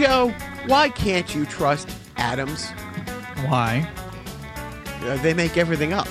Joe, 0.00 0.32
why 0.66 0.88
can't 0.88 1.34
you 1.34 1.44
trust 1.44 1.90
atoms? 2.16 2.70
Why? 3.46 3.86
Uh, 5.02 5.18
they 5.18 5.34
make 5.34 5.58
everything 5.58 5.92
up. 5.92 6.08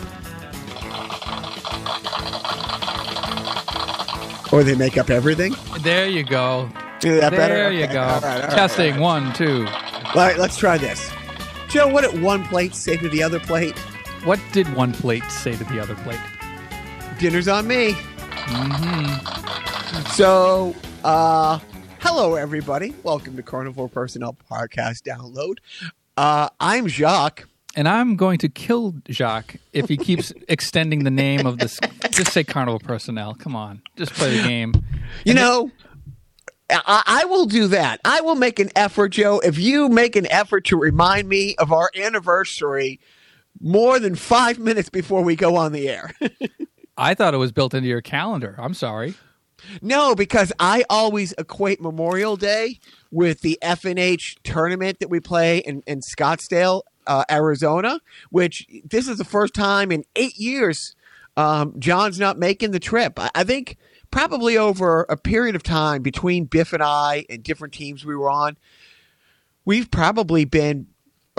Or 4.53 4.63
they 4.63 4.75
make 4.75 4.99
up 4.99 5.09
everything? 5.09 5.55
There 5.81 6.07
you 6.07 6.23
go. 6.23 6.69
Is 7.03 7.19
that 7.19 7.31
there 7.31 7.39
better? 7.39 7.71
you 7.71 7.85
Okay. 7.85 7.93
go. 7.93 8.01
All 8.01 8.21
right, 8.21 8.35
all 8.35 8.41
right, 8.41 8.49
Testing 8.51 8.93
all 8.97 9.01
one, 9.01 9.33
two. 9.33 9.65
All 9.67 10.13
right, 10.13 10.37
let's 10.37 10.55
try 10.57 10.77
this. 10.77 11.11
Joe, 11.69 11.87
what 11.87 12.01
did 12.01 12.21
one 12.21 12.43
plate 12.45 12.75
say 12.75 12.95
to 12.95 13.09
the 13.09 13.23
other 13.23 13.39
plate? 13.39 13.75
What 14.23 14.39
did 14.51 14.71
one 14.75 14.93
plate 14.93 15.23
say 15.31 15.55
to 15.55 15.63
the 15.63 15.79
other 15.79 15.95
plate? 15.95 16.19
Dinner's 17.17 17.47
on 17.47 17.65
me. 17.65 17.93
Mm-hmm. 17.93 20.05
So, 20.11 20.75
uh, 21.03 21.57
hello 21.99 22.35
everybody. 22.35 22.93
Welcome 23.03 23.35
to 23.35 23.43
Carnivore 23.43 23.89
Personnel 23.89 24.35
Podcast 24.49 25.01
Download. 25.03 25.55
Uh, 26.17 26.49
I'm 26.59 26.87
Jacques. 26.87 27.47
And 27.75 27.87
I'm 27.87 28.15
going 28.15 28.39
to 28.39 28.49
kill 28.49 28.95
Jacques 29.09 29.57
if 29.73 29.87
he 29.87 29.97
keeps 29.97 30.33
extending 30.47 31.03
the 31.03 31.11
name 31.11 31.45
of 31.45 31.59
this. 31.59 31.79
Just 32.11 32.33
say 32.33 32.43
carnival 32.43 32.79
personnel. 32.79 33.35
Come 33.35 33.55
on, 33.55 33.81
just 33.95 34.13
play 34.13 34.35
the 34.37 34.47
game. 34.47 34.73
You 35.23 35.35
know, 35.35 35.71
I, 36.69 37.03
I 37.05 37.25
will 37.25 37.45
do 37.45 37.67
that. 37.67 37.99
I 38.05 38.21
will 38.21 38.35
make 38.35 38.59
an 38.59 38.69
effort, 38.75 39.09
Joe. 39.09 39.39
If 39.39 39.59
you 39.59 39.87
make 39.87 40.15
an 40.15 40.29
effort 40.31 40.65
to 40.65 40.77
remind 40.77 41.29
me 41.29 41.55
of 41.57 41.71
our 41.71 41.91
anniversary 41.95 42.99
more 43.61 43.99
than 43.99 44.15
five 44.15 44.57
minutes 44.57 44.89
before 44.89 45.23
we 45.23 45.35
go 45.35 45.55
on 45.55 45.71
the 45.71 45.89
air. 45.89 46.11
I 46.97 47.13
thought 47.13 47.33
it 47.33 47.37
was 47.37 47.51
built 47.51 47.73
into 47.73 47.87
your 47.87 48.01
calendar. 48.01 48.55
I'm 48.57 48.73
sorry. 48.73 49.15
No, 49.81 50.15
because 50.15 50.51
I 50.59 50.83
always 50.89 51.33
equate 51.37 51.81
Memorial 51.81 52.35
Day 52.35 52.79
with 53.11 53.41
the 53.41 53.57
FNH 53.61 54.37
tournament 54.43 54.99
that 54.99 55.09
we 55.09 55.19
play 55.19 55.59
in, 55.59 55.83
in 55.87 56.01
Scottsdale, 56.01 56.83
uh, 57.07 57.23
Arizona, 57.29 57.99
which 58.29 58.67
this 58.83 59.07
is 59.07 59.17
the 59.17 59.25
first 59.25 59.53
time 59.53 59.91
in 59.91 60.03
eight 60.15 60.37
years 60.37 60.95
um, 61.39 61.75
John's 61.79 62.19
not 62.19 62.37
making 62.37 62.71
the 62.71 62.79
trip. 62.79 63.17
I, 63.17 63.29
I 63.33 63.43
think 63.45 63.77
probably 64.11 64.57
over 64.57 65.05
a 65.07 65.15
period 65.15 65.55
of 65.55 65.63
time 65.63 66.01
between 66.01 66.45
Biff 66.45 66.73
and 66.73 66.83
I 66.83 67.25
and 67.29 67.41
different 67.41 67.73
teams 67.73 68.05
we 68.05 68.15
were 68.15 68.29
on, 68.29 68.57
we've 69.63 69.89
probably 69.89 70.43
been 70.43 70.87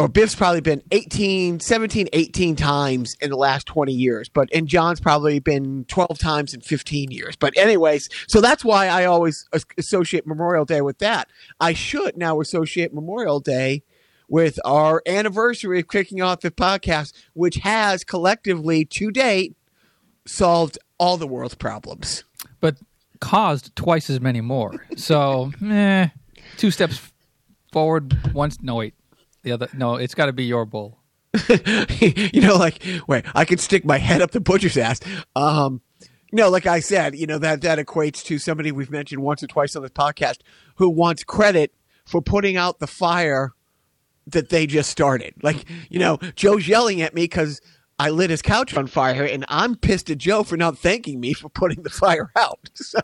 or 0.01 0.09
Biff's 0.09 0.35
probably 0.35 0.63
been 0.63 0.83
18, 0.93 1.61
17, 1.61 2.09
18 2.13 2.57
times 2.57 3.17
in 3.21 3.29
the 3.29 3.37
last 3.37 3.67
20 3.67 3.93
years, 3.93 4.31
but 4.31 4.49
and 4.55 4.67
John's 4.67 4.99
probably 4.99 5.39
been 5.41 5.85
12 5.89 6.19
times 6.19 6.55
in 6.55 6.63
15 6.63 7.11
years. 7.11 7.37
But 7.37 7.57
anyways, 7.59 8.09
so 8.27 8.41
that's 8.41 8.65
why 8.65 8.89
I 8.89 9.05
always 9.05 9.47
associate 9.77 10.27
Memorial 10.27 10.65
Day 10.65 10.81
with 10.81 10.99
that. 10.99 11.29
I 11.61 11.75
should 11.75 12.17
now 12.17 12.41
associate 12.41 12.95
Memorial 12.95 13.41
Day 13.41 13.83
with 14.27 14.59
our 14.65 15.03
anniversary 15.07 15.81
of 15.81 15.89
kicking 15.89 16.23
off 16.23 16.41
the 16.41 16.51
podcast, 16.51 17.13
which 17.35 17.57
has 17.57 18.03
collectively 18.03 18.87
to 18.87 19.11
date 19.11 19.55
solved 20.27 20.79
all 20.99 21.19
the 21.19 21.27
world's 21.27 21.57
problems. 21.57 22.25
But 22.61 22.77
caused 23.21 23.77
twice 23.77 24.09
as 24.09 24.21
many 24.21 24.41
more. 24.41 24.87
So, 24.97 25.53
eh, 25.65 26.09
two 26.57 26.71
steps 26.71 27.13
forward, 27.71 28.33
once. 28.33 28.63
No, 28.63 28.77
wait. 28.77 28.95
The 29.43 29.53
other. 29.53 29.69
No, 29.73 29.97
it's 29.97 30.15
got 30.15 30.27
to 30.27 30.33
be 30.33 30.45
your 30.45 30.65
bull. 30.67 30.99
you 32.01 32.41
know, 32.41 32.57
like 32.57 32.83
wait, 33.07 33.25
I 33.35 33.45
can 33.45 33.59
stick 33.59 33.85
my 33.85 33.99
head 33.99 34.21
up 34.21 34.33
the 34.33 34.41
butcher's 34.41 34.77
ass. 34.77 35.01
Um, 35.37 35.81
no, 36.33 36.49
like 36.49 36.67
I 36.67 36.81
said, 36.81 37.17
you 37.17 37.27
know 37.27 37.39
that 37.39 37.63
that 37.63 37.79
equates 37.79 38.25
to 38.25 38.39
somebody 38.39 38.73
we've 38.73 38.91
mentioned 38.91 39.23
once 39.23 39.43
or 39.43 39.47
twice 39.47 39.77
on 39.77 39.83
this 39.83 39.93
podcast 39.93 40.39
who 40.77 40.89
wants 40.91 41.25
credit 41.25 41.73
for 42.05 42.21
putting 42.21 42.57
out 42.57 42.79
the 42.79 42.87
fire 42.87 43.53
that 44.27 44.49
they 44.49 44.67
just 44.67 44.91
started. 44.91 45.35
Like, 45.43 45.65
you 45.89 45.99
know, 45.99 46.19
Joe's 46.35 46.69
yelling 46.69 47.01
at 47.03 47.15
me 47.15 47.23
because 47.23 47.61
I 47.99 48.11
lit 48.11 48.31
his 48.31 48.43
couch 48.43 48.77
on 48.77 48.87
fire, 48.87 49.25
and 49.25 49.45
I'm 49.49 49.77
pissed 49.77 50.11
at 50.11 50.19
Joe 50.19 50.43
for 50.43 50.57
not 50.57 50.79
thanking 50.79 51.21
me 51.21 51.33
for 51.33 51.49
putting 51.49 51.83
the 51.83 51.91
fire 51.91 52.31
out. 52.37 52.71
So, 52.75 53.01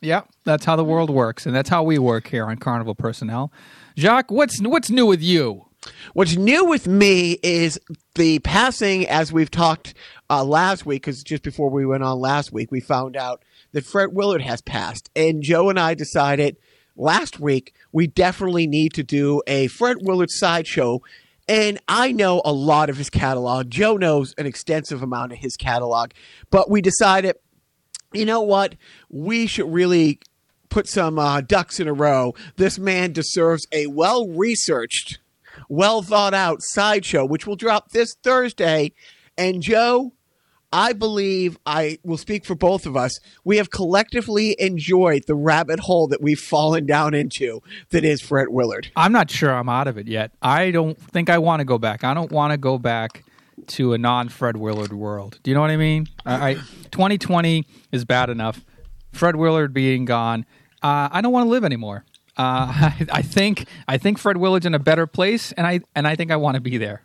Yeah, 0.00 0.22
that's 0.44 0.64
how 0.64 0.76
the 0.76 0.84
world 0.84 1.10
works, 1.10 1.44
and 1.46 1.54
that's 1.54 1.68
how 1.68 1.82
we 1.82 1.98
work 1.98 2.28
here 2.28 2.46
on 2.46 2.56
Carnival 2.58 2.94
Personnel. 2.94 3.52
Jacques, 3.98 4.30
what's 4.30 4.62
what's 4.62 4.90
new 4.90 5.06
with 5.06 5.20
you? 5.20 5.66
What's 6.12 6.36
new 6.36 6.64
with 6.64 6.86
me 6.86 7.32
is 7.42 7.80
the 8.14 8.38
passing, 8.38 9.08
as 9.08 9.32
we've 9.32 9.50
talked 9.50 9.92
uh, 10.30 10.44
last 10.44 10.86
week, 10.86 11.02
because 11.02 11.24
just 11.24 11.42
before 11.42 11.68
we 11.68 11.84
went 11.84 12.04
on 12.04 12.20
last 12.20 12.52
week, 12.52 12.70
we 12.70 12.78
found 12.78 13.16
out 13.16 13.42
that 13.72 13.84
Fred 13.84 14.10
Willard 14.12 14.42
has 14.42 14.62
passed. 14.62 15.10
And 15.16 15.42
Joe 15.42 15.68
and 15.68 15.80
I 15.80 15.94
decided 15.94 16.58
last 16.94 17.40
week 17.40 17.74
we 17.90 18.06
definitely 18.06 18.68
need 18.68 18.94
to 18.94 19.02
do 19.02 19.42
a 19.48 19.66
Fred 19.66 19.96
Willard 20.02 20.30
sideshow. 20.30 21.02
And 21.48 21.80
I 21.88 22.12
know 22.12 22.40
a 22.44 22.52
lot 22.52 22.90
of 22.90 22.98
his 22.98 23.10
catalog. 23.10 23.68
Joe 23.68 23.96
knows 23.96 24.32
an 24.38 24.46
extensive 24.46 25.02
amount 25.02 25.32
of 25.32 25.38
his 25.38 25.56
catalog. 25.56 26.12
But 26.52 26.70
we 26.70 26.82
decided, 26.82 27.34
you 28.12 28.26
know 28.26 28.42
what? 28.42 28.76
We 29.10 29.48
should 29.48 29.72
really 29.72 30.20
put 30.68 30.88
some 30.88 31.18
uh, 31.18 31.40
ducks 31.40 31.80
in 31.80 31.88
a 31.88 31.92
row. 31.92 32.34
This 32.56 32.78
man 32.78 33.12
deserves 33.12 33.66
a 33.72 33.86
well 33.86 34.28
researched, 34.28 35.18
well 35.68 36.02
thought 36.02 36.34
out 36.34 36.62
sideshow, 36.62 37.24
which 37.24 37.46
will 37.46 37.56
drop 37.56 37.90
this 37.90 38.14
Thursday. 38.22 38.92
And 39.36 39.62
Joe, 39.62 40.12
I 40.72 40.92
believe 40.92 41.58
I 41.64 41.98
will 42.04 42.18
speak 42.18 42.44
for 42.44 42.54
both 42.54 42.84
of 42.84 42.96
us. 42.96 43.18
We 43.44 43.56
have 43.56 43.70
collectively 43.70 44.54
enjoyed 44.58 45.24
the 45.26 45.34
rabbit 45.34 45.80
hole 45.80 46.08
that 46.08 46.20
we've 46.20 46.38
fallen 46.38 46.84
down 46.84 47.14
into 47.14 47.62
that 47.90 48.04
is 48.04 48.20
Fred 48.20 48.48
Willard. 48.50 48.90
I'm 48.94 49.12
not 49.12 49.30
sure 49.30 49.50
I'm 49.50 49.68
out 49.68 49.88
of 49.88 49.96
it 49.96 50.06
yet. 50.08 50.32
I 50.42 50.70
don't 50.70 50.98
think 50.98 51.30
I 51.30 51.38
want 51.38 51.60
to 51.60 51.64
go 51.64 51.78
back. 51.78 52.04
I 52.04 52.12
don't 52.12 52.30
want 52.30 52.52
to 52.52 52.58
go 52.58 52.78
back 52.78 53.24
to 53.68 53.94
a 53.94 53.98
non 53.98 54.28
Fred 54.28 54.56
Willard 54.56 54.92
world. 54.92 55.38
Do 55.42 55.50
you 55.50 55.54
know 55.54 55.62
what 55.62 55.70
I 55.70 55.76
mean? 55.76 56.08
I, 56.26 56.50
I 56.50 56.54
2020 56.90 57.64
is 57.92 58.04
bad 58.04 58.28
enough. 58.28 58.64
Fred 59.12 59.36
Willard 59.36 59.72
being 59.72 60.04
gone, 60.04 60.44
uh, 60.82 61.08
I 61.10 61.20
don't 61.20 61.32
want 61.32 61.46
to 61.46 61.50
live 61.50 61.64
anymore. 61.64 62.04
Uh, 62.36 62.70
I, 62.70 63.06
I 63.12 63.22
think 63.22 63.66
I 63.86 63.98
think 63.98 64.18
Fred 64.18 64.36
Willard's 64.36 64.66
in 64.66 64.74
a 64.74 64.78
better 64.78 65.06
place, 65.06 65.52
and 65.52 65.66
I 65.66 65.80
and 65.94 66.06
I 66.06 66.16
think 66.16 66.30
I 66.30 66.36
want 66.36 66.54
to 66.54 66.60
be 66.60 66.76
there. 66.76 67.02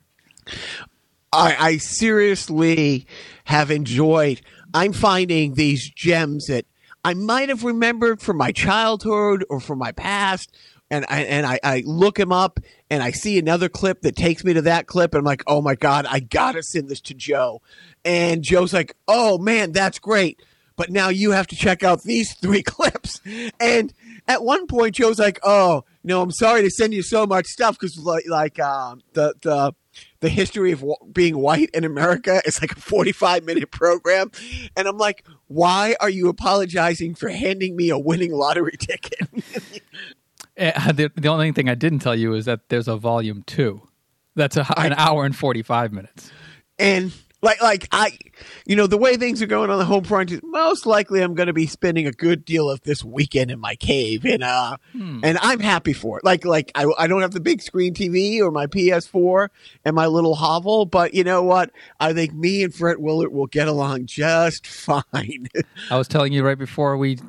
I, 1.32 1.56
I 1.60 1.78
seriously 1.78 3.08
have 3.46 3.72
enjoyed. 3.72 4.42
I'm 4.74 4.94
finding 4.94 5.56
these 5.56 5.90
gems 5.90 6.48
that 6.48 6.66
I 7.04 7.16
might 7.16 7.50
have 7.50 7.64
remembered 7.64 8.22
from 8.22 8.38
my 8.38 8.52
childhood 8.52 9.44
or 9.50 9.60
from 9.60 9.80
my 9.80 9.92
past, 9.92 10.56
and 10.92 11.06
I 11.10 11.22
and 11.22 11.46
I, 11.46 11.60
I 11.64 11.84
look 11.86 12.20
him 12.20 12.32
up 12.32 12.60
and 12.90 13.02
I 13.02 13.12
see 13.12 13.40
another 13.40 13.68
clip 13.68 14.02
that 14.02 14.16
takes 14.16 14.44
me 14.44 14.54
to 14.54 14.62
that 14.64 14.86
clip, 14.86 15.14
and 15.14 15.20
I'm 15.20 15.26
like, 15.26 15.44
oh 15.48 15.62
my 15.62 15.76
god, 15.76 16.06
I 16.08 16.20
gotta 16.20 16.62
send 16.62 16.90
this 16.90 17.02
to 17.02 17.14
Joe, 17.14 17.62
and 18.06 18.44
Joe's 18.44 18.74
like, 18.74 18.96
oh 19.08 19.38
man, 19.40 19.72
that's 19.72 19.98
great. 20.00 20.40
But 20.76 20.90
now 20.90 21.10
you 21.10 21.32
have 21.32 21.48
to 21.48 21.56
check 21.56 21.84
out 21.84 22.04
these 22.04 22.34
three 22.42 22.64
clips. 22.64 23.22
And 23.60 23.94
at 24.28 24.44
one 24.44 24.68
point, 24.68 24.96
Joe's 24.96 25.20
like, 25.20 25.40
"Oh, 25.44 25.86
no, 26.04 26.22
I'm 26.22 26.32
sorry 26.32 26.62
to 26.64 26.70
send 26.70 26.94
you 26.94 27.02
so 27.04 27.26
much 27.26 27.46
stuff 27.48 27.78
because 27.80 27.98
like, 27.98 28.26
like 28.28 28.60
um, 28.60 29.02
the 29.14 29.34
the 29.42 29.74
the 30.22 30.30
history 30.30 30.72
of 30.72 30.84
being 31.12 31.38
white 31.38 31.70
in 31.74 31.84
America 31.84 32.42
is 32.46 32.62
like 32.62 32.72
a 32.72 32.80
45 32.80 33.44
minute 33.44 33.72
program. 33.72 34.32
And 34.76 34.88
I'm 34.88 34.98
like, 34.98 35.26
why 35.48 35.96
are 36.00 36.10
you 36.10 36.30
apologizing 36.30 37.16
for 37.16 37.30
handing 37.30 37.76
me 37.76 37.90
a 37.90 37.98
winning 38.00 38.32
lottery 38.32 38.76
ticket? 38.80 39.28
Uh, 40.58 40.92
the, 40.94 41.12
the 41.16 41.28
only 41.28 41.52
thing 41.52 41.70
I 41.70 41.76
didn't 41.76 42.00
tell 42.00 42.16
you 42.16 42.34
is 42.34 42.46
that 42.46 42.70
there's 42.70 42.88
a 42.88 42.96
volume 42.96 43.44
two. 43.46 43.88
That's 44.36 44.58
a, 44.58 44.66
an 44.80 44.94
hour 44.94 45.26
and 45.26 45.36
45 45.36 45.94
minutes. 45.94 46.32
and 46.80 47.14
like, 47.44 47.62
like 47.62 47.88
I, 47.92 48.18
you 48.66 48.76
know, 48.76 48.88
the 48.88 48.98
way 48.98 49.18
things 49.18 49.42
are 49.42 49.48
going 49.48 49.70
on 49.70 49.78
the 49.78 49.86
home 49.86 50.04
front, 50.06 50.32
is 50.32 50.40
most 50.44 50.86
likely 50.86 51.22
I'm 51.22 51.36
going 51.36 51.48
to 51.48 51.54
be 51.54 51.68
spending 51.68 52.08
a 52.08 52.12
good 52.12 52.46
deal 52.46 52.70
of 52.70 52.82
this 52.82 53.04
weekend 53.04 53.52
in 53.52 53.60
my 53.60 53.76
cave, 53.76 54.26
and 54.26 54.44
uh, 54.44 54.78
and 55.24 55.38
I'm 55.42 55.60
happy 55.60 55.94
for 55.94 56.18
it. 56.18 56.24
Like, 56.24 56.46
like 56.46 56.72
I, 56.74 56.86
I 56.98 57.08
don't 57.08 57.22
have 57.22 57.34
the 57.34 57.42
big 57.42 57.62
screen 57.62 57.94
TV 57.94 58.40
or 58.40 58.50
my 58.50 58.66
PS4 58.66 59.50
and 59.84 59.96
my 59.96 60.08
little 60.08 60.36
hovel, 60.36 60.86
but 60.86 61.14
you 61.14 61.24
know 61.24 61.44
what? 61.44 61.72
I 62.00 62.14
think 62.14 62.34
me 62.34 62.64
and 62.64 62.74
Fred 62.74 62.98
Willard 63.00 63.34
will 63.34 63.48
get 63.48 63.68
along 63.68 64.06
just 64.06 64.66
fine. 65.14 65.50
I 65.92 65.98
was 65.98 66.08
telling 66.08 66.34
you 66.34 66.44
right 66.46 66.58
before 66.58 66.98
we 66.98 67.20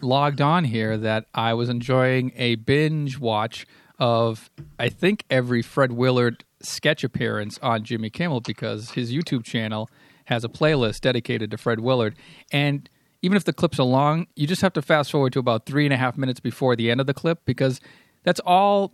logged 0.00 0.40
on 0.40 0.64
here 0.64 0.96
that 0.98 1.26
I 1.34 1.54
was 1.54 1.68
enjoying 1.68 2.32
a 2.36 2.54
binge 2.56 3.18
watch 3.18 3.66
of 3.98 4.50
I 4.78 4.88
think 4.88 5.24
every 5.30 5.62
Fred 5.62 5.92
Willard 5.92 6.44
sketch 6.64 7.04
appearance 7.04 7.58
on 7.62 7.84
Jimmy 7.84 8.10
Kimmel 8.10 8.40
because 8.40 8.92
his 8.92 9.12
YouTube 9.12 9.44
channel 9.44 9.88
has 10.26 10.44
a 10.44 10.48
playlist 10.48 11.00
dedicated 11.00 11.50
to 11.50 11.58
Fred 11.58 11.80
Willard. 11.80 12.14
And 12.50 12.88
even 13.22 13.36
if 13.36 13.44
the 13.44 13.52
clips 13.52 13.78
are 13.78 13.84
long, 13.84 14.26
you 14.36 14.46
just 14.46 14.62
have 14.62 14.72
to 14.74 14.82
fast 14.82 15.10
forward 15.10 15.32
to 15.34 15.38
about 15.38 15.66
three 15.66 15.84
and 15.84 15.92
a 15.92 15.96
half 15.96 16.16
minutes 16.16 16.40
before 16.40 16.76
the 16.76 16.90
end 16.90 17.00
of 17.00 17.06
the 17.06 17.14
clip 17.14 17.44
because 17.44 17.80
that's 18.22 18.40
all 18.44 18.92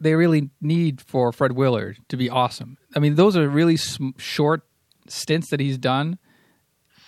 they 0.00 0.14
really 0.14 0.50
need 0.60 1.00
for 1.00 1.32
Fred 1.32 1.52
Willard 1.52 1.98
to 2.08 2.16
be 2.16 2.30
awesome. 2.30 2.78
I 2.94 2.98
mean, 2.98 3.16
those 3.16 3.36
are 3.36 3.48
really 3.48 3.76
sm- 3.76 4.10
short 4.16 4.62
stints 5.08 5.50
that 5.50 5.60
he's 5.60 5.78
done 5.78 6.18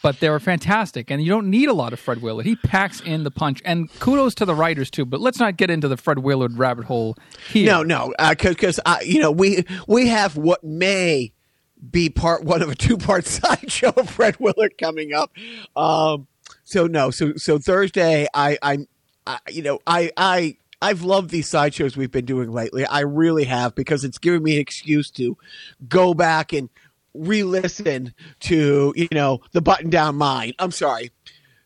but 0.02 0.20
they 0.20 0.30
were 0.30 0.40
fantastic. 0.40 1.10
And 1.10 1.22
you 1.22 1.28
don't 1.28 1.48
need 1.50 1.68
a 1.68 1.72
lot 1.72 1.92
of 1.92 2.00
Fred 2.00 2.22
Willard. 2.22 2.46
He 2.46 2.56
packs 2.56 3.00
in 3.00 3.24
the 3.24 3.30
punch. 3.30 3.60
And 3.64 3.90
kudos 4.00 4.34
to 4.36 4.44
the 4.44 4.54
writers 4.54 4.90
too. 4.90 5.04
But 5.04 5.20
let's 5.20 5.38
not 5.38 5.56
get 5.56 5.70
into 5.70 5.88
the 5.88 5.96
Fred 5.96 6.20
Willard 6.20 6.58
rabbit 6.58 6.86
hole 6.86 7.16
here. 7.50 7.66
No, 7.66 7.82
no, 7.82 8.12
because 8.30 8.80
uh, 8.84 8.98
you 9.04 9.20
know 9.20 9.30
we 9.30 9.64
we 9.86 10.08
have 10.08 10.36
what 10.36 10.64
may 10.64 11.32
be 11.90 12.10
part 12.10 12.44
one 12.44 12.62
of 12.62 12.68
a 12.68 12.74
two 12.74 12.96
part 12.96 13.24
sideshow 13.26 13.92
of 13.96 14.10
Fred 14.10 14.36
Willard 14.38 14.76
coming 14.78 15.12
up. 15.12 15.32
Um, 15.76 16.26
so 16.64 16.86
no, 16.86 17.10
so 17.10 17.34
so 17.36 17.58
Thursday, 17.58 18.26
I 18.34 18.58
I'm, 18.62 18.86
I, 19.26 19.38
you 19.50 19.62
know, 19.62 19.80
I 19.86 20.10
I 20.16 20.56
I've 20.82 21.02
loved 21.02 21.30
these 21.30 21.48
sideshows 21.48 21.96
we've 21.96 22.10
been 22.10 22.24
doing 22.24 22.50
lately. 22.50 22.86
I 22.86 23.00
really 23.00 23.44
have 23.44 23.74
because 23.74 24.04
it's 24.04 24.18
giving 24.18 24.42
me 24.42 24.54
an 24.54 24.60
excuse 24.60 25.10
to 25.12 25.36
go 25.88 26.14
back 26.14 26.52
and 26.52 26.70
re-listen 27.14 28.14
to 28.40 28.92
you 28.96 29.08
know 29.12 29.40
the 29.52 29.60
button 29.60 29.90
down 29.90 30.16
mind. 30.16 30.54
I'm 30.58 30.70
sorry, 30.70 31.10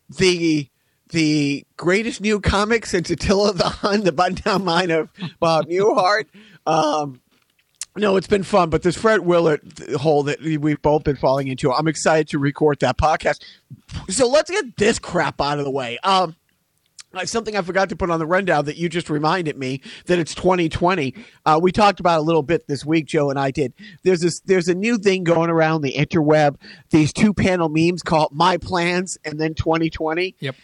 the 0.08 0.69
the 1.11 1.64
greatest 1.76 2.20
new 2.20 2.41
comic 2.41 2.87
since 2.87 3.11
Attila 3.11 3.52
the 3.52 3.64
Hun, 3.64 4.02
the 4.02 4.12
button 4.12 4.37
down 4.37 4.64
mind 4.64 4.91
of 4.91 5.11
Bob 5.38 5.67
Newhart. 5.69 6.26
Um, 6.67 7.20
no, 7.96 8.17
it's 8.17 8.26
been 8.26 8.43
fun, 8.43 8.70
but 8.70 8.82
this 8.82 8.96
Fred 8.96 9.20
Willard 9.20 9.61
hole 9.96 10.25
that 10.25 10.41
we've 10.41 10.82
both 10.82 11.05
been 11.05 11.14
falling 11.14 11.46
into, 11.46 11.73
I'm 11.73 11.87
excited 11.87 12.29
to 12.31 12.41
record 12.41 12.81
that 12.81 12.99
podcast. 12.99 13.41
So 14.08 14.29
let's 14.29 14.50
get 14.50 14.76
this 14.76 14.99
crap 14.99 15.41
out 15.41 15.61
of 15.61 15.64
the 15.64 15.70
way. 15.70 15.99
Um, 16.02 16.35
something 17.25 17.56
I 17.56 17.62
forgot 17.62 17.88
to 17.90 17.96
put 17.96 18.11
on 18.11 18.19
the 18.19 18.26
rundown 18.26 18.64
that 18.66 18.76
you 18.76 18.88
just 18.88 19.08
reminded 19.11 19.56
me 19.56 19.81
that 20.06 20.19
it's 20.19 20.34
2020. 20.34 21.14
Uh, 21.46 21.58
we 21.62 21.72
talked 21.72 22.00
about 22.00 22.19
a 22.19 22.22
little 22.22 22.43
bit 22.43 22.66
this 22.66 22.84
week, 22.84 23.06
Joe 23.06 23.31
and 23.31 23.38
I 23.38 23.50
did. 23.50 23.72
There's 24.02 24.20
this, 24.20 24.40
there's 24.40 24.69
a 24.69 24.75
new 24.75 24.99
thing 24.99 25.25
going 25.25 25.50
around 25.50 25.82
the 25.82 25.93
interweb. 25.93 26.56
These 26.90 27.12
two 27.12 27.32
panel 27.34 27.69
memes 27.69 28.02
called 28.02 28.32
"My 28.32 28.56
Plans" 28.56 29.19
and 29.25 29.40
then 29.40 29.55
2020. 29.55 30.37
Yep. 30.40 30.56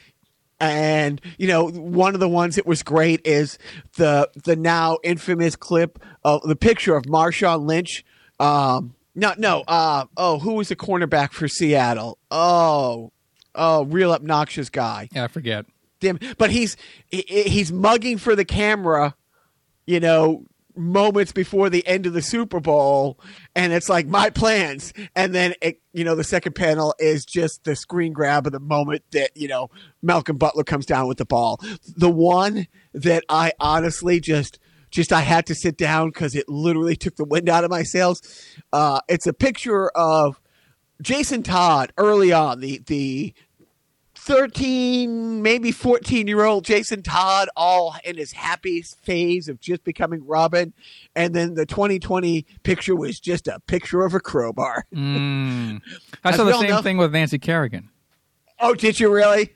And 0.60 1.20
you 1.38 1.48
know, 1.48 1.70
one 1.70 2.14
of 2.14 2.20
the 2.20 2.28
ones 2.28 2.56
that 2.56 2.66
was 2.66 2.82
great 2.82 3.22
is 3.24 3.58
the 3.96 4.28
the 4.44 4.56
now 4.56 4.98
infamous 5.02 5.56
clip 5.56 5.98
of 6.22 6.42
the 6.42 6.56
picture 6.56 6.94
of 6.96 7.04
Marshawn 7.04 7.66
Lynch. 7.66 8.04
Um, 8.38 8.94
no, 9.14 9.34
no. 9.38 9.64
Uh, 9.66 10.04
oh, 10.16 10.38
who 10.38 10.54
was 10.54 10.68
the 10.68 10.76
cornerback 10.76 11.32
for 11.32 11.48
Seattle? 11.48 12.18
Oh, 12.30 13.10
oh, 13.54 13.84
real 13.86 14.12
obnoxious 14.12 14.68
guy. 14.70 15.08
Yeah, 15.12 15.24
I 15.24 15.28
forget. 15.28 15.66
Damn, 16.00 16.18
but 16.38 16.50
he's 16.50 16.76
he's 17.08 17.70
mugging 17.70 18.18
for 18.18 18.34
the 18.34 18.44
camera. 18.44 19.14
You 19.86 20.00
know, 20.00 20.44
moments 20.76 21.32
before 21.32 21.68
the 21.68 21.86
end 21.86 22.06
of 22.06 22.12
the 22.12 22.22
Super 22.22 22.60
Bowl, 22.60 23.20
and 23.54 23.72
it's 23.72 23.88
like 23.88 24.06
my 24.06 24.30
plans, 24.30 24.92
and 25.14 25.34
then 25.34 25.54
it, 25.60 25.80
you 25.92 26.04
know 26.04 26.14
the 26.14 26.24
second 26.24 26.54
panel 26.54 26.94
is 26.98 27.24
just 27.24 27.64
the 27.64 27.76
screen 27.76 28.12
grab 28.12 28.46
of 28.46 28.52
the 28.52 28.60
moment 28.60 29.02
that 29.12 29.30
you 29.36 29.48
know 29.48 29.68
Malcolm 30.02 30.36
Butler 30.38 30.64
comes 30.64 30.86
down 30.86 31.06
with 31.06 31.18
the 31.18 31.26
ball. 31.26 31.60
The 31.96 32.10
one 32.10 32.66
that 32.94 33.24
I 33.28 33.52
honestly 33.60 34.20
just 34.20 34.58
just 34.90 35.12
I 35.12 35.20
had 35.20 35.46
to 35.46 35.54
sit 35.54 35.76
down 35.76 36.08
because 36.08 36.34
it 36.34 36.48
literally 36.48 36.96
took 36.96 37.16
the 37.16 37.24
wind 37.24 37.48
out 37.48 37.64
of 37.64 37.70
my 37.70 37.82
sails. 37.82 38.22
Uh, 38.72 39.00
it's 39.08 39.26
a 39.26 39.32
picture 39.32 39.88
of 39.90 40.40
Jason 41.02 41.42
Todd 41.42 41.92
early 41.96 42.32
on, 42.32 42.60
the 42.60 42.80
the 42.86 43.34
13, 44.20 45.42
maybe 45.42 45.72
14 45.72 46.26
year 46.26 46.44
old 46.44 46.64
Jason 46.64 47.02
Todd, 47.02 47.48
all 47.56 47.96
in 48.04 48.18
his 48.18 48.32
happy 48.32 48.82
phase 48.82 49.48
of 49.48 49.60
just 49.60 49.82
becoming 49.82 50.26
Robin. 50.26 50.74
And 51.16 51.34
then 51.34 51.54
the 51.54 51.64
2020 51.64 52.44
picture 52.62 52.94
was 52.94 53.18
just 53.18 53.48
a 53.48 53.60
picture 53.66 54.04
of 54.04 54.14
a 54.14 54.20
crowbar. 54.20 54.84
Mm. 55.00 55.80
I 56.24 56.36
saw 56.36 56.44
the 56.44 56.58
same 56.58 56.70
know. 56.70 56.82
thing 56.82 56.98
with 56.98 57.12
Nancy 57.12 57.38
Kerrigan. 57.38 57.88
Oh, 58.58 58.74
did 58.74 59.00
you 59.00 59.10
really? 59.10 59.54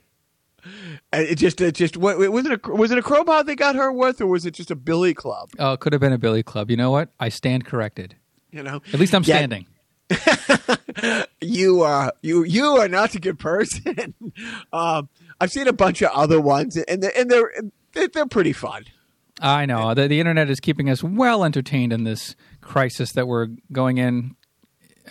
It 1.13 1.35
just, 1.35 1.61
it 1.61 1.75
just 1.75 1.97
was 1.97 2.15
it 2.17 2.65
a 2.65 2.71
was 2.71 2.89
it 2.89 2.97
a 2.97 3.01
crowbar 3.03 3.43
they 3.43 3.55
got 3.55 3.75
her 3.75 3.91
with, 3.91 4.19
or 4.21 4.27
was 4.27 4.45
it 4.45 4.51
just 4.51 4.71
a 4.71 4.75
billy 4.75 5.13
club? 5.13 5.51
Oh, 5.59 5.73
it 5.73 5.81
could 5.81 5.93
have 5.93 5.99
been 5.99 6.13
a 6.13 6.17
billy 6.17 6.41
club. 6.41 6.71
You 6.71 6.77
know 6.77 6.89
what? 6.89 7.09
I 7.19 7.29
stand 7.29 7.65
corrected. 7.65 8.15
You 8.51 8.63
know, 8.63 8.81
at 8.91 8.99
least 8.99 9.13
I'm 9.13 9.23
yeah. 9.23 9.35
standing. 9.35 9.67
you 11.41 11.81
are 11.81 12.13
you 12.21 12.43
you 12.43 12.65
are 12.77 12.87
not 12.87 13.15
a 13.15 13.19
good 13.19 13.39
person. 13.39 14.13
um, 14.73 15.09
I've 15.39 15.51
seen 15.51 15.67
a 15.67 15.73
bunch 15.73 16.01
of 16.01 16.11
other 16.11 16.39
ones, 16.39 16.77
and 16.77 17.01
they're, 17.01 17.17
and 17.17 17.29
they're 17.29 18.07
they're 18.13 18.27
pretty 18.27 18.53
fun. 18.53 18.85
I 19.41 19.65
know 19.65 19.93
the 19.93 20.07
the 20.07 20.19
internet 20.19 20.49
is 20.49 20.59
keeping 20.59 20.89
us 20.89 21.03
well 21.03 21.43
entertained 21.43 21.91
in 21.91 22.03
this 22.03 22.35
crisis 22.61 23.11
that 23.13 23.27
we're 23.27 23.47
going 23.71 23.97
in 23.97 24.35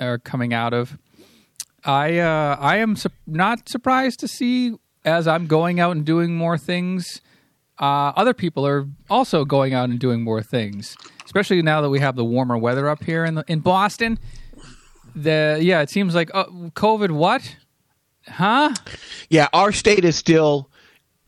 or 0.00 0.19
coming 0.19 0.55
out 0.55 0.73
of. 0.73 0.97
I 1.85 2.19
uh, 2.19 2.56
I 2.58 2.76
am 2.76 2.97
su- 2.97 3.11
not 3.26 3.69
surprised 3.69 4.20
to 4.20 4.29
see 4.29 4.75
as 5.05 5.26
I'm 5.26 5.47
going 5.47 5.81
out 5.81 5.97
and 5.97 6.05
doing 6.05 6.37
more 6.37 6.56
things. 6.56 7.20
Uh, 7.79 8.12
other 8.14 8.32
people 8.32 8.64
are 8.64 8.87
also 9.11 9.44
going 9.44 9.75
out 9.75 9.90
and 9.90 9.99
doing 9.99 10.23
more 10.23 10.43
things, 10.43 10.97
especially 11.25 11.61
now 11.61 11.81
that 11.81 11.90
we 11.90 11.99
have 11.99 12.14
the 12.14 12.25
warmer 12.25 12.56
weather 12.56 12.88
up 12.88 13.02
here 13.02 13.25
in 13.25 13.35
the, 13.35 13.44
in 13.49 13.58
Boston 13.58 14.19
the 15.14 15.58
yeah, 15.61 15.81
it 15.81 15.90
seems 15.90 16.14
like 16.14 16.31
uh, 16.34 16.46
COVID. 16.46 17.11
What? 17.11 17.56
Huh? 18.26 18.75
Yeah, 19.28 19.49
our 19.52 19.72
state 19.72 20.05
is 20.05 20.16
still 20.16 20.70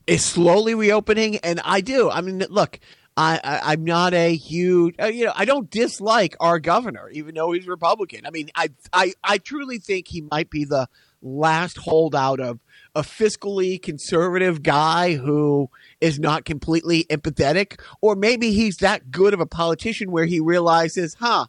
is 0.06 0.24
slowly 0.24 0.74
reopening, 0.74 1.36
and 1.38 1.60
I 1.64 1.80
do. 1.80 2.10
I 2.10 2.20
mean, 2.20 2.44
look, 2.48 2.80
I, 3.16 3.40
I 3.42 3.72
am 3.72 3.84
not 3.84 4.12
a 4.14 4.34
huge 4.34 4.94
uh, 5.00 5.06
you 5.06 5.24
know 5.26 5.32
I 5.34 5.44
don't 5.44 5.70
dislike 5.70 6.36
our 6.40 6.58
governor, 6.58 7.10
even 7.10 7.34
though 7.34 7.52
he's 7.52 7.66
Republican. 7.66 8.26
I 8.26 8.30
mean, 8.30 8.50
I 8.54 8.68
I 8.92 9.12
I 9.22 9.38
truly 9.38 9.78
think 9.78 10.08
he 10.08 10.22
might 10.30 10.50
be 10.50 10.64
the 10.64 10.88
last 11.22 11.78
holdout 11.78 12.40
of 12.40 12.60
a 12.94 13.02
fiscally 13.02 13.80
conservative 13.80 14.62
guy 14.62 15.14
who 15.14 15.68
is 16.00 16.18
not 16.18 16.44
completely 16.44 17.04
empathetic, 17.04 17.80
or 18.00 18.14
maybe 18.14 18.52
he's 18.52 18.78
that 18.78 19.10
good 19.10 19.34
of 19.34 19.40
a 19.40 19.46
politician 19.46 20.10
where 20.10 20.24
he 20.24 20.40
realizes, 20.40 21.14
huh, 21.14 21.46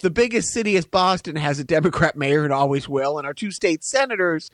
the 0.00 0.10
biggest 0.10 0.52
city 0.52 0.76
is 0.76 0.86
Boston 0.86 1.36
has 1.36 1.58
a 1.58 1.64
Democrat 1.64 2.16
mayor 2.16 2.44
and 2.44 2.52
always 2.52 2.88
will, 2.88 3.18
and 3.18 3.26
our 3.26 3.34
two 3.34 3.50
state 3.50 3.84
senators 3.84 4.50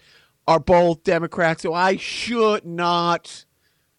are 0.46 0.60
both 0.60 1.02
Democrats. 1.02 1.62
So 1.62 1.74
I 1.74 1.96
should 1.96 2.64
not, 2.64 3.44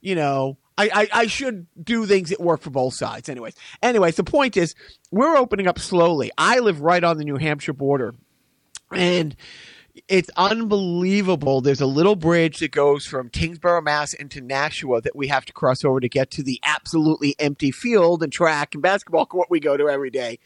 you 0.01 0.15
know, 0.15 0.57
I, 0.77 0.89
I, 0.93 1.07
I, 1.21 1.27
should 1.27 1.65
do 1.83 2.05
things 2.05 2.29
that 2.29 2.39
work 2.39 2.61
for 2.61 2.69
both 2.69 2.93
sides. 2.93 3.29
Anyways, 3.29 3.55
anyways, 3.81 4.15
the 4.15 4.23
point 4.23 4.55
is 4.55 4.75
we're 5.09 5.35
opening 5.35 5.67
up 5.67 5.79
slowly. 5.79 6.31
I 6.37 6.59
live 6.59 6.81
right 6.81 7.03
on 7.03 7.17
the 7.17 7.25
New 7.25 7.37
Hampshire 7.37 7.73
border, 7.73 8.13
and 8.91 9.35
it's 10.07 10.29
unbelievable. 10.37 11.61
There's 11.61 11.81
a 11.81 11.87
little 11.87 12.15
bridge 12.15 12.59
that 12.59 12.71
goes 12.71 13.05
from 13.05 13.29
Tyngsborough, 13.29 13.81
Mass, 13.81 14.13
into 14.13 14.41
Nashua 14.41 15.01
that 15.01 15.15
we 15.15 15.27
have 15.27 15.45
to 15.45 15.53
cross 15.53 15.83
over 15.83 15.99
to 15.99 16.09
get 16.09 16.29
to 16.31 16.43
the 16.43 16.59
absolutely 16.63 17.35
empty 17.39 17.71
field 17.71 18.21
and 18.21 18.31
track 18.31 18.75
and 18.75 18.83
basketball 18.83 19.25
court 19.25 19.49
we 19.49 19.59
go 19.59 19.77
to 19.77 19.89
every 19.89 20.11
day. 20.11 20.37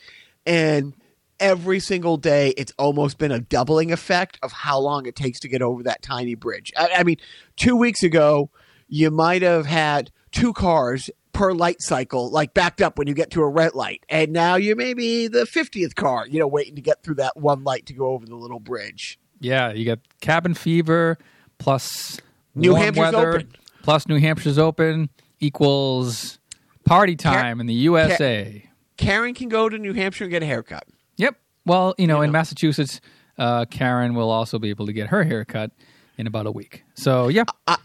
And 0.45 0.93
every 1.39 1.79
single 1.79 2.17
day, 2.17 2.49
it's 2.57 2.73
almost 2.77 3.17
been 3.17 3.31
a 3.31 3.39
doubling 3.39 3.91
effect 3.91 4.39
of 4.41 4.51
how 4.51 4.79
long 4.79 5.05
it 5.05 5.15
takes 5.15 5.39
to 5.41 5.47
get 5.47 5.61
over 5.61 5.83
that 5.83 6.01
tiny 6.01 6.35
bridge. 6.35 6.71
I, 6.77 6.89
I 6.97 7.03
mean, 7.03 7.17
two 7.57 7.75
weeks 7.75 8.03
ago, 8.03 8.49
you 8.87 9.11
might 9.11 9.41
have 9.41 9.65
had 9.65 10.11
two 10.31 10.53
cars 10.53 11.09
per 11.33 11.53
light 11.53 11.81
cycle, 11.81 12.29
like 12.29 12.53
backed 12.53 12.81
up 12.81 12.97
when 12.97 13.07
you 13.07 13.13
get 13.13 13.31
to 13.31 13.41
a 13.41 13.49
red 13.49 13.73
light. 13.73 14.05
And 14.09 14.31
now 14.31 14.55
you 14.55 14.75
may 14.75 14.93
be 14.93 15.27
the 15.27 15.45
50th 15.45 15.95
car, 15.95 16.27
you 16.27 16.39
know, 16.39 16.47
waiting 16.47 16.75
to 16.75 16.81
get 16.81 17.03
through 17.03 17.15
that 17.15 17.37
one 17.37 17.63
light 17.63 17.85
to 17.87 17.93
go 17.93 18.07
over 18.07 18.25
the 18.25 18.35
little 18.35 18.59
bridge. 18.59 19.17
Yeah, 19.39 19.71
you 19.71 19.85
got 19.85 19.99
cabin 20.19 20.53
fever 20.53 21.17
plus 21.57 22.19
New 22.53 22.75
Hampshire's 22.75 23.13
weather, 23.13 23.35
open. 23.35 23.51
Plus 23.81 24.07
New 24.07 24.19
Hampshire's 24.19 24.59
open 24.59 25.09
equals 25.39 26.39
party 26.85 27.15
time 27.15 27.55
Car- 27.55 27.61
in 27.61 27.65
the 27.65 27.73
USA. 27.73 28.69
Karen 29.01 29.33
can 29.33 29.49
go 29.49 29.67
to 29.67 29.77
New 29.77 29.93
Hampshire 29.93 30.25
and 30.25 30.31
get 30.31 30.43
a 30.43 30.45
haircut. 30.45 30.85
Yep. 31.17 31.35
Well, 31.65 31.95
you 31.97 32.07
know, 32.07 32.17
you 32.17 32.23
in 32.23 32.29
know. 32.29 32.39
Massachusetts, 32.39 33.01
uh, 33.37 33.65
Karen 33.65 34.13
will 34.13 34.29
also 34.29 34.59
be 34.59 34.69
able 34.69 34.85
to 34.85 34.93
get 34.93 35.07
her 35.07 35.23
haircut 35.23 35.71
in 36.17 36.27
about 36.27 36.45
a 36.45 36.51
week. 36.51 36.83
So, 36.93 37.27
yeah. 37.27 37.43
I, 37.67 37.77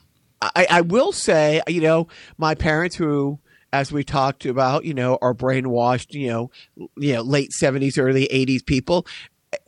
I, 0.43 0.67
I 0.71 0.81
will 0.83 1.13
say, 1.13 1.63
you 1.67 1.81
know, 1.81 2.09
my 2.37 2.55
parents 2.55 2.97
who 2.97 3.39
as 3.73 3.93
we 3.93 4.05
talked 4.05 4.47
about, 4.47 4.85
you 4.85 4.95
know, 4.95 5.19
are 5.21 5.35
brainwashed, 5.35 6.15
you 6.15 6.29
know, 6.29 6.51
you 6.97 7.15
know, 7.15 7.23
late 7.23 7.53
seventies, 7.53 7.99
early 7.99 8.25
eighties 8.27 8.63
people. 8.63 9.07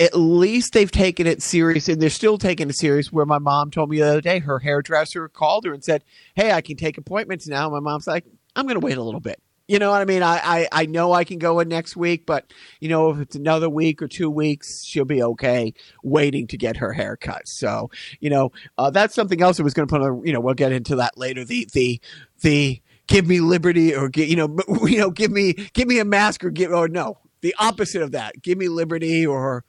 At 0.01 0.15
least 0.15 0.73
they've 0.73 0.91
taken 0.91 1.27
it 1.27 1.43
serious, 1.43 1.89
and 1.89 2.01
they're 2.01 2.11
still 2.11 2.37
taking 2.37 2.69
it 2.69 2.77
serious. 2.77 3.13
Where 3.13 3.27
my 3.27 3.39
mom 3.39 3.71
told 3.71 3.91
me 3.91 3.99
the 3.99 4.09
other 4.09 4.21
day, 4.21 4.39
her 4.41 4.59
hairdresser 4.59 5.29
called 5.29 5.65
her 5.65 5.73
and 5.73 5.83
said, 5.83 6.05
"Hey, 6.35 6.53
I 6.53 6.61
can 6.61 6.77
take 6.77 6.99
appointments 6.99 7.47
now." 7.49 7.69
My 7.71 7.81
mom's 7.81 8.07
like, 8.07 8.25
"I'm 8.55 8.67
going 8.67 8.79
to 8.79 8.85
wait 8.85 8.99
a 8.99 9.03
little 9.03 9.21
bit." 9.21 9.41
You 9.69 9.79
know 9.79 9.91
what 9.91 10.01
I 10.01 10.07
mean? 10.07 10.23
I, 10.23 10.41
I, 10.43 10.69
I 10.73 10.87
know 10.87 11.13
I 11.13 11.25
can 11.25 11.39
go 11.39 11.61
in 11.61 11.69
next 11.69 11.95
week, 11.95 12.25
but 12.25 12.51
you 12.81 12.89
know, 12.89 13.11
if 13.11 13.21
it's 13.21 13.37
another 13.37 13.69
week 13.69 14.01
or 14.01 14.09
two 14.09 14.31
weeks, 14.31 14.83
she'll 14.83 15.05
be 15.05 15.23
okay 15.23 15.75
waiting 16.03 16.47
to 16.49 16.57
get 16.57 16.79
her 16.79 16.95
hair 16.95 17.17
cut. 17.19 17.47
So, 17.47 17.91
you 18.19 18.31
know, 18.31 18.51
uh, 18.79 18.89
that's 18.91 19.15
something 19.15 19.43
else 19.43 19.61
I 19.61 19.63
was 19.63 19.75
going 19.75 19.87
to 19.87 19.93
put 19.93 20.01
on, 20.01 20.27
you 20.27 20.33
know, 20.33 20.41
we'll 20.41 20.55
get 20.55 20.73
into 20.73 20.97
that 20.97 21.19
later. 21.19 21.45
The, 21.45 21.69
the, 21.75 22.01
the, 22.41 22.81
give 23.09 23.27
me 23.27 23.41
liberty 23.41 23.95
or 23.95 24.09
get, 24.09 24.29
you 24.29 24.37
know, 24.37 24.57
you 24.87 24.99
know, 24.99 25.11
give 25.11 25.31
me, 25.31 25.53
give 25.75 25.87
me 25.87 25.99
a 25.99 26.05
mask 26.05 26.45
or 26.45 26.51
give, 26.51 26.73
or 26.73 26.89
no, 26.89 27.19
the 27.43 27.55
opposite 27.59 28.01
of 28.01 28.13
that. 28.13 28.41
Give 28.43 28.57
me 28.57 28.69
liberty 28.69 29.27
or, 29.27 29.65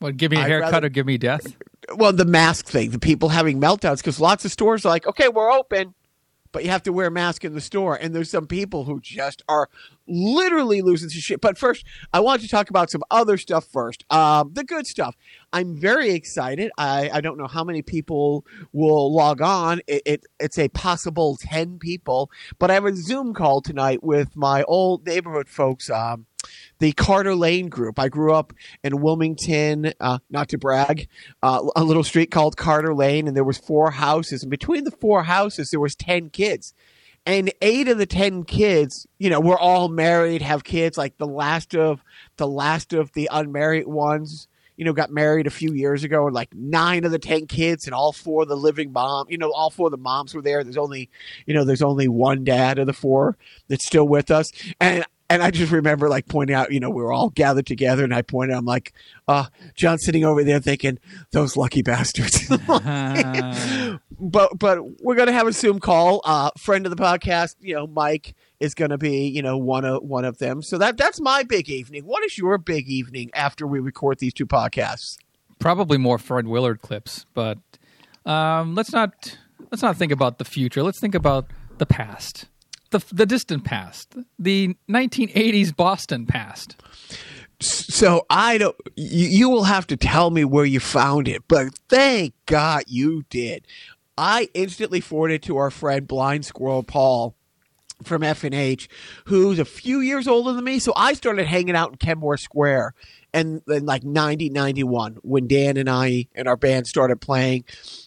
well, 0.00 0.10
give 0.10 0.32
me 0.32 0.38
a 0.38 0.42
haircut 0.42 0.72
rather, 0.72 0.86
or 0.88 0.90
give 0.90 1.06
me 1.06 1.16
death. 1.16 1.54
well, 1.94 2.12
the 2.12 2.24
mask 2.24 2.66
thing, 2.66 2.90
the 2.90 2.98
people 2.98 3.28
having 3.28 3.60
meltdowns 3.60 3.98
because 3.98 4.18
lots 4.18 4.44
of 4.44 4.50
stores 4.50 4.84
are 4.84 4.88
like, 4.88 5.06
okay, 5.06 5.28
we're 5.28 5.52
open, 5.52 5.94
but 6.54 6.64
you 6.64 6.70
have 6.70 6.84
to 6.84 6.92
wear 6.92 7.08
a 7.08 7.10
mask 7.10 7.44
in 7.44 7.52
the 7.52 7.60
store. 7.60 7.96
And 7.96 8.14
there's 8.14 8.30
some 8.30 8.46
people 8.46 8.84
who 8.84 9.00
just 9.00 9.42
are 9.48 9.68
literally 10.06 10.82
losing 10.82 11.08
some 11.08 11.20
shit. 11.20 11.40
But 11.40 11.58
first, 11.58 11.84
I 12.12 12.20
want 12.20 12.42
to 12.42 12.48
talk 12.48 12.70
about 12.70 12.90
some 12.90 13.02
other 13.10 13.36
stuff 13.36 13.66
first. 13.66 14.04
Um, 14.08 14.52
the 14.54 14.62
good 14.62 14.86
stuff. 14.86 15.16
I'm 15.52 15.76
very 15.76 16.10
excited. 16.10 16.70
I, 16.78 17.10
I 17.12 17.20
don't 17.20 17.36
know 17.38 17.48
how 17.48 17.64
many 17.64 17.82
people 17.82 18.46
will 18.72 19.12
log 19.12 19.42
on. 19.42 19.80
It, 19.88 20.02
it, 20.06 20.26
it's 20.38 20.56
a 20.56 20.68
possible 20.68 21.36
10 21.40 21.80
people, 21.80 22.30
but 22.60 22.70
I 22.70 22.74
have 22.74 22.86
a 22.86 22.94
Zoom 22.94 23.34
call 23.34 23.60
tonight 23.60 24.04
with 24.04 24.36
my 24.36 24.62
old 24.62 25.04
neighborhood 25.04 25.48
folks. 25.48 25.90
Um, 25.90 26.26
the 26.78 26.92
Carter 26.92 27.34
Lane 27.34 27.68
group. 27.68 27.98
I 27.98 28.08
grew 28.08 28.32
up 28.34 28.52
in 28.82 29.00
Wilmington, 29.00 29.92
uh, 30.00 30.18
not 30.30 30.48
to 30.50 30.58
brag, 30.58 31.08
uh, 31.42 31.62
a 31.76 31.84
little 31.84 32.04
street 32.04 32.30
called 32.30 32.56
Carter 32.56 32.94
Lane, 32.94 33.28
and 33.28 33.36
there 33.36 33.44
was 33.44 33.58
four 33.58 33.90
houses. 33.90 34.42
And 34.42 34.50
between 34.50 34.84
the 34.84 34.90
four 34.90 35.24
houses, 35.24 35.70
there 35.70 35.80
was 35.80 35.94
ten 35.94 36.30
kids, 36.30 36.74
and 37.26 37.52
eight 37.62 37.88
of 37.88 37.98
the 37.98 38.06
ten 38.06 38.44
kids, 38.44 39.06
you 39.18 39.30
know, 39.30 39.40
were 39.40 39.58
all 39.58 39.88
married, 39.88 40.42
have 40.42 40.64
kids. 40.64 40.98
Like 40.98 41.16
the 41.18 41.26
last 41.26 41.74
of 41.74 42.02
the 42.36 42.48
last 42.48 42.92
of 42.92 43.12
the 43.12 43.28
unmarried 43.32 43.86
ones. 43.86 44.48
You 44.76 44.84
know, 44.84 44.92
got 44.92 45.12
married 45.12 45.46
a 45.46 45.50
few 45.50 45.72
years 45.72 46.02
ago, 46.02 46.26
and 46.26 46.34
like 46.34 46.52
nine 46.52 47.04
of 47.04 47.12
the 47.12 47.18
ten 47.20 47.46
kids, 47.46 47.86
and 47.86 47.94
all 47.94 48.12
four 48.12 48.42
of 48.42 48.48
the 48.48 48.56
living 48.56 48.92
mom, 48.92 49.26
you 49.28 49.38
know, 49.38 49.52
all 49.52 49.70
four 49.70 49.86
of 49.86 49.92
the 49.92 49.96
moms 49.96 50.34
were 50.34 50.42
there. 50.42 50.64
There's 50.64 50.76
only, 50.76 51.10
you 51.46 51.54
know, 51.54 51.62
there's 51.62 51.80
only 51.80 52.08
one 52.08 52.42
dad 52.42 52.80
of 52.80 52.88
the 52.88 52.92
four 52.92 53.36
that's 53.68 53.86
still 53.86 54.08
with 54.08 54.32
us, 54.32 54.50
and 54.80 55.04
and 55.30 55.42
I 55.42 55.50
just 55.50 55.72
remember 55.72 56.08
like 56.08 56.26
pointing 56.26 56.54
out, 56.54 56.72
you 56.72 56.80
know, 56.80 56.90
we 56.90 57.02
were 57.02 57.12
all 57.12 57.30
gathered 57.30 57.66
together, 57.66 58.04
and 58.04 58.14
I 58.14 58.22
pointed, 58.22 58.56
I'm 58.56 58.64
like, 58.64 58.92
uh, 59.26 59.46
John 59.74 59.98
sitting 59.98 60.24
over 60.24 60.44
there 60.44 60.60
thinking, 60.60 60.98
those 61.30 61.56
lucky 61.56 61.82
bastards. 61.82 62.46
but 64.20 64.58
but 64.58 65.02
we're 65.02 65.14
gonna 65.14 65.32
have 65.32 65.46
a 65.46 65.52
Zoom 65.52 65.80
call. 65.80 66.20
Uh, 66.24 66.50
friend 66.58 66.86
of 66.86 66.94
the 66.94 67.02
podcast, 67.02 67.56
you 67.60 67.74
know, 67.74 67.86
Mike 67.86 68.34
is 68.60 68.74
gonna 68.74 68.98
be, 68.98 69.26
you 69.26 69.42
know, 69.42 69.56
one 69.56 69.84
of 69.84 70.02
one 70.02 70.24
of 70.24 70.38
them. 70.38 70.62
So 70.62 70.76
that 70.78 70.96
that's 70.96 71.20
my 71.20 71.42
big 71.42 71.68
evening. 71.70 72.04
What 72.04 72.22
is 72.24 72.36
your 72.36 72.58
big 72.58 72.88
evening 72.88 73.30
after 73.34 73.66
we 73.66 73.80
record 73.80 74.18
these 74.18 74.34
two 74.34 74.46
podcasts? 74.46 75.16
Probably 75.58 75.96
more 75.96 76.18
Fred 76.18 76.46
Willard 76.46 76.82
clips, 76.82 77.24
but 77.32 77.58
um, 78.26 78.74
let's 78.74 78.92
not 78.92 79.38
let's 79.70 79.82
not 79.82 79.96
think 79.96 80.12
about 80.12 80.38
the 80.38 80.44
future. 80.44 80.82
Let's 80.82 81.00
think 81.00 81.14
about 81.14 81.46
the 81.78 81.86
past 81.86 82.46
the 82.90 83.04
the 83.12 83.26
distant 83.26 83.64
past, 83.64 84.16
the 84.38 84.76
1980s 84.88 85.74
Boston 85.74 86.26
past. 86.26 86.76
So 87.60 88.26
I 88.28 88.58
don't. 88.58 88.76
You, 88.96 89.28
you 89.28 89.50
will 89.50 89.64
have 89.64 89.86
to 89.88 89.96
tell 89.96 90.30
me 90.30 90.44
where 90.44 90.64
you 90.64 90.80
found 90.80 91.28
it, 91.28 91.42
but 91.48 91.68
thank 91.88 92.34
God 92.46 92.84
you 92.86 93.24
did. 93.30 93.66
I 94.16 94.48
instantly 94.54 95.00
forwarded 95.00 95.42
to 95.44 95.56
our 95.56 95.70
friend 95.70 96.06
Blind 96.06 96.44
Squirrel 96.44 96.82
Paul 96.82 97.34
from 98.04 98.22
FNH, 98.22 98.88
who's 99.26 99.58
a 99.58 99.64
few 99.64 100.00
years 100.00 100.28
older 100.28 100.52
than 100.52 100.64
me. 100.64 100.78
So 100.78 100.92
I 100.96 101.14
started 101.14 101.46
hanging 101.46 101.76
out 101.76 101.90
in 101.90 101.96
Kenmore 101.96 102.36
Square 102.36 102.94
and 103.34 103.60
then 103.66 103.84
like 103.84 104.04
90 104.04 104.48
91 104.48 105.18
when 105.22 105.48
dan 105.48 105.76
and 105.76 105.90
i 105.90 106.26
and 106.34 106.48
our 106.48 106.56
band 106.56 106.86
started 106.86 107.20
playing. 107.20 107.64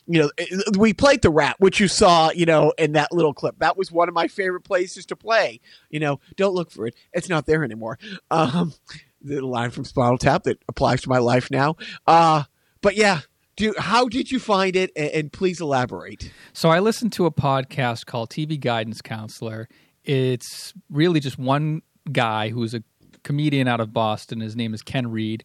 You 0.08 0.22
know 0.22 0.32
we 0.78 0.94
played 0.94 1.22
the 1.22 1.30
rat 1.30 1.58
which 1.60 1.80
you 1.80 1.88
saw 1.88 2.32
you 2.32 2.46
know 2.46 2.74
in 2.80 2.94
that 2.94 3.12
little 3.12 3.34
clip. 3.34 3.60
That 3.60 3.78
was 3.78 3.92
one 3.92 4.08
of 4.08 4.16
my 4.16 4.28
favorite 4.28 4.64
places 4.64 5.06
to 5.08 5.16
play. 5.16 5.60
You 5.90 6.00
know 6.00 6.20
don't 6.38 6.56
look 6.56 6.72
for 6.72 6.88
it. 6.88 6.96
It's 7.14 7.30
not 7.30 7.46
there 7.46 7.64
anymore. 7.64 8.00
Um 8.32 8.74
the 9.22 9.42
line 9.42 9.72
from 9.72 9.84
spinal 9.84 10.18
tap 10.18 10.44
that 10.44 10.64
applies 10.70 11.02
to 11.02 11.10
my 11.10 11.20
life 11.20 11.52
now. 11.52 11.76
Uh 12.08 12.44
but 12.82 12.96
yeah 12.96 13.22
do, 13.58 13.74
how 13.76 14.08
did 14.08 14.32
you 14.32 14.40
find 14.40 14.76
it? 14.76 14.92
And, 14.96 15.10
and 15.10 15.34
please 15.34 15.60
elaborate. 15.60 16.32
So 16.54 16.70
i 16.70 16.80
listened 16.80 17.12
to 17.14 17.26
a 17.26 17.32
podcast 17.32 18.06
called 18.06 18.30
tv 18.30 18.60
guidance 18.60 19.02
counselor 19.02 19.68
it's 20.08 20.74
really 20.90 21.20
just 21.20 21.38
one 21.38 21.82
guy 22.12 22.50
who's 22.50 22.74
a 22.74 22.82
comedian 23.24 23.68
out 23.68 23.82
of 23.82 23.94
Boston. 23.94 24.40
His 24.40 24.56
name 24.56 24.74
is 24.74 24.82
Ken 24.82 25.12
Reid, 25.12 25.44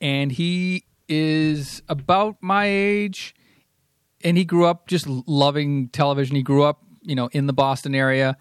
and 0.00 0.30
he 0.30 0.84
is 1.08 1.82
about 1.88 2.36
my 2.40 2.66
age. 2.66 3.34
And 4.22 4.38
he 4.38 4.44
grew 4.46 4.64
up 4.64 4.86
just 4.86 5.06
loving 5.06 5.88
television. 5.88 6.36
He 6.36 6.42
grew 6.42 6.62
up, 6.62 6.82
you 7.02 7.14
know, 7.14 7.28
in 7.32 7.46
the 7.46 7.52
Boston 7.52 7.94
area, 7.94 8.38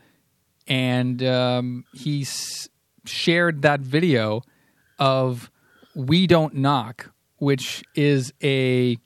and 0.65 1.21
um, 1.23 1.83
he 1.93 2.25
shared 3.03 3.63
that 3.63 3.81
video 3.81 4.43
of 4.97 5.51
"We 5.93 6.25
Don't 6.25 6.53
Knock," 6.53 7.11
which 7.37 7.83
is 7.95 8.31
a 8.41 8.97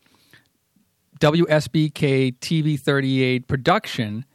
WSBK 1.19 2.38
TV 2.38 2.79
38 2.79 3.47
production 3.47 4.25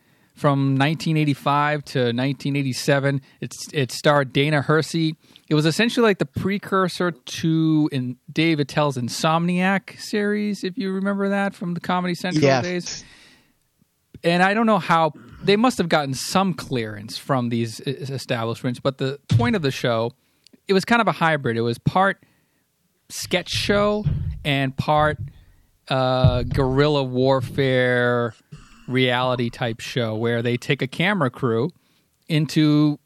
from 0.43 0.77
1985 0.77 1.85
to 1.85 1.99
1987. 2.01 3.23
It's 3.41 3.69
it 3.73 3.93
starred 3.93 4.33
Dana 4.33 4.61
Hersey. 4.61 5.15
It 5.49 5.55
was 5.55 5.67
essentially 5.67 6.03
like 6.03 6.19
the 6.19 6.27
precursor 6.27 7.13
to 7.13 7.89
in 7.93 8.17
Dave 8.31 8.59
Attell's 8.59 8.97
Insomniac 8.97 10.01
series, 10.01 10.65
if 10.65 10.77
you 10.77 10.93
remember 10.93 11.29
that 11.29 11.55
from 11.55 11.75
the 11.75 11.81
Comedy 11.81 12.17
Central 12.17 12.43
yes. 12.43 12.65
days. 12.65 13.05
And 14.25 14.43
I 14.43 14.53
don't 14.53 14.67
know 14.67 14.81
how 14.81 15.13
they 15.45 15.55
must 15.55 15.79
have 15.79 15.89
gotten 15.89 16.13
some 16.13 16.55
clearance 16.55 17.17
from 17.17 17.49
these 17.49 17.79
establishments, 17.79 18.81
but 18.81 18.99
the 18.99 19.21
point 19.29 19.55
of 19.55 19.63
the 19.63 19.71
show, 19.71 20.11
it 20.67 20.73
was 20.73 20.85
kind 20.85 21.01
of 21.01 21.07
a 21.07 21.13
hybrid. 21.13 21.57
It 21.57 21.63
was 21.63 21.79
part 21.79 22.21
sketch 23.11 23.49
show 23.49 24.05
and 24.45 24.77
part 24.77 25.19
uh, 25.87 26.43
guerrilla 26.43 27.05
warfare 27.05 28.35
reality 28.89 29.51
type 29.51 29.81
show 29.81 30.15
where 30.15 30.43
they 30.43 30.57
take 30.57 30.83
a 30.83 30.87
camera 30.87 31.31
crew 31.31 31.71
into 32.29 32.99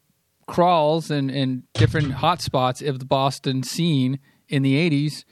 crawls 0.47 1.11
and, 1.11 1.29
and 1.29 1.63
different 1.73 2.13
hotspots 2.13 2.87
of 2.87 2.99
the 2.99 3.05
Boston 3.05 3.63
scene 3.63 4.19
in 4.47 4.63
the 4.63 4.89
80s 4.89 5.25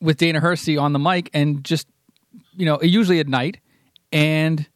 with 0.00 0.16
Dana 0.18 0.40
Hersey 0.40 0.76
on 0.76 0.92
the 0.92 0.98
mic 0.98 1.30
and 1.32 1.64
just, 1.64 1.86
you 2.56 2.66
know, 2.66 2.80
usually 2.82 3.20
at 3.20 3.28
night. 3.28 3.60
And 4.12 4.66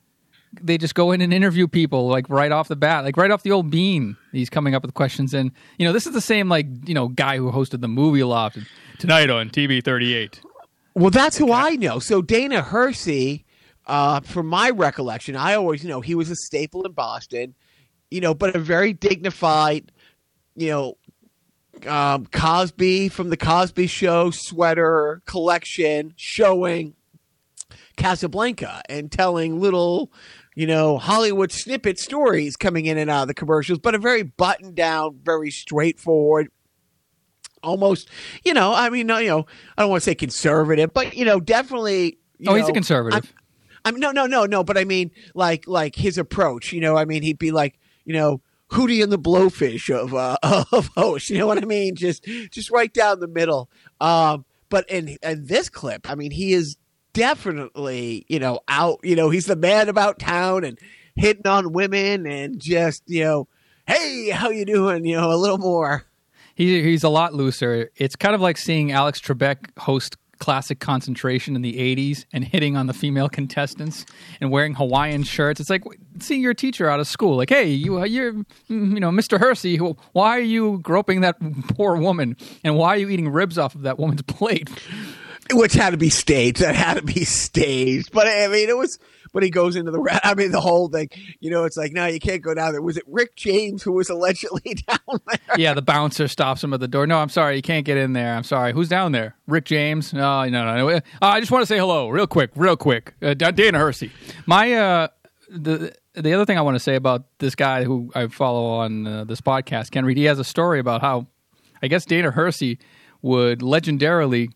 they 0.60 0.78
just 0.78 0.94
go 0.94 1.10
in 1.10 1.20
and 1.20 1.34
interview 1.34 1.66
people 1.66 2.06
like 2.06 2.28
right 2.30 2.52
off 2.52 2.68
the 2.68 2.76
bat, 2.76 3.04
like 3.04 3.16
right 3.16 3.30
off 3.30 3.42
the 3.42 3.50
old 3.50 3.70
bean. 3.70 4.16
He's 4.30 4.48
coming 4.48 4.74
up 4.74 4.82
with 4.82 4.94
questions. 4.94 5.34
And, 5.34 5.50
you 5.78 5.86
know, 5.86 5.92
this 5.92 6.06
is 6.06 6.12
the 6.12 6.20
same, 6.20 6.48
like, 6.48 6.66
you 6.86 6.94
know, 6.94 7.08
guy 7.08 7.38
who 7.38 7.50
hosted 7.50 7.80
the 7.80 7.88
movie 7.88 8.22
loft 8.22 8.58
tonight 8.98 9.30
on 9.30 9.50
TV 9.50 9.82
38. 9.82 10.40
Well, 10.94 11.10
that's 11.10 11.36
who 11.36 11.52
I 11.52 11.70
know. 11.70 11.98
So 11.98 12.22
Dana 12.22 12.62
Hersey 12.62 13.44
uh, 13.86 14.20
from 14.20 14.46
my 14.46 14.70
recollection, 14.70 15.36
I 15.36 15.54
always, 15.54 15.82
you 15.82 15.88
know, 15.88 16.00
he 16.00 16.14
was 16.14 16.30
a 16.30 16.36
staple 16.36 16.84
in 16.84 16.92
Boston, 16.92 17.54
you 18.10 18.20
know, 18.20 18.34
but 18.34 18.54
a 18.54 18.58
very 18.58 18.92
dignified, 18.92 19.92
you 20.56 20.70
know, 20.70 20.96
um, 21.86 22.26
Cosby 22.26 23.08
from 23.08 23.30
the 23.30 23.36
Cosby 23.36 23.86
Show 23.86 24.30
sweater 24.30 25.22
collection 25.26 26.14
showing 26.16 26.94
Casablanca 27.96 28.82
and 28.88 29.10
telling 29.10 29.60
little, 29.60 30.12
you 30.54 30.66
know, 30.66 30.98
Hollywood 30.98 31.52
snippet 31.52 31.98
stories 31.98 32.56
coming 32.56 32.86
in 32.86 32.96
and 32.96 33.10
out 33.10 33.22
of 33.22 33.28
the 33.28 33.34
commercials, 33.34 33.78
but 33.78 33.94
a 33.94 33.98
very 33.98 34.22
buttoned 34.22 34.76
down, 34.76 35.18
very 35.22 35.50
straightforward, 35.50 36.48
almost, 37.62 38.08
you 38.44 38.54
know, 38.54 38.72
I 38.72 38.88
mean, 38.88 39.08
you 39.08 39.26
know, 39.26 39.46
I 39.76 39.82
don't 39.82 39.90
want 39.90 40.02
to 40.02 40.04
say 40.04 40.14
conservative, 40.14 40.94
but, 40.94 41.14
you 41.14 41.24
know, 41.24 41.40
definitely. 41.40 42.18
oh, 42.46 42.52
know, 42.52 42.54
he's 42.54 42.68
a 42.68 42.72
conservative. 42.72 43.24
I'm, 43.24 43.43
I 43.84 43.90
mean, 43.90 44.00
no, 44.00 44.12
no, 44.12 44.26
no, 44.26 44.46
no. 44.46 44.64
But 44.64 44.78
I 44.78 44.84
mean, 44.84 45.10
like, 45.34 45.66
like 45.66 45.94
his 45.94 46.18
approach. 46.18 46.72
You 46.72 46.80
know, 46.80 46.96
I 46.96 47.04
mean, 47.04 47.22
he'd 47.22 47.38
be 47.38 47.50
like, 47.50 47.78
you 48.04 48.14
know, 48.14 48.40
Hootie 48.70 49.02
and 49.02 49.12
the 49.12 49.18
Blowfish 49.18 49.94
of 49.94 50.14
uh, 50.14 50.36
of 50.72 50.88
host. 50.88 51.30
You 51.30 51.38
know 51.38 51.46
what 51.46 51.58
I 51.58 51.66
mean? 51.66 51.94
Just 51.96 52.24
just 52.50 52.70
right 52.70 52.92
down 52.92 53.20
the 53.20 53.28
middle. 53.28 53.70
Um, 54.00 54.44
but 54.68 54.88
in 54.90 55.16
in 55.22 55.46
this 55.46 55.68
clip, 55.68 56.10
I 56.10 56.14
mean, 56.14 56.30
he 56.30 56.52
is 56.52 56.76
definitely 57.12 58.26
you 58.28 58.38
know 58.38 58.60
out. 58.68 59.00
You 59.02 59.16
know, 59.16 59.30
he's 59.30 59.46
the 59.46 59.56
man 59.56 59.88
about 59.88 60.18
town 60.18 60.64
and 60.64 60.78
hitting 61.14 61.46
on 61.46 61.72
women 61.72 62.26
and 62.26 62.60
just 62.60 63.02
you 63.06 63.24
know, 63.24 63.48
hey, 63.86 64.30
how 64.30 64.50
you 64.50 64.64
doing? 64.64 65.04
You 65.04 65.16
know, 65.16 65.30
a 65.30 65.36
little 65.36 65.58
more. 65.58 66.04
He, 66.56 66.82
he's 66.82 67.02
a 67.02 67.08
lot 67.08 67.34
looser. 67.34 67.90
It's 67.96 68.14
kind 68.14 68.34
of 68.34 68.40
like 68.40 68.56
seeing 68.56 68.92
Alex 68.92 69.20
Trebek 69.20 69.76
host 69.78 70.16
classic 70.44 70.78
concentration 70.78 71.56
in 71.56 71.62
the 71.62 71.72
80s 71.72 72.26
and 72.30 72.44
hitting 72.44 72.76
on 72.76 72.86
the 72.86 72.92
female 72.92 73.30
contestants 73.30 74.04
and 74.42 74.50
wearing 74.50 74.74
Hawaiian 74.74 75.22
shirts. 75.22 75.58
It's 75.58 75.70
like 75.70 75.84
seeing 76.20 76.42
your 76.42 76.52
teacher 76.52 76.86
out 76.86 77.00
of 77.00 77.06
school. 77.06 77.38
Like, 77.38 77.48
hey, 77.48 77.70
you, 77.70 78.00
uh, 78.00 78.04
you're, 78.04 78.34
mm, 78.34 78.44
you 78.68 79.00
know, 79.00 79.10
Mr. 79.10 79.40
Hersey, 79.40 79.78
why 79.78 80.36
are 80.36 80.40
you 80.40 80.80
groping 80.82 81.22
that 81.22 81.36
poor 81.68 81.96
woman? 81.96 82.36
And 82.62 82.76
why 82.76 82.88
are 82.90 82.98
you 82.98 83.08
eating 83.08 83.30
ribs 83.30 83.56
off 83.56 83.74
of 83.74 83.82
that 83.82 83.98
woman's 83.98 84.20
plate? 84.26 84.68
Which 85.50 85.72
had 85.72 85.90
to 85.90 85.96
be 85.96 86.10
staged. 86.10 86.58
That 86.60 86.74
had 86.74 86.98
to 86.98 87.02
be 87.02 87.24
staged. 87.24 88.12
But 88.12 88.26
I 88.26 88.46
mean, 88.48 88.68
it 88.68 88.76
was, 88.76 88.98
but 89.34 89.42
he 89.42 89.50
goes 89.50 89.76
into 89.76 89.90
the. 89.90 90.20
I 90.24 90.34
mean, 90.34 90.52
the 90.52 90.60
whole 90.60 90.88
thing. 90.88 91.10
You 91.40 91.50
know, 91.50 91.64
it's 91.64 91.76
like, 91.76 91.92
no, 91.92 92.06
you 92.06 92.20
can't 92.20 92.40
go 92.40 92.54
down 92.54 92.72
there. 92.72 92.80
Was 92.80 92.96
it 92.96 93.04
Rick 93.06 93.36
James 93.36 93.82
who 93.82 93.92
was 93.92 94.08
allegedly 94.08 94.74
down 94.88 95.20
there? 95.26 95.56
yeah, 95.58 95.74
the 95.74 95.82
bouncer 95.82 96.28
stops 96.28 96.64
him 96.64 96.72
at 96.72 96.80
the 96.80 96.88
door. 96.88 97.06
No, 97.06 97.18
I'm 97.18 97.28
sorry, 97.28 97.56
you 97.56 97.62
can't 97.62 97.84
get 97.84 97.98
in 97.98 98.14
there. 98.14 98.34
I'm 98.34 98.44
sorry. 98.44 98.72
Who's 98.72 98.88
down 98.88 99.12
there? 99.12 99.36
Rick 99.46 99.66
James? 99.66 100.14
No, 100.14 100.44
no, 100.44 100.64
no. 100.64 100.88
no. 100.88 100.96
Uh, 100.96 101.00
I 101.20 101.40
just 101.40 101.52
want 101.52 101.62
to 101.62 101.66
say 101.66 101.76
hello, 101.76 102.08
real 102.08 102.26
quick, 102.26 102.52
real 102.54 102.76
quick. 102.76 103.14
Uh, 103.20 103.34
Dana 103.34 103.78
Hersey. 103.78 104.10
My 104.46 104.72
uh, 104.72 105.08
the 105.50 105.94
the 106.14 106.32
other 106.32 106.46
thing 106.46 106.56
I 106.56 106.62
want 106.62 106.76
to 106.76 106.80
say 106.80 106.94
about 106.94 107.26
this 107.38 107.56
guy 107.56 107.84
who 107.84 108.10
I 108.14 108.28
follow 108.28 108.66
on 108.66 109.06
uh, 109.06 109.24
this 109.24 109.40
podcast, 109.40 109.90
Ken 109.90 110.04
Reid. 110.04 110.16
He 110.16 110.24
has 110.24 110.38
a 110.38 110.44
story 110.44 110.78
about 110.78 111.00
how 111.00 111.26
I 111.82 111.88
guess 111.88 112.06
Dana 112.06 112.30
Hersey 112.30 112.78
would 113.20 113.60
legendarily 113.60 114.50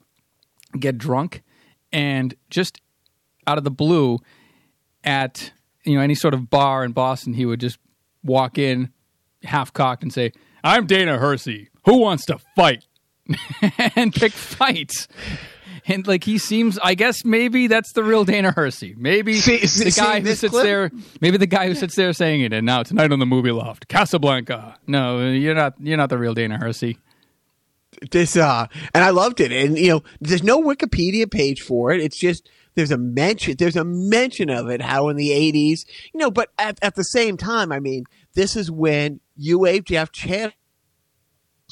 get 0.78 0.99
drunk 0.99 1.42
and 1.92 2.35
just 2.50 2.80
out 3.47 3.58
of 3.58 3.64
the 3.64 3.70
blue 3.70 4.18
at 5.05 5.52
you 5.85 5.97
know 5.97 6.00
any 6.02 6.14
sort 6.14 6.35
of 6.35 6.50
bar 6.50 6.85
in 6.85 6.93
Boston, 6.93 7.35
he 7.35 7.47
would 7.47 7.61
just 7.61 7.78
walk 8.25 8.59
in 8.59 8.90
half 9.45 9.73
cocked 9.73 10.02
and 10.02 10.12
say, 10.12 10.33
"I'm 10.64 10.87
Dana 10.87 11.19
Hersey. 11.19 11.69
Who 11.85 11.99
wants 11.99 12.26
to 12.26 12.38
fight?" 12.57 12.85
and 13.97 14.14
pick 14.14 14.33
fights. 14.33 15.07
And 15.87 16.07
like 16.07 16.25
he 16.25 16.37
seems, 16.38 16.78
I 16.83 16.95
guess 16.95 17.25
maybe 17.25 17.67
that's 17.67 17.93
the 17.95 18.02
real 18.05 18.25
Dana 18.25 18.50
Hersey. 18.50 18.95
Maybe 18.99 19.35
See- 19.35 19.67
see- 19.67 19.85
the 19.85 19.90
guy 19.90 20.21
who 20.21 20.35
sits 20.35 20.50
clip? 20.50 20.64
there, 20.64 20.90
maybe 21.23 21.38
the 21.38 21.47
guy 21.47 21.67
who 21.67 21.75
sits 21.75 21.95
there 21.95 22.12
saying 22.12 22.43
it. 22.43 22.52
And 22.52 22.67
now 22.67 22.83
tonight 22.83 23.11
on 23.11 23.19
the 23.21 23.26
movie 23.26 23.52
loft, 23.52 23.88
Casablanca. 23.88 24.76
No, 24.87 25.31
you're 25.31 25.55
not. 25.55 25.75
You're 25.81 25.97
not 25.97 26.11
the 26.11 26.19
real 26.19 26.35
Dana 26.35 26.59
Hersey. 26.59 26.99
this 28.11 28.37
uh 28.37 28.67
and 28.95 29.02
I 29.05 29.11
loved 29.11 29.40
it. 29.40 29.50
And 29.50 29.78
you 29.78 29.88
know, 29.90 30.02
there's 30.21 30.43
no 30.43 30.61
Wikipedia 30.62 31.31
page 31.31 31.62
for 31.62 31.90
it. 31.90 32.00
It's 32.00 32.19
just 32.19 32.49
there's 32.75 32.91
a 32.91 32.99
mention 32.99 33.57
there's 33.59 33.77
a 33.77 33.85
mention 33.85 34.51
of 34.51 34.69
it 34.69 34.81
how 34.81 35.09
in 35.09 35.17
the 35.17 35.31
80s, 35.31 35.81
you 36.13 36.19
know, 36.19 36.31
but 36.31 36.51
at, 36.59 36.79
at 36.83 36.95
the 36.95 37.05
same 37.05 37.37
time, 37.37 37.73
I 37.73 37.81
mean, 37.81 38.05
this 38.35 38.57
is 38.57 38.71
when 38.71 39.21
UHF 39.41 40.13
channels 40.13 40.55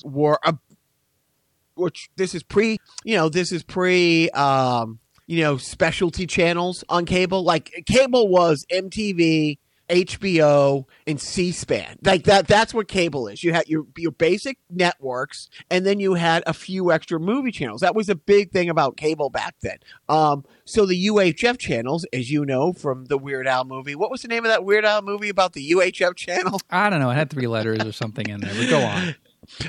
were 0.05 0.39
a 0.45 0.57
which 1.75 2.09
this 2.17 2.35
is 2.35 2.43
pre, 2.43 2.79
you 3.05 3.17
know, 3.17 3.29
this 3.29 3.53
is 3.53 3.63
pre 3.63 4.31
um 4.31 4.99
you 5.27 5.43
know, 5.43 5.57
specialty 5.57 6.27
channels 6.27 6.85
on 6.89 7.05
cable. 7.05 7.43
Like 7.43 7.85
cable 7.87 8.29
was 8.29 8.65
MTV, 8.73 9.59
HBO, 9.89 10.85
and 11.07 11.21
C-SPAN. 11.21 11.99
Like 12.03 12.25
that. 12.25 12.47
That's 12.49 12.75
what 12.75 12.89
cable 12.89 13.29
is. 13.29 13.43
You 13.45 13.53
had 13.53 13.69
your 13.69 13.87
your 13.97 14.11
basic 14.11 14.59
networks, 14.71 15.49
and 15.71 15.87
then 15.87 16.01
you 16.01 16.15
had 16.15 16.43
a 16.47 16.53
few 16.53 16.93
extra 16.93 17.21
movie 17.21 17.53
channels. 17.53 17.81
That 17.81 17.95
was 17.95 18.09
a 18.09 18.15
big 18.15 18.51
thing 18.51 18.69
about 18.69 18.97
cable 18.97 19.31
back 19.31 19.55
then. 19.63 19.79
Um, 20.09 20.45
so 20.65 20.87
the 20.87 21.07
UHF 21.07 21.59
channels, 21.59 22.07
as 22.13 22.31
you 22.31 22.45
know 22.45 22.73
from 22.73 23.07
the 23.07 23.19
Weird 23.19 23.47
Al 23.47 23.65
movie, 23.65 23.95
what 23.95 24.11
was 24.11 24.23
the 24.23 24.29
name 24.29 24.45
of 24.45 24.51
that 24.51 24.65
Weird 24.65 24.85
Al 24.85 25.03
movie 25.03 25.29
about 25.29 25.53
the 25.53 25.71
UHF 25.71 26.17
channel? 26.17 26.61
I 26.71 26.91
don't 26.91 27.01
know. 27.01 27.11
It 27.11 27.15
had 27.15 27.31
three 27.31 27.47
letters 27.47 27.85
or 27.85 27.93
something 27.93 28.29
in 28.29 28.41
there. 28.41 28.55
But 28.55 28.69
go 28.69 28.81
on. 28.83 29.15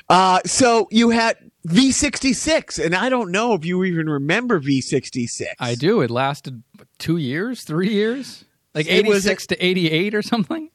Uh, 0.10 0.40
so 0.44 0.88
you 0.90 1.12
had 1.12 1.38
V66, 1.68 2.84
and 2.84 2.96
I 2.96 3.10
don't 3.10 3.32
know 3.32 3.54
if 3.54 3.64
you 3.64 3.84
even 3.84 4.10
remember 4.10 4.60
V66. 4.60 5.46
I 5.60 5.76
do. 5.76 6.02
It 6.02 6.10
lasted 6.10 6.64
two 6.98 7.18
years, 7.18 7.64
three 7.64 7.92
years, 7.94 8.46
like 8.78 8.88
It 8.88 9.06
was 9.08 9.26
eighty 9.26 9.30
six 9.36 9.48
to 9.48 9.66
eighty 9.66 9.90
eight 9.92 10.14
or 10.16 10.22
something. 10.22 10.70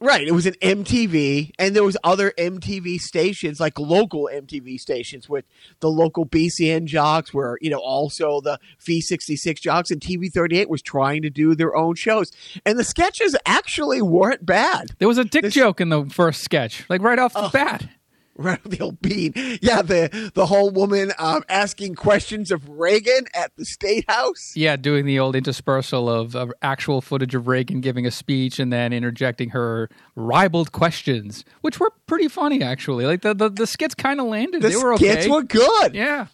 Right. 0.00 0.26
It 0.26 0.32
was 0.32 0.46
an 0.46 0.54
MTV, 0.60 1.52
and 1.60 1.76
there 1.76 1.84
was 1.84 1.96
other 2.02 2.32
MTV 2.36 2.98
stations, 2.98 3.60
like 3.60 3.78
local 3.78 4.28
MTV 4.32 4.78
stations, 4.80 5.28
with 5.28 5.44
the 5.78 5.88
local 5.88 6.26
BCN 6.26 6.86
jocks, 6.86 7.32
were 7.32 7.56
you 7.62 7.70
know 7.70 7.78
also 7.78 8.40
the 8.40 8.58
V66 8.84 9.60
jocks, 9.60 9.92
and 9.92 10.00
TV38 10.00 10.68
was 10.68 10.82
trying 10.82 11.22
to 11.22 11.30
do 11.30 11.54
their 11.54 11.76
own 11.76 11.94
shows, 11.94 12.32
and 12.66 12.80
the 12.80 12.84
sketches 12.84 13.36
actually 13.46 14.02
weren't 14.02 14.44
bad. 14.44 14.90
There 14.98 15.06
was 15.06 15.18
a 15.18 15.24
dick 15.24 15.42
This- 15.42 15.54
joke 15.54 15.80
in 15.80 15.88
the 15.90 16.04
first 16.06 16.42
sketch, 16.42 16.84
like 16.90 17.00
right 17.00 17.20
off 17.20 17.32
the 17.34 17.48
bat. 17.52 17.88
Right, 18.42 18.64
the 18.64 18.80
old 18.80 19.02
bean. 19.02 19.34
Yeah, 19.60 19.82
the 19.82 20.30
the 20.34 20.46
whole 20.46 20.70
woman 20.70 21.12
um, 21.18 21.44
asking 21.50 21.96
questions 21.96 22.50
of 22.50 22.66
Reagan 22.66 23.26
at 23.34 23.54
the 23.56 23.66
State 23.66 24.10
House. 24.10 24.54
Yeah, 24.56 24.76
doing 24.76 25.04
the 25.04 25.18
old 25.18 25.36
interspersal 25.36 26.08
of, 26.08 26.34
of 26.34 26.50
actual 26.62 27.02
footage 27.02 27.34
of 27.34 27.46
Reagan 27.46 27.82
giving 27.82 28.06
a 28.06 28.10
speech 28.10 28.58
and 28.58 28.72
then 28.72 28.94
interjecting 28.94 29.50
her 29.50 29.90
ribald 30.16 30.72
questions, 30.72 31.44
which 31.60 31.78
were 31.78 31.92
pretty 32.06 32.26
funny 32.26 32.62
actually. 32.62 33.04
Like 33.04 33.20
the 33.20 33.34
the, 33.34 33.50
the 33.50 33.66
skits 33.66 33.94
kind 33.94 34.18
of 34.18 34.26
landed. 34.26 34.62
The 34.62 34.70
they 34.70 34.76
were 34.76 34.94
okay. 34.94 35.12
skits 35.12 35.28
were 35.28 35.42
good. 35.42 35.94
yeah, 35.94 36.28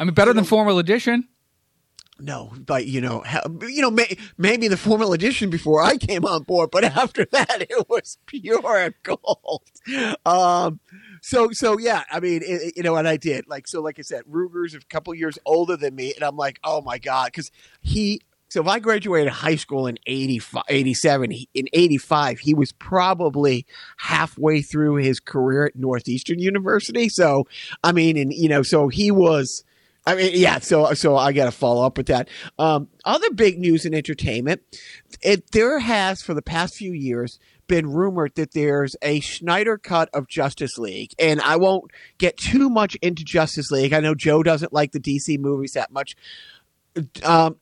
I 0.00 0.04
mean 0.04 0.14
better 0.14 0.32
than 0.32 0.44
Formal 0.44 0.80
Edition. 0.80 1.28
No, 2.20 2.52
but 2.64 2.86
you 2.86 3.00
know, 3.00 3.24
you 3.62 3.82
know, 3.82 3.90
may, 3.90 4.16
maybe 4.38 4.68
the 4.68 4.76
formal 4.76 5.12
edition 5.12 5.50
before 5.50 5.82
I 5.82 5.96
came 5.96 6.24
on 6.24 6.44
board, 6.44 6.70
but 6.70 6.84
after 6.96 7.24
that, 7.26 7.66
it 7.68 7.88
was 7.88 8.18
pure 8.26 8.94
gold. 9.02 9.62
Um, 10.24 10.80
so, 11.26 11.48
so 11.52 11.78
yeah, 11.78 12.02
I 12.10 12.20
mean, 12.20 12.42
it, 12.44 12.74
you 12.76 12.82
know, 12.82 12.96
and 12.96 13.08
I 13.08 13.16
did 13.16 13.48
like, 13.48 13.66
so, 13.66 13.80
like 13.80 13.98
I 13.98 14.02
said, 14.02 14.24
Ruger's 14.30 14.74
a 14.74 14.80
couple 14.80 15.14
years 15.14 15.38
older 15.46 15.74
than 15.74 15.94
me, 15.94 16.12
and 16.12 16.22
I'm 16.22 16.36
like, 16.36 16.60
oh 16.62 16.82
my 16.82 16.98
god, 16.98 17.26
because 17.26 17.50
he. 17.80 18.20
So 18.50 18.60
if 18.60 18.68
I 18.68 18.78
graduated 18.78 19.32
high 19.32 19.56
school 19.56 19.86
in 19.86 19.98
85, 20.06 20.64
87, 20.68 21.30
he, 21.30 21.48
in 21.54 21.66
85, 21.72 22.40
he 22.40 22.52
was 22.52 22.72
probably 22.72 23.66
halfway 23.96 24.60
through 24.60 24.96
his 24.96 25.18
career 25.18 25.64
at 25.64 25.76
Northeastern 25.76 26.38
University. 26.38 27.08
So, 27.08 27.48
I 27.82 27.92
mean, 27.92 28.18
and 28.18 28.32
you 28.32 28.50
know, 28.50 28.62
so 28.62 28.88
he 28.88 29.10
was, 29.10 29.64
I 30.06 30.14
mean, 30.14 30.32
yeah. 30.34 30.58
So, 30.58 30.92
so 30.92 31.16
I 31.16 31.32
got 31.32 31.46
to 31.46 31.52
follow 31.52 31.86
up 31.86 31.96
with 31.96 32.08
that. 32.08 32.28
Um, 32.58 32.88
other 33.06 33.30
big 33.30 33.58
news 33.58 33.86
in 33.86 33.94
entertainment, 33.94 34.60
it 35.22 35.50
there 35.52 35.78
has 35.78 36.20
for 36.20 36.34
the 36.34 36.42
past 36.42 36.74
few 36.76 36.92
years 36.92 37.38
been 37.66 37.86
rumored 37.90 38.34
that 38.36 38.52
there's 38.52 38.96
a 39.02 39.20
Snyder 39.20 39.78
cut 39.78 40.08
of 40.12 40.28
Justice 40.28 40.78
League, 40.78 41.12
and 41.18 41.40
I 41.40 41.56
won't 41.56 41.90
get 42.18 42.36
too 42.36 42.68
much 42.68 42.94
into 42.96 43.24
Justice 43.24 43.70
League. 43.70 43.92
I 43.92 44.00
know 44.00 44.14
Joe 44.14 44.42
doesn't 44.42 44.72
like 44.72 44.92
the 44.92 45.00
DC 45.00 45.38
movies 45.38 45.72
that 45.72 45.92
much. 45.92 46.16
Um, 47.22 47.56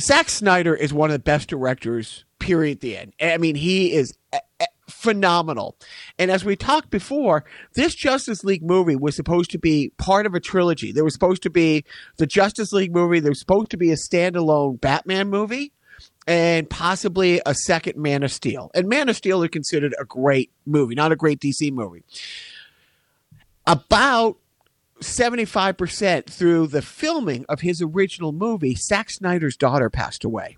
Zack 0.00 0.28
Snyder 0.28 0.74
is 0.74 0.92
one 0.92 1.10
of 1.10 1.14
the 1.14 1.18
best 1.18 1.48
directors. 1.48 2.24
Period. 2.38 2.80
The 2.80 2.96
end. 2.96 3.12
I 3.20 3.36
mean, 3.36 3.54
he 3.54 3.92
is 3.92 4.16
eh, 4.32 4.38
eh, 4.60 4.66
phenomenal. 4.88 5.76
And 6.18 6.30
as 6.30 6.44
we 6.44 6.56
talked 6.56 6.90
before, 6.90 7.44
this 7.74 7.94
Justice 7.94 8.44
League 8.44 8.62
movie 8.62 8.96
was 8.96 9.14
supposed 9.14 9.50
to 9.50 9.58
be 9.58 9.92
part 9.98 10.26
of 10.26 10.34
a 10.34 10.40
trilogy. 10.40 10.92
There 10.92 11.04
was 11.04 11.12
supposed 11.12 11.42
to 11.42 11.50
be 11.50 11.84
the 12.16 12.26
Justice 12.26 12.72
League 12.72 12.94
movie. 12.94 13.20
There 13.20 13.30
was 13.30 13.40
supposed 13.40 13.70
to 13.70 13.76
be 13.76 13.92
a 13.92 13.96
standalone 13.96 14.80
Batman 14.80 15.28
movie. 15.28 15.72
And 16.26 16.68
possibly 16.68 17.40
a 17.44 17.54
second 17.54 17.96
Man 17.96 18.22
of 18.22 18.30
Steel. 18.30 18.70
And 18.74 18.88
Man 18.88 19.08
of 19.08 19.16
Steel 19.16 19.42
is 19.42 19.50
considered 19.50 19.94
a 19.98 20.04
great 20.04 20.50
movie, 20.66 20.94
not 20.94 21.12
a 21.12 21.16
great 21.16 21.40
DC 21.40 21.72
movie. 21.72 22.04
About 23.66 24.36
75% 25.00 26.26
through 26.26 26.66
the 26.66 26.82
filming 26.82 27.44
of 27.48 27.60
his 27.60 27.80
original 27.80 28.32
movie, 28.32 28.74
Zack 28.74 29.10
Snyder's 29.10 29.56
daughter 29.56 29.90
passed 29.90 30.24
away. 30.24 30.56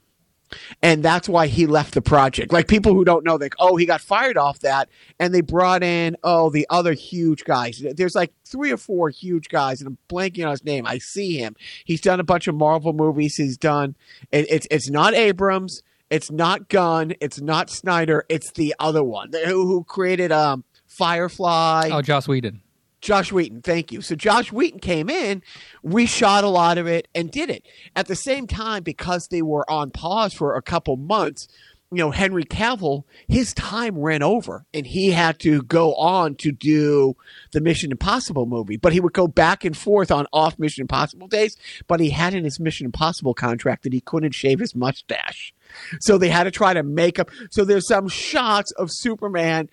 And 0.82 1.02
that's 1.02 1.28
why 1.28 1.46
he 1.46 1.66
left 1.66 1.94
the 1.94 2.02
project. 2.02 2.52
Like 2.52 2.68
people 2.68 2.94
who 2.94 3.04
don't 3.04 3.24
know, 3.24 3.36
like, 3.36 3.54
oh, 3.58 3.76
he 3.76 3.86
got 3.86 4.00
fired 4.00 4.36
off 4.36 4.60
that, 4.60 4.88
and 5.18 5.34
they 5.34 5.40
brought 5.40 5.82
in, 5.82 6.16
oh, 6.22 6.50
the 6.50 6.66
other 6.70 6.92
huge 6.92 7.44
guys. 7.44 7.82
There's 7.94 8.14
like 8.14 8.32
three 8.44 8.72
or 8.72 8.76
four 8.76 9.10
huge 9.10 9.48
guys, 9.48 9.80
and 9.80 9.88
I'm 9.88 9.98
blanking 10.08 10.44
on 10.44 10.50
his 10.50 10.64
name. 10.64 10.86
I 10.86 10.98
see 10.98 11.36
him. 11.38 11.56
He's 11.84 12.00
done 12.00 12.20
a 12.20 12.24
bunch 12.24 12.46
of 12.46 12.54
Marvel 12.54 12.92
movies. 12.92 13.36
He's 13.36 13.56
done. 13.56 13.96
It, 14.30 14.46
it's 14.50 14.66
it's 14.70 14.90
not 14.90 15.14
Abrams. 15.14 15.82
It's 16.10 16.30
not 16.30 16.68
Gunn. 16.68 17.14
It's 17.20 17.40
not 17.40 17.70
Snyder. 17.70 18.26
It's 18.28 18.52
the 18.52 18.74
other 18.78 19.02
one 19.02 19.30
who, 19.32 19.66
who 19.66 19.84
created 19.84 20.30
um 20.32 20.64
Firefly. 20.86 21.88
Oh, 21.90 22.02
Joss 22.02 22.28
Whedon. 22.28 22.60
Josh 23.02 23.32
Wheaton, 23.32 23.62
thank 23.62 23.92
you. 23.92 24.00
So 24.00 24.14
Josh 24.14 24.52
Wheaton 24.52 24.80
came 24.80 25.10
in, 25.10 25.42
we 25.82 26.06
shot 26.06 26.44
a 26.44 26.48
lot 26.48 26.78
of 26.78 26.86
it, 26.86 27.08
and 27.14 27.30
did 27.30 27.50
it. 27.50 27.66
At 27.94 28.06
the 28.06 28.16
same 28.16 28.46
time, 28.46 28.84
because 28.84 29.28
they 29.28 29.42
were 29.42 29.68
on 29.70 29.90
pause 29.90 30.32
for 30.32 30.54
a 30.54 30.62
couple 30.62 30.96
months, 30.96 31.48
you 31.90 31.98
know, 31.98 32.10
Henry 32.10 32.44
Cavill, 32.44 33.04
his 33.28 33.52
time 33.52 33.98
ran 33.98 34.22
over 34.22 34.64
and 34.72 34.86
he 34.86 35.10
had 35.10 35.38
to 35.40 35.62
go 35.64 35.94
on 35.96 36.36
to 36.36 36.50
do 36.50 37.14
the 37.50 37.60
Mission 37.60 37.90
Impossible 37.90 38.46
movie. 38.46 38.78
But 38.78 38.94
he 38.94 39.00
would 39.00 39.12
go 39.12 39.26
back 39.28 39.62
and 39.62 39.76
forth 39.76 40.10
on 40.10 40.26
off 40.32 40.58
Mission 40.58 40.82
Impossible 40.82 41.28
days, 41.28 41.54
but 41.88 42.00
he 42.00 42.08
had 42.08 42.32
in 42.32 42.44
his 42.44 42.58
Mission 42.58 42.86
Impossible 42.86 43.34
contract 43.34 43.82
that 43.82 43.92
he 43.92 44.00
couldn't 44.00 44.32
shave 44.32 44.60
his 44.60 44.74
mustache. 44.74 45.52
So 46.00 46.16
they 46.16 46.30
had 46.30 46.44
to 46.44 46.50
try 46.50 46.72
to 46.72 46.82
make 46.82 47.18
up. 47.18 47.30
So 47.50 47.62
there's 47.62 47.86
some 47.86 48.08
shots 48.08 48.70
of 48.72 48.90
Superman 48.90 49.68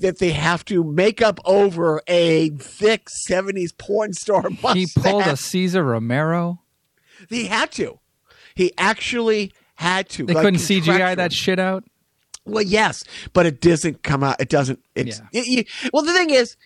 that 0.00 0.18
they 0.18 0.30
have 0.32 0.64
to 0.66 0.82
make 0.84 1.22
up 1.22 1.38
over 1.44 2.02
a 2.06 2.50
thick 2.50 3.08
70s 3.28 3.76
porn 3.76 4.12
star 4.12 4.42
mustache. 4.50 4.74
He 4.76 4.86
pulled 5.00 5.26
a 5.26 5.36
Cesar 5.36 5.82
Romero. 5.84 6.60
He 7.28 7.46
had 7.46 7.70
to. 7.72 7.98
He 8.54 8.72
actually 8.76 9.52
had 9.76 10.08
to. 10.10 10.24
They 10.26 10.34
like, 10.34 10.44
couldn't 10.44 10.60
CGI 10.60 11.16
that 11.16 11.32
shit 11.32 11.58
out. 11.58 11.84
Well, 12.44 12.62
yes, 12.62 13.04
but 13.32 13.46
it 13.46 13.60
doesn't 13.60 14.02
come 14.02 14.24
out. 14.24 14.40
It 14.40 14.48
doesn't. 14.48 14.80
It's 14.96 15.20
Yeah. 15.20 15.40
it- 15.40 15.46
you- 15.46 15.64
well, 15.92 16.02
the 16.02 16.12
thing 16.12 16.30
is, 16.30 16.56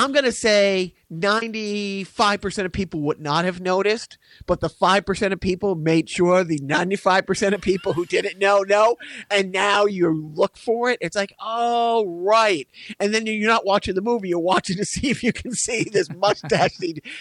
I'm 0.00 0.12
going 0.12 0.24
to 0.24 0.32
say 0.32 0.94
95% 1.12 2.64
of 2.64 2.72
people 2.72 3.00
would 3.00 3.20
not 3.20 3.44
have 3.44 3.60
noticed, 3.60 4.16
but 4.46 4.60
the 4.60 4.70
5% 4.70 5.32
of 5.32 5.40
people 5.40 5.74
made 5.74 6.08
sure 6.08 6.42
the 6.42 6.58
95% 6.58 7.52
of 7.52 7.60
people 7.60 7.92
who 7.92 8.06
didn't 8.06 8.38
know 8.38 8.62
know. 8.62 8.96
And 9.30 9.52
now 9.52 9.84
you 9.84 10.32
look 10.34 10.56
for 10.56 10.88
it. 10.88 10.96
It's 11.02 11.16
like, 11.16 11.34
oh, 11.38 12.06
right. 12.06 12.66
And 12.98 13.12
then 13.12 13.26
you're 13.26 13.46
not 13.46 13.66
watching 13.66 13.94
the 13.94 14.00
movie, 14.00 14.30
you're 14.30 14.38
watching 14.38 14.78
to 14.78 14.84
see 14.86 15.10
if 15.10 15.22
you 15.22 15.34
can 15.34 15.52
see 15.52 15.84
this 15.84 16.08
mustache. 16.08 16.78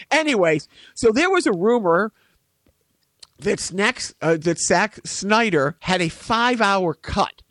Anyways, 0.09 0.69
so 0.95 1.11
there 1.11 1.29
was 1.29 1.45
a 1.45 1.51
rumor 1.51 2.13
that, 3.39 3.59
Snack, 3.59 4.01
uh, 4.21 4.37
that 4.37 4.57
Zack 4.57 5.05
Snyder 5.05 5.75
had 5.81 6.01
a 6.01 6.07
five 6.07 6.61
hour 6.61 6.93
cut 6.93 7.41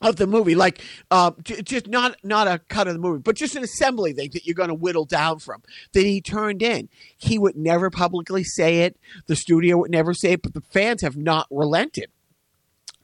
of 0.00 0.16
the 0.16 0.26
movie, 0.26 0.54
like 0.54 0.82
uh, 1.10 1.32
just 1.42 1.86
not 1.86 2.16
not 2.22 2.48
a 2.48 2.58
cut 2.58 2.88
of 2.88 2.94
the 2.94 3.00
movie, 3.00 3.20
but 3.20 3.36
just 3.36 3.56
an 3.56 3.62
assembly 3.62 4.12
thing 4.12 4.30
that 4.32 4.46
you're 4.46 4.54
going 4.54 4.68
to 4.68 4.74
whittle 4.74 5.04
down 5.04 5.38
from 5.38 5.62
that 5.92 6.04
he 6.04 6.20
turned 6.20 6.62
in. 6.62 6.88
He 7.16 7.38
would 7.38 7.56
never 7.56 7.90
publicly 7.90 8.44
say 8.44 8.80
it. 8.80 8.96
The 9.26 9.36
studio 9.36 9.78
would 9.78 9.90
never 9.90 10.14
say 10.14 10.32
it, 10.32 10.42
but 10.42 10.54
the 10.54 10.62
fans 10.62 11.02
have 11.02 11.16
not 11.16 11.46
relented. 11.50 12.10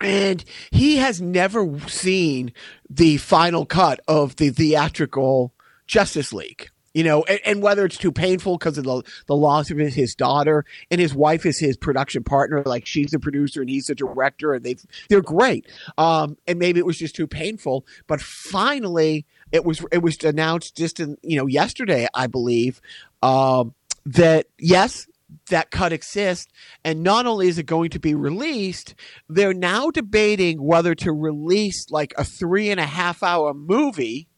And 0.00 0.44
he 0.70 0.96
has 0.96 1.22
never 1.22 1.78
seen 1.88 2.52
the 2.88 3.16
final 3.16 3.64
cut 3.64 4.00
of 4.06 4.36
the 4.36 4.50
theatrical 4.50 5.54
Justice 5.86 6.32
League 6.32 6.68
you 6.96 7.04
know, 7.04 7.24
and, 7.24 7.40
and, 7.44 7.62
whether 7.62 7.84
it's 7.84 7.98
too 7.98 8.10
painful 8.10 8.56
because 8.56 8.78
of 8.78 8.84
the 8.84 9.02
the 9.26 9.36
loss 9.36 9.70
of 9.70 9.76
his, 9.76 9.94
his, 9.94 10.14
daughter 10.14 10.64
and 10.90 10.98
his 10.98 11.14
wife 11.14 11.44
is 11.44 11.60
his 11.60 11.76
production 11.76 12.24
partner, 12.24 12.62
like 12.64 12.86
she's 12.86 13.10
the 13.10 13.18
producer 13.18 13.60
and 13.60 13.68
he's 13.68 13.84
the 13.84 13.94
director, 13.94 14.54
and 14.54 14.64
they 14.64 14.76
they're 15.10 15.20
great. 15.20 15.66
Um, 15.98 16.38
and 16.46 16.58
maybe 16.58 16.80
it 16.80 16.86
was 16.86 16.96
just 16.96 17.14
too 17.14 17.26
painful, 17.26 17.84
but 18.06 18.22
finally 18.22 19.26
it 19.52 19.62
was 19.62 19.84
it 19.92 20.02
was 20.02 20.16
announced 20.24 20.74
just 20.74 20.98
in 20.98 21.18
you 21.22 21.36
know 21.36 21.46
yesterday, 21.46 22.08
I 22.14 22.28
believe, 22.28 22.80
um, 23.22 23.74
that 24.06 24.46
yes. 24.58 25.06
That 25.50 25.72
cut 25.72 25.92
exists, 25.92 26.52
and 26.84 27.02
not 27.02 27.26
only 27.26 27.48
is 27.48 27.58
it 27.58 27.66
going 27.66 27.90
to 27.90 27.98
be 27.98 28.14
released, 28.14 28.94
they're 29.28 29.52
now 29.52 29.90
debating 29.90 30.62
whether 30.62 30.94
to 30.96 31.12
release 31.12 31.90
like 31.90 32.14
a 32.16 32.24
three 32.24 32.70
and 32.70 32.78
a 32.80 32.86
half 32.86 33.24
hour 33.24 33.52
movie 33.52 34.28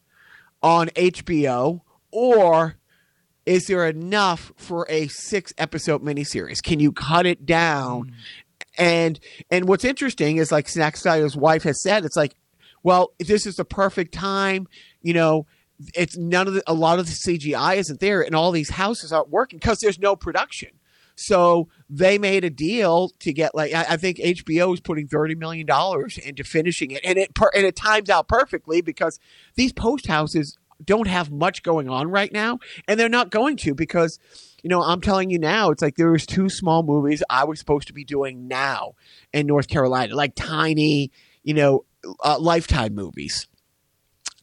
on 0.61 0.87
HBO 0.89 1.81
or 2.11 2.75
is 3.45 3.65
there 3.65 3.87
enough 3.87 4.51
for 4.57 4.85
a 4.89 5.07
six 5.07 5.53
episode 5.57 6.03
miniseries? 6.03 6.61
Can 6.61 6.79
you 6.79 6.91
cut 6.91 7.25
it 7.25 7.45
down? 7.45 8.07
Mm. 8.07 8.13
And 8.77 9.19
and 9.49 9.67
what's 9.67 9.83
interesting 9.83 10.37
is 10.37 10.51
like 10.51 10.69
Zack 10.69 10.95
Snyder's 10.95 11.35
wife 11.35 11.63
has 11.63 11.81
said, 11.81 12.05
it's 12.05 12.15
like, 12.15 12.35
well, 12.83 13.13
this 13.19 13.45
is 13.45 13.55
the 13.55 13.65
perfect 13.65 14.13
time, 14.13 14.67
you 15.01 15.13
know. 15.13 15.45
It's 15.95 16.17
none 16.17 16.45
of 16.45 16.53
the, 16.55 16.63
a 16.67 16.73
lot 16.73 16.99
of 16.99 17.05
the 17.05 17.13
CGI 17.13 17.77
isn't 17.77 18.01
there, 18.01 18.21
and 18.21 18.35
all 18.35 18.51
these 18.51 18.69
houses 18.69 19.13
aren't 19.13 19.29
working 19.29 19.59
because 19.59 19.79
there's 19.79 19.97
no 19.97 20.13
production. 20.15 20.71
So 21.15 21.69
they 21.89 22.17
made 22.17 22.43
a 22.43 22.49
deal 22.49 23.09
to 23.19 23.33
get 23.33 23.55
like 23.55 23.73
I, 23.73 23.85
I 23.89 23.97
think 23.97 24.17
HBO 24.17 24.73
is 24.73 24.79
putting 24.79 25.07
thirty 25.07 25.35
million 25.35 25.65
dollars 25.65 26.17
into 26.17 26.43
finishing 26.43 26.91
it, 26.91 27.01
and 27.03 27.17
it 27.17 27.33
per, 27.33 27.49
and 27.55 27.65
it 27.65 27.75
times 27.75 28.09
out 28.09 28.27
perfectly 28.27 28.81
because 28.81 29.19
these 29.55 29.73
post 29.73 30.07
houses 30.07 30.57
don't 30.83 31.07
have 31.07 31.31
much 31.31 31.63
going 31.63 31.89
on 31.89 32.09
right 32.09 32.31
now, 32.31 32.59
and 32.87 32.99
they're 32.99 33.09
not 33.09 33.29
going 33.29 33.57
to 33.57 33.73
because 33.73 34.19
you 34.63 34.69
know, 34.69 34.81
I'm 34.81 34.99
telling 34.99 35.29
you 35.29 35.39
now, 35.39 35.69
it's 35.71 35.81
like 35.81 35.95
there 35.95 36.11
was 36.11 36.25
two 36.25 36.49
small 36.49 36.83
movies 36.83 37.23
I 37.29 37.45
was 37.45 37.59
supposed 37.59 37.87
to 37.87 37.93
be 37.93 38.03
doing 38.03 38.49
now 38.49 38.95
in 39.31 39.47
North 39.47 39.69
Carolina, 39.69 40.15
like 40.15 40.35
tiny, 40.35 41.11
you 41.43 41.53
know, 41.53 41.85
uh, 42.21 42.37
lifetime 42.39 42.93
movies 42.93 43.47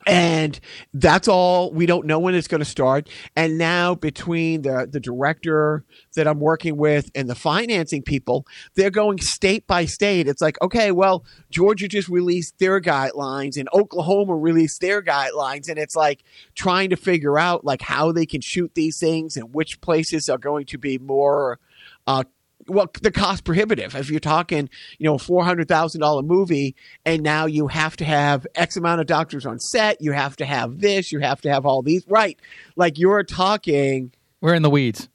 and 0.07 0.61
that's 0.95 1.27
all 1.27 1.73
we 1.73 1.85
don't 1.85 2.07
know 2.07 2.21
when 2.21 2.35
it's 2.35 2.47
going 2.47 2.61
to 2.61 2.65
start. 2.65 3.09
And 3.35 3.59
now 3.59 3.95
between 3.95 4.63
the 4.63 4.89
the 4.91 5.01
director 5.01 5.85
that 6.15 6.29
i'm 6.29 6.41
working 6.41 6.77
with 6.77 7.11
and 7.15 7.29
the 7.29 7.35
financing 7.35 8.03
people 8.03 8.47
they're 8.75 8.91
going 8.91 9.19
state 9.19 9.67
by 9.67 9.85
state. 9.85 10.29
It's 10.29 10.41
like 10.41 10.61
okay 10.63 10.93
well 10.93 11.25
georgia 11.51 11.89
just 11.89 12.09
released 12.09 12.59
their 12.59 12.81
guidelines 12.81 13.57
and 13.57 13.69
oklahoma 13.73 14.37
released 14.37 14.81
their 14.81 15.03
guidelines. 15.03 15.69
And 15.69 15.79
it's 15.79 15.97
like 15.97 16.23
trying 16.55 16.91
to 16.91 16.97
figure 16.97 17.39
out 17.39 17.65
like 17.65 17.83
how 17.83 18.13
they 18.13 18.27
can 18.27 18.41
shoot 18.41 18.73
these 18.75 18.99
things 18.99 19.37
and 19.37 19.53
which 19.53 19.81
places 19.81 20.29
are 20.29 20.39
going 20.39 20.67
to 20.67 20.79
be 20.79 20.99
more 20.99 21.59
uh, 22.07 22.23
well, 22.69 22.91
the 23.03 23.11
cost 23.11 23.45
prohibitive. 23.45 23.95
If 23.95 24.11
you're 24.11 24.21
talking, 24.21 24.69
you 24.99 25.05
know, 25.05 25.15
a 25.15 25.19
four 25.19 25.45
hundred 25.45 25.69
thousand 25.69 26.01
dollar 26.01 26.23
movie, 26.23 26.75
and 27.05 27.23
now 27.23 27.47
you 27.47 27.69
have 27.69 27.97
to 27.99 28.05
have 28.05 28.47
X 28.55 28.77
amount 28.77 29.01
of 29.01 29.07
doctors 29.07 29.47
on 29.47 29.59
set, 29.59 30.01
you 30.01 30.13
have 30.13 30.37
to 30.37 30.45
have 30.45 30.81
this, 30.81 31.13
you 31.13 31.21
have 31.21 31.41
to 31.43 31.51
have 31.51 31.67
all 31.67 31.83
these, 31.83 32.05
right? 32.09 32.39
Like 32.77 32.99
you're 32.99 33.23
talking. 33.23 34.13
We're 34.41 34.55
in 34.55 34.63
the 34.63 34.71
weeds. 34.71 35.09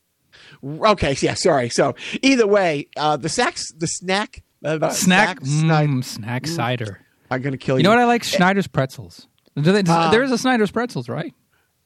Okay, 0.64 1.16
yeah, 1.22 1.34
sorry. 1.34 1.70
So 1.70 1.96
either 2.22 2.48
way, 2.48 2.88
uh, 2.96 3.18
the 3.18 3.30
sex, 3.30 3.72
the 3.72 3.88
snack, 3.88 4.44
uh, 4.64 4.90
snack, 4.90 5.40
snack, 5.44 5.88
mm, 5.88 6.04
snack 6.04 6.48
cider. 6.48 7.00
I'm 7.30 7.42
gonna 7.42 7.58
kill 7.58 7.78
you. 7.78 7.80
You 7.80 7.84
know 7.84 7.90
what 7.92 8.00
I 8.00 8.06
like? 8.06 8.24
Schneider's 8.24 8.68
pretzels. 8.68 9.28
Uh, 9.58 10.12
there 10.12 10.24
is 10.24 10.32
a 10.32 10.38
Schneider's 10.38 10.72
pretzels, 10.72 11.10
right? 11.10 11.34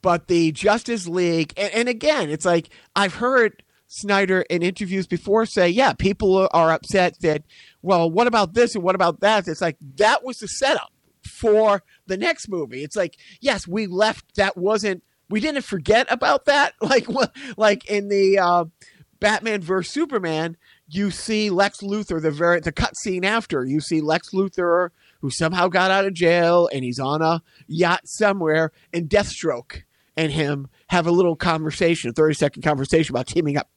But 0.01 0.27
the 0.27 0.51
Justice 0.51 1.07
League, 1.07 1.53
and, 1.57 1.73
and 1.73 1.89
again, 1.89 2.29
it's 2.29 2.45
like 2.45 2.69
I've 2.95 3.15
heard 3.15 3.63
Snyder 3.87 4.41
in 4.49 4.63
interviews 4.63 5.07
before 5.07 5.45
say, 5.45 5.69
yeah, 5.69 5.93
people 5.93 6.49
are 6.51 6.71
upset 6.71 7.19
that, 7.21 7.43
well, 7.81 8.09
what 8.09 8.27
about 8.27 8.53
this 8.53 8.75
and 8.75 8.83
what 8.83 8.95
about 8.95 9.19
that? 9.21 9.47
It's 9.47 9.61
like 9.61 9.77
that 9.97 10.23
was 10.23 10.39
the 10.39 10.47
setup 10.47 10.91
for 11.23 11.83
the 12.07 12.17
next 12.17 12.49
movie. 12.49 12.83
It's 12.83 12.95
like, 12.95 13.17
yes, 13.41 13.67
we 13.67 13.87
left 13.87 14.35
that 14.35 14.57
wasn't 14.57 15.03
we 15.29 15.39
didn't 15.39 15.63
forget 15.63 16.07
about 16.09 16.45
that. 16.45 16.73
Like 16.81 17.07
like 17.57 17.85
in 17.89 18.09
the 18.09 18.37
uh, 18.37 18.65
Batman 19.19 19.61
vs 19.61 19.91
Superman, 19.91 20.55
you 20.87 21.09
see 21.09 21.49
Lex 21.49 21.81
Luthor 21.81 22.21
the 22.21 22.31
very 22.31 22.59
the 22.59 22.71
cut 22.71 22.95
scene 22.97 23.25
after 23.25 23.65
you 23.65 23.79
see 23.79 24.01
Lex 24.01 24.29
Luthor 24.33 24.89
who 25.21 25.31
somehow 25.31 25.67
got 25.67 25.89
out 25.89 26.05
of 26.05 26.13
jail 26.13 26.69
and 26.71 26.83
he's 26.83 26.99
on 26.99 27.21
a 27.21 27.41
yacht 27.67 28.01
somewhere 28.05 28.71
and 28.93 29.09
Deathstroke 29.09 29.81
and 30.15 30.31
him 30.31 30.67
have 30.87 31.07
a 31.07 31.11
little 31.11 31.35
conversation, 31.35 32.11
a 32.11 32.13
30 32.13 32.35
second 32.35 32.61
conversation 32.61 33.13
about 33.13 33.27
teaming 33.27 33.57
up 33.57 33.69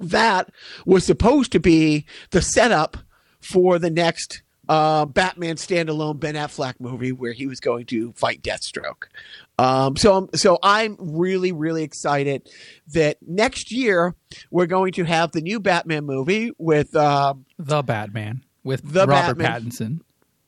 that 0.00 0.50
was 0.84 1.04
supposed 1.04 1.52
to 1.52 1.60
be 1.60 2.06
the 2.30 2.42
setup 2.42 2.96
for 3.40 3.78
the 3.78 3.90
next 3.90 4.42
uh, 4.68 5.04
Batman 5.06 5.56
standalone 5.56 6.18
Ben 6.18 6.34
Affleck 6.34 6.74
movie 6.80 7.12
where 7.12 7.32
he 7.32 7.46
was 7.46 7.60
going 7.60 7.86
to 7.86 8.12
fight 8.12 8.42
Deathstroke. 8.42 9.04
Um, 9.58 9.96
so, 9.96 10.28
so 10.34 10.58
I'm 10.62 10.96
really, 10.98 11.52
really 11.52 11.82
excited 11.82 12.48
that 12.92 13.18
next 13.22 13.72
year 13.72 14.14
we're 14.50 14.66
going 14.66 14.92
to 14.94 15.04
have 15.04 15.32
the 15.32 15.40
new 15.40 15.60
Batman 15.60 16.04
movie 16.04 16.50
with 16.58 16.94
um, 16.96 17.46
the 17.58 17.82
Batman 17.82 18.44
with 18.64 18.92
the 18.92 19.06
Robert 19.06 19.38
Batman, 19.38 19.70
Pattinson. 19.70 20.00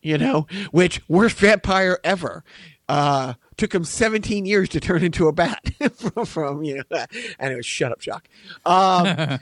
You 0.02 0.18
know, 0.18 0.46
which 0.70 1.00
worst 1.08 1.38
vampire 1.38 1.98
ever. 2.04 2.44
Uh, 2.88 3.34
took 3.58 3.74
him 3.74 3.84
17 3.84 4.46
years 4.46 4.70
to 4.70 4.80
turn 4.80 5.04
into 5.04 5.28
a 5.28 5.32
bat 5.32 5.60
from, 5.94 6.24
from 6.24 6.62
you 6.62 6.82
know, 6.90 7.06
and 7.38 7.52
it 7.52 7.56
was 7.56 7.66
shut 7.66 7.92
up, 7.92 8.00
Shock. 8.00 8.28
Um, 8.64 9.06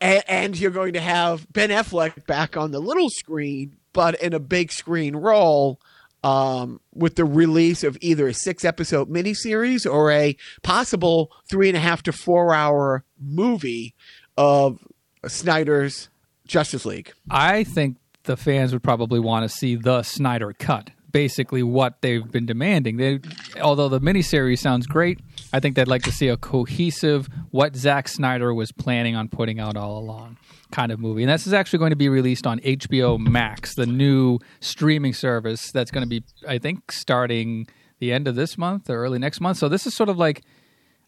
and, 0.00 0.22
and, 0.28 0.58
you're 0.58 0.70
going 0.70 0.92
to 0.92 1.00
have 1.00 1.50
Ben 1.52 1.70
Affleck 1.70 2.26
back 2.26 2.56
on 2.56 2.70
the 2.70 2.78
little 2.78 3.10
screen, 3.10 3.76
but 3.92 4.20
in 4.22 4.32
a 4.32 4.38
big 4.38 4.70
screen 4.70 5.16
role. 5.16 5.80
Um, 6.22 6.80
with 6.94 7.16
the 7.16 7.26
release 7.26 7.84
of 7.84 7.98
either 8.00 8.26
a 8.26 8.32
six 8.32 8.64
episode 8.64 9.10
miniseries 9.10 9.84
or 9.84 10.10
a 10.10 10.38
possible 10.62 11.30
three 11.50 11.68
and 11.68 11.76
a 11.76 11.80
half 11.80 12.02
to 12.04 12.12
four 12.12 12.54
hour 12.54 13.04
movie 13.20 13.94
of 14.38 14.78
Snyder's 15.26 16.08
Justice 16.46 16.86
League. 16.86 17.12
I 17.30 17.64
think 17.64 17.98
the 18.22 18.38
fans 18.38 18.72
would 18.72 18.82
probably 18.82 19.20
want 19.20 19.42
to 19.42 19.54
see 19.54 19.76
the 19.76 20.02
Snyder 20.02 20.54
cut 20.58 20.92
basically 21.14 21.62
what 21.62 22.02
they've 22.02 22.28
been 22.32 22.44
demanding. 22.44 22.96
They, 22.96 23.20
although 23.62 23.88
the 23.88 24.00
miniseries 24.00 24.58
sounds 24.58 24.84
great, 24.88 25.20
I 25.52 25.60
think 25.60 25.76
they'd 25.76 25.86
like 25.86 26.02
to 26.02 26.12
see 26.12 26.26
a 26.26 26.36
cohesive, 26.36 27.28
what 27.52 27.76
Zack 27.76 28.08
Snyder 28.08 28.52
was 28.52 28.72
planning 28.72 29.14
on 29.14 29.28
putting 29.28 29.60
out 29.60 29.76
all 29.76 29.96
along 29.96 30.38
kind 30.72 30.90
of 30.90 30.98
movie. 30.98 31.22
And 31.22 31.30
this 31.30 31.46
is 31.46 31.52
actually 31.52 31.78
going 31.78 31.90
to 31.90 31.96
be 31.96 32.08
released 32.08 32.48
on 32.48 32.58
HBO 32.58 33.16
Max, 33.16 33.76
the 33.76 33.86
new 33.86 34.40
streaming 34.58 35.14
service 35.14 35.70
that's 35.70 35.92
going 35.92 36.02
to 36.02 36.08
be, 36.08 36.24
I 36.48 36.58
think, 36.58 36.90
starting 36.90 37.68
the 38.00 38.12
end 38.12 38.26
of 38.26 38.34
this 38.34 38.58
month 38.58 38.90
or 38.90 38.96
early 38.96 39.20
next 39.20 39.40
month. 39.40 39.58
So 39.58 39.68
this 39.68 39.86
is 39.86 39.94
sort 39.94 40.08
of 40.08 40.18
like, 40.18 40.42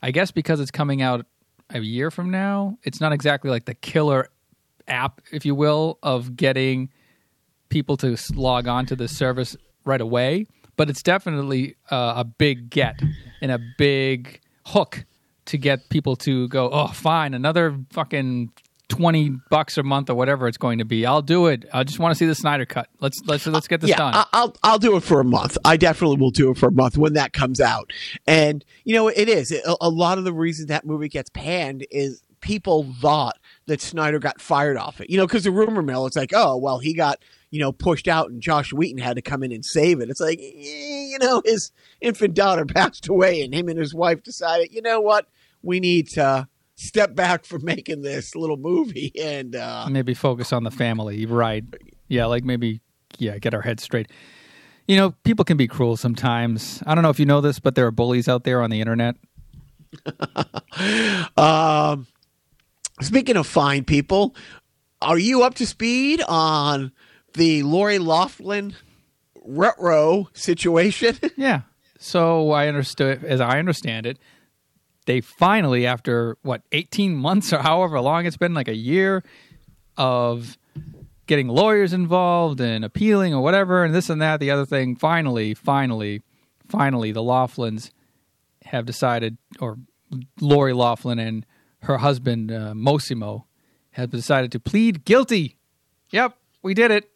I 0.04 0.12
guess, 0.12 0.30
because 0.30 0.60
it's 0.60 0.70
coming 0.70 1.02
out 1.02 1.26
a 1.70 1.80
year 1.80 2.12
from 2.12 2.30
now, 2.30 2.78
it's 2.84 3.00
not 3.00 3.12
exactly 3.12 3.50
like 3.50 3.64
the 3.64 3.74
killer 3.74 4.28
app, 4.86 5.20
if 5.32 5.44
you 5.44 5.56
will, 5.56 5.98
of 6.00 6.36
getting 6.36 6.90
people 7.70 7.96
to 7.96 8.16
log 8.34 8.68
on 8.68 8.86
to 8.86 8.94
the 8.94 9.08
service 9.08 9.56
right 9.86 10.00
away, 10.00 10.46
but 10.76 10.90
it's 10.90 11.02
definitely 11.02 11.76
uh, 11.90 12.14
a 12.16 12.24
big 12.24 12.70
get 12.70 13.00
and 13.40 13.50
a 13.50 13.58
big 13.78 14.40
hook 14.66 15.04
to 15.46 15.58
get 15.58 15.88
people 15.88 16.16
to 16.16 16.48
go, 16.48 16.68
oh, 16.70 16.88
fine, 16.88 17.32
another 17.32 17.78
fucking 17.92 18.50
twenty 18.88 19.30
bucks 19.50 19.76
a 19.78 19.82
month 19.82 20.10
or 20.10 20.14
whatever 20.14 20.46
it's 20.46 20.58
going 20.58 20.78
to 20.78 20.84
be. 20.84 21.06
I'll 21.06 21.22
do 21.22 21.46
it. 21.46 21.64
I 21.72 21.84
just 21.84 21.98
want 21.98 22.12
to 22.12 22.18
see 22.18 22.26
the 22.26 22.34
Snyder 22.34 22.66
cut. 22.66 22.88
Let's 23.00 23.20
let's 23.26 23.46
let's 23.46 23.68
get 23.68 23.80
this 23.80 23.90
yeah, 23.90 23.96
done. 23.96 24.26
I'll 24.32 24.54
I'll 24.62 24.78
do 24.78 24.96
it 24.96 25.02
for 25.02 25.20
a 25.20 25.24
month. 25.24 25.58
I 25.64 25.76
definitely 25.76 26.18
will 26.18 26.30
do 26.30 26.50
it 26.50 26.58
for 26.58 26.68
a 26.68 26.72
month 26.72 26.96
when 26.96 27.14
that 27.14 27.32
comes 27.32 27.60
out. 27.60 27.92
And 28.26 28.64
you 28.84 28.94
know, 28.94 29.08
it 29.08 29.28
is 29.28 29.52
a, 29.52 29.76
a 29.80 29.88
lot 29.88 30.18
of 30.18 30.24
the 30.24 30.32
reason 30.32 30.66
that 30.68 30.84
movie 30.84 31.08
gets 31.08 31.30
panned 31.30 31.86
is 31.90 32.22
people 32.40 32.86
thought 33.00 33.38
that 33.66 33.80
Snyder 33.80 34.18
got 34.18 34.40
fired 34.40 34.76
off 34.76 35.00
it. 35.00 35.10
You 35.10 35.16
know, 35.16 35.26
because 35.26 35.44
the 35.44 35.50
rumor 35.50 35.82
mill, 35.82 36.06
it's 36.06 36.16
like, 36.16 36.32
oh 36.34 36.56
well, 36.56 36.78
he 36.78 36.94
got 36.94 37.18
you 37.50 37.60
know 37.60 37.72
pushed 37.72 38.08
out, 38.08 38.30
and 38.30 38.40
Josh 38.40 38.72
Wheaton 38.72 38.98
had 38.98 39.16
to 39.16 39.22
come 39.22 39.42
in 39.42 39.52
and 39.52 39.64
save 39.64 40.00
it. 40.00 40.10
It's 40.10 40.20
like, 40.20 40.38
eh, 40.40 41.06
you 41.10 41.18
know, 41.18 41.42
his 41.44 41.70
infant 42.00 42.34
daughter 42.34 42.64
passed 42.66 43.08
away, 43.08 43.42
and 43.42 43.54
him 43.54 43.68
and 43.68 43.78
his 43.78 43.94
wife 43.94 44.22
decided, 44.22 44.72
you 44.72 44.82
know 44.82 45.00
what, 45.00 45.28
we 45.62 45.80
need 45.80 46.08
to 46.10 46.48
step 46.74 47.14
back 47.14 47.44
from 47.44 47.64
making 47.64 48.02
this 48.02 48.34
little 48.36 48.58
movie 48.58 49.10
and. 49.20 49.56
uh 49.56 49.86
maybe 49.88 50.14
focus 50.14 50.52
on 50.52 50.64
the 50.64 50.70
family, 50.70 51.24
right? 51.26 51.64
Yeah, 52.08 52.26
like 52.26 52.44
maybe 52.44 52.80
yeah, 53.18 53.38
get 53.38 53.54
our 53.54 53.62
heads 53.62 53.82
straight. 53.82 54.10
You 54.86 54.96
know, 54.96 55.12
people 55.24 55.44
can 55.44 55.56
be 55.56 55.66
cruel 55.66 55.96
sometimes. 55.96 56.82
I 56.86 56.94
don't 56.94 57.02
know 57.02 57.10
if 57.10 57.18
you 57.18 57.26
know 57.26 57.40
this, 57.40 57.58
but 57.58 57.74
there 57.74 57.86
are 57.86 57.90
bullies 57.90 58.28
out 58.28 58.44
there 58.44 58.62
on 58.62 58.70
the 58.70 58.80
internet. 58.80 59.16
Um, 61.36 62.06
speaking 63.00 63.36
of 63.36 63.46
fine 63.46 63.84
people, 63.84 64.34
are 65.00 65.18
you 65.18 65.42
up 65.42 65.54
to 65.54 65.66
speed 65.66 66.22
on 66.28 66.92
the 67.36 67.62
Lori 67.62 67.98
Laughlin 67.98 68.74
retro 69.44 70.28
situation? 70.32 71.16
Yeah. 71.36 71.62
So 71.98 72.50
I 72.50 72.68
understood, 72.68 73.24
as 73.24 73.40
I 73.40 73.58
understand 73.58 74.04
it, 74.06 74.18
they 75.06 75.20
finally, 75.20 75.86
after 75.86 76.36
what, 76.42 76.62
18 76.72 77.14
months 77.14 77.52
or 77.52 77.58
however 77.58 78.00
long 78.00 78.26
it's 78.26 78.36
been, 78.36 78.54
like 78.54 78.68
a 78.68 78.76
year 78.76 79.22
of 79.96 80.58
getting 81.26 81.48
lawyers 81.48 81.92
involved 81.92 82.60
and 82.60 82.84
appealing 82.84 83.32
or 83.34 83.42
whatever, 83.42 83.82
and 83.84 83.94
this 83.94 84.10
and 84.10 84.20
that, 84.20 84.40
the 84.40 84.50
other 84.50 84.66
thing, 84.66 84.94
finally, 84.94 85.54
finally, 85.54 86.22
finally, 86.68 87.12
the 87.12 87.22
Laughlins 87.22 87.90
have 88.66 88.84
decided, 88.84 89.38
or 89.60 89.78
Lori 90.40 90.72
Laughlin 90.72 91.18
and 91.18 91.46
her 91.82 91.98
husband, 91.98 92.52
uh, 92.52 92.72
Mossimo, 92.74 93.44
have 93.92 94.10
decided 94.10 94.52
to 94.52 94.60
plead 94.60 95.04
guilty. 95.04 95.56
Yep, 96.10 96.36
we 96.62 96.74
did 96.74 96.90
it. 96.90 97.15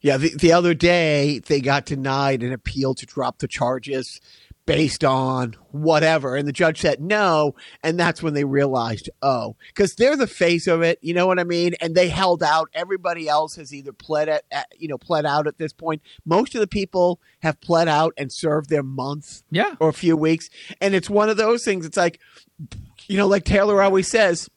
Yeah, 0.00 0.16
the, 0.16 0.34
the 0.36 0.52
other 0.52 0.74
day 0.74 1.40
they 1.40 1.60
got 1.60 1.84
denied 1.86 2.42
an 2.42 2.52
appeal 2.52 2.94
to 2.94 3.06
drop 3.06 3.38
the 3.38 3.48
charges 3.48 4.20
based 4.66 5.04
on 5.04 5.54
whatever, 5.70 6.34
and 6.34 6.48
the 6.48 6.52
judge 6.52 6.80
said 6.80 7.00
no, 7.00 7.54
and 7.84 8.00
that's 8.00 8.20
when 8.20 8.34
they 8.34 8.42
realized, 8.42 9.08
oh, 9.22 9.54
because 9.68 9.94
they're 9.94 10.16
the 10.16 10.26
face 10.26 10.66
of 10.66 10.82
it, 10.82 10.98
you 11.02 11.14
know 11.14 11.24
what 11.28 11.38
I 11.38 11.44
mean? 11.44 11.74
And 11.80 11.94
they 11.94 12.08
held 12.08 12.42
out. 12.42 12.68
Everybody 12.74 13.28
else 13.28 13.54
has 13.54 13.72
either 13.72 13.92
pled 13.92 14.28
at, 14.28 14.42
at 14.50 14.66
you 14.76 14.88
know, 14.88 14.98
pled 14.98 15.24
out 15.24 15.46
at 15.46 15.58
this 15.58 15.72
point. 15.72 16.02
Most 16.24 16.56
of 16.56 16.60
the 16.60 16.66
people 16.66 17.20
have 17.42 17.60
pled 17.60 17.86
out 17.86 18.12
and 18.16 18.32
served 18.32 18.68
their 18.68 18.82
month 18.82 19.44
Yeah. 19.52 19.76
or 19.78 19.88
a 19.88 19.92
few 19.92 20.16
weeks. 20.16 20.50
And 20.80 20.96
it's 20.96 21.08
one 21.08 21.28
of 21.28 21.36
those 21.36 21.64
things. 21.64 21.86
It's 21.86 21.96
like, 21.96 22.18
you 23.06 23.16
know, 23.18 23.28
like 23.28 23.44
Taylor 23.44 23.80
always 23.80 24.08
says, 24.08 24.50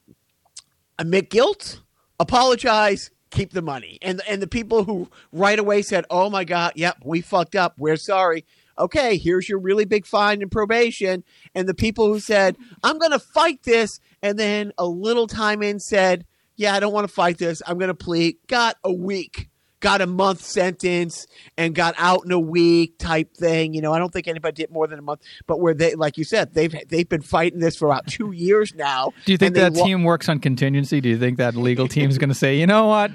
admit 0.97 1.29
guilt, 1.29 1.81
apologize, 2.19 3.11
keep 3.31 3.51
the 3.51 3.61
money. 3.61 3.97
And 4.01 4.21
and 4.27 4.41
the 4.41 4.47
people 4.47 4.83
who 4.83 5.09
right 5.31 5.59
away 5.59 5.81
said, 5.81 6.05
"Oh 6.09 6.29
my 6.29 6.43
God, 6.43 6.73
yep, 6.75 6.97
we 7.03 7.21
fucked 7.21 7.55
up. 7.55 7.75
We're 7.77 7.97
sorry." 7.97 8.45
Okay, 8.77 9.17
here's 9.17 9.49
your 9.49 9.59
really 9.59 9.85
big 9.85 10.05
fine 10.05 10.41
and 10.41 10.49
probation. 10.51 11.23
And 11.53 11.67
the 11.67 11.73
people 11.73 12.07
who 12.07 12.19
said, 12.19 12.57
"I'm 12.83 12.97
going 12.97 13.11
to 13.11 13.19
fight 13.19 13.63
this," 13.63 13.99
and 14.21 14.39
then 14.39 14.71
a 14.77 14.85
little 14.85 15.27
time 15.27 15.61
in 15.61 15.79
said, 15.79 16.25
"Yeah, 16.55 16.73
I 16.73 16.79
don't 16.79 16.93
want 16.93 17.07
to 17.07 17.13
fight 17.13 17.37
this. 17.37 17.61
I'm 17.67 17.77
going 17.77 17.89
to 17.89 17.93
plead." 17.93 18.37
Got 18.47 18.77
a 18.83 18.93
week 18.93 19.48
got 19.79 20.01
a 20.01 20.07
month 20.07 20.43
sentence 20.43 21.25
and 21.57 21.73
got 21.73 21.95
out 21.97 22.25
in 22.25 22.31
a 22.31 22.39
week 22.39 22.97
type 22.97 23.35
thing. 23.35 23.73
You 23.73 23.81
know, 23.81 23.93
I 23.93 23.99
don't 23.99 24.11
think 24.11 24.27
anybody 24.27 24.63
did 24.63 24.71
more 24.71 24.87
than 24.87 24.99
a 24.99 25.01
month, 25.01 25.21
but 25.47 25.59
where 25.59 25.73
they, 25.73 25.95
like 25.95 26.17
you 26.17 26.23
said, 26.23 26.53
they've 26.53 26.73
they've 26.87 27.07
been 27.07 27.21
fighting 27.21 27.59
this 27.59 27.75
for 27.75 27.87
about 27.87 28.07
two 28.07 28.31
years 28.33 28.73
now. 28.75 29.13
Do 29.25 29.31
you 29.31 29.37
think 29.37 29.55
that 29.55 29.73
wa- 29.73 29.85
team 29.85 30.03
works 30.03 30.29
on 30.29 30.39
contingency? 30.39 31.01
Do 31.01 31.09
you 31.09 31.17
think 31.17 31.37
that 31.37 31.55
legal 31.55 31.87
team 31.87 32.09
is 32.09 32.17
going 32.17 32.29
to 32.29 32.35
say, 32.35 32.57
you 32.57 32.67
know 32.67 32.87
what, 32.87 33.11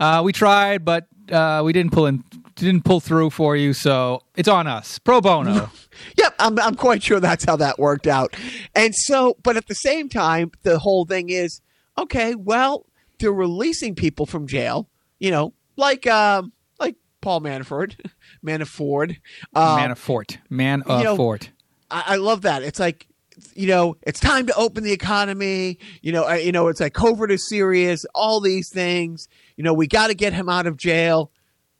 uh, 0.00 0.22
we 0.24 0.32
tried, 0.32 0.84
but 0.84 1.06
uh, 1.30 1.62
we 1.64 1.72
didn't 1.72 1.92
pull 1.92 2.06
in, 2.06 2.22
didn't 2.54 2.84
pull 2.84 3.00
through 3.00 3.30
for 3.30 3.56
you, 3.56 3.72
so 3.72 4.20
it's 4.36 4.48
on 4.48 4.66
us, 4.66 4.98
pro 4.98 5.20
bono. 5.20 5.70
Yep, 6.18 6.34
I'm 6.40 6.58
I'm 6.58 6.74
quite 6.74 7.04
sure 7.04 7.20
that's 7.20 7.44
how 7.44 7.54
that 7.54 7.78
worked 7.78 8.08
out. 8.08 8.34
And 8.74 8.92
so, 8.92 9.36
but 9.44 9.56
at 9.56 9.68
the 9.68 9.76
same 9.76 10.08
time, 10.08 10.50
the 10.64 10.80
whole 10.80 11.04
thing 11.04 11.30
is 11.30 11.60
okay. 11.96 12.34
Well, 12.34 12.84
they're 13.20 13.32
releasing 13.32 13.94
people 13.94 14.26
from 14.26 14.48
jail. 14.48 14.88
You 15.20 15.30
know, 15.30 15.54
like 15.76 16.06
um, 16.06 16.52
like 16.78 16.96
Paul 17.20 17.40
Manafort, 17.40 17.96
Manafort. 18.46 19.16
Um, 19.54 19.78
Manafort, 19.78 20.38
man 20.50 20.82
of 20.82 20.98
you 20.98 21.04
know, 21.04 21.16
fort. 21.16 21.50
I, 21.90 22.04
I 22.06 22.16
love 22.16 22.42
that. 22.42 22.62
It's 22.62 22.78
like, 22.80 23.06
you 23.54 23.66
know, 23.66 23.96
it's 24.02 24.20
time 24.20 24.46
to 24.46 24.54
open 24.56 24.84
the 24.84 24.92
economy. 24.92 25.78
You 26.02 26.12
know, 26.12 26.24
I, 26.24 26.36
you 26.38 26.52
know, 26.52 26.68
it's 26.68 26.80
like 26.80 26.94
COVID 26.94 27.30
is 27.30 27.48
serious. 27.48 28.04
All 28.14 28.40
these 28.40 28.68
things. 28.68 29.28
You 29.56 29.64
know, 29.64 29.72
we 29.74 29.86
got 29.86 30.08
to 30.08 30.14
get 30.14 30.32
him 30.32 30.48
out 30.48 30.66
of 30.66 30.76
jail, 30.76 31.30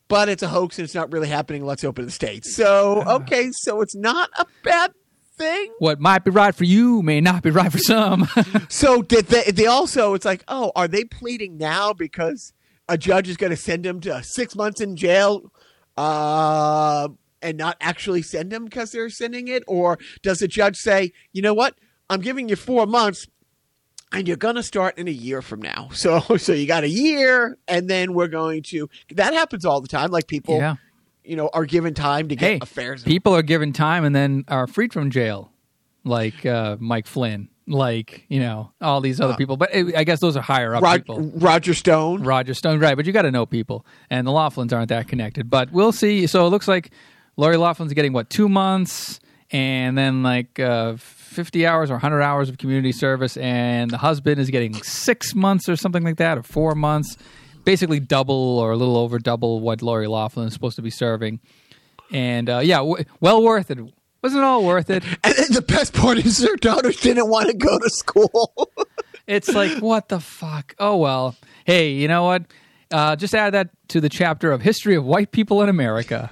but 0.08 0.28
it's 0.28 0.42
a 0.42 0.48
hoax 0.48 0.78
and 0.78 0.84
it's 0.84 0.94
not 0.94 1.12
really 1.12 1.28
happening. 1.28 1.64
Let's 1.64 1.84
open 1.84 2.04
the 2.04 2.10
states. 2.10 2.54
So 2.54 3.02
okay, 3.06 3.50
so 3.52 3.80
it's 3.80 3.96
not 3.96 4.30
a 4.38 4.46
bad 4.62 4.92
thing. 5.36 5.72
What 5.78 6.00
might 6.00 6.24
be 6.24 6.30
right 6.30 6.54
for 6.54 6.64
you 6.64 7.02
may 7.02 7.20
not 7.20 7.42
be 7.42 7.50
right 7.50 7.70
for 7.70 7.78
some. 7.78 8.28
So 8.68 9.02
did 9.02 9.26
they? 9.26 9.50
They 9.50 9.66
also. 9.66 10.14
It's 10.14 10.24
like, 10.24 10.42
oh, 10.48 10.72
are 10.74 10.88
they 10.88 11.04
pleading 11.04 11.58
now 11.58 11.92
because 11.92 12.52
a 12.88 12.98
judge 12.98 13.28
is 13.28 13.36
going 13.36 13.50
to 13.50 13.56
send 13.56 13.84
him 13.84 14.00
to 14.00 14.22
six 14.22 14.54
months 14.54 14.80
in 14.80 14.96
jail? 14.96 15.52
Uh, 15.96 17.08
and 17.44 17.58
not 17.58 17.76
actually 17.80 18.22
send 18.22 18.52
him 18.52 18.64
because 18.64 18.90
they're 18.90 19.10
sending 19.10 19.48
it? 19.48 19.62
Or 19.68 19.98
does 20.22 20.38
the 20.38 20.48
judge 20.48 20.76
say, 20.76 21.12
you 21.32 21.42
know 21.42 21.54
what? 21.54 21.74
I'm 22.10 22.20
giving 22.20 22.48
you 22.48 22.56
four 22.56 22.86
months 22.86 23.28
and 24.12 24.26
you're 24.26 24.36
going 24.36 24.56
to 24.56 24.62
start 24.62 24.98
in 24.98 25.08
a 25.08 25.12
year 25.12 25.42
from 25.42 25.60
now. 25.60 25.90
So, 25.94 26.20
so 26.38 26.52
you 26.52 26.66
got 26.66 26.84
a 26.84 26.88
year 26.88 27.58
and 27.68 27.88
then 27.88 28.14
we're 28.14 28.28
going 28.28 28.62
to, 28.64 28.88
that 29.14 29.34
happens 29.34 29.64
all 29.64 29.80
the 29.80 29.88
time. 29.88 30.10
Like 30.10 30.26
people, 30.26 30.56
yeah. 30.56 30.76
you 31.22 31.36
know, 31.36 31.50
are 31.52 31.66
given 31.66 31.94
time 31.94 32.28
to 32.28 32.36
get 32.36 32.46
Hey, 32.46 32.58
affairs. 32.60 33.02
people 33.02 33.34
are 33.34 33.42
given 33.42 33.72
time 33.72 34.04
and 34.04 34.14
then 34.16 34.44
are 34.48 34.66
freed 34.66 34.92
from 34.92 35.10
jail, 35.10 35.52
like 36.04 36.44
uh, 36.46 36.76
Mike 36.78 37.06
Flynn, 37.06 37.48
like 37.66 38.24
you 38.28 38.40
know 38.40 38.72
all 38.80 39.00
these 39.00 39.20
other 39.20 39.34
people. 39.34 39.56
But 39.56 39.70
eh, 39.72 39.92
I 39.96 40.04
guess 40.04 40.20
those 40.20 40.36
are 40.36 40.42
higher 40.42 40.74
up 40.74 40.82
Rod- 40.82 41.00
people. 41.06 41.20
Roger 41.36 41.74
Stone. 41.74 42.22
Roger 42.22 42.54
Stone, 42.54 42.80
right? 42.80 42.96
But 42.96 43.06
you 43.06 43.12
got 43.12 43.22
to 43.22 43.30
know 43.30 43.46
people, 43.46 43.86
and 44.10 44.26
the 44.26 44.30
Laughlins 44.30 44.72
aren't 44.72 44.90
that 44.90 45.08
connected. 45.08 45.50
But 45.50 45.72
we'll 45.72 45.92
see. 45.92 46.26
So 46.26 46.46
it 46.46 46.50
looks 46.50 46.68
like 46.68 46.90
Lori 47.36 47.56
Laughlin's 47.56 47.92
getting 47.94 48.12
what 48.12 48.30
two 48.30 48.48
months, 48.48 49.18
and 49.50 49.96
then 49.96 50.22
like 50.22 50.60
uh, 50.60 50.96
fifty 50.96 51.66
hours 51.66 51.90
or 51.90 51.98
hundred 51.98 52.22
hours 52.22 52.48
of 52.48 52.58
community 52.58 52.92
service, 52.92 53.36
and 53.36 53.90
the 53.90 53.98
husband 53.98 54.40
is 54.40 54.50
getting 54.50 54.74
six 54.82 55.34
months 55.34 55.68
or 55.68 55.76
something 55.76 56.04
like 56.04 56.18
that, 56.18 56.38
or 56.38 56.42
four 56.42 56.74
months, 56.74 57.16
basically 57.64 57.98
double 58.00 58.58
or 58.58 58.72
a 58.72 58.76
little 58.76 58.96
over 58.96 59.18
double 59.18 59.60
what 59.60 59.82
Lori 59.82 60.06
Laughlin 60.06 60.46
is 60.46 60.52
supposed 60.52 60.76
to 60.76 60.82
be 60.82 60.90
serving. 60.90 61.40
And 62.12 62.48
uh, 62.50 62.58
yeah, 62.58 62.76
w- 62.78 63.04
well 63.20 63.42
worth 63.42 63.70
it. 63.70 63.78
Wasn't 64.24 64.40
it 64.40 64.44
all 64.44 64.64
worth 64.64 64.88
it? 64.88 65.04
And 65.22 65.34
then 65.34 65.52
the 65.52 65.60
best 65.60 65.92
part 65.92 66.16
is 66.16 66.38
their 66.38 66.56
daughters 66.56 66.96
didn't 66.96 67.28
want 67.28 67.48
to 67.48 67.54
go 67.54 67.78
to 67.78 67.90
school. 67.90 68.70
It's 69.26 69.48
like, 69.48 69.78
what 69.78 70.10
the 70.10 70.20
fuck? 70.20 70.74
Oh, 70.78 70.98
well. 70.98 71.34
Hey, 71.64 71.92
you 71.92 72.08
know 72.08 72.24
what? 72.24 72.44
Uh, 72.90 73.16
just 73.16 73.34
add 73.34 73.54
that 73.54 73.70
to 73.88 73.98
the 74.00 74.10
chapter 74.10 74.52
of 74.52 74.60
History 74.60 74.94
of 74.96 75.04
White 75.06 75.30
People 75.30 75.62
in 75.62 75.70
America. 75.70 76.30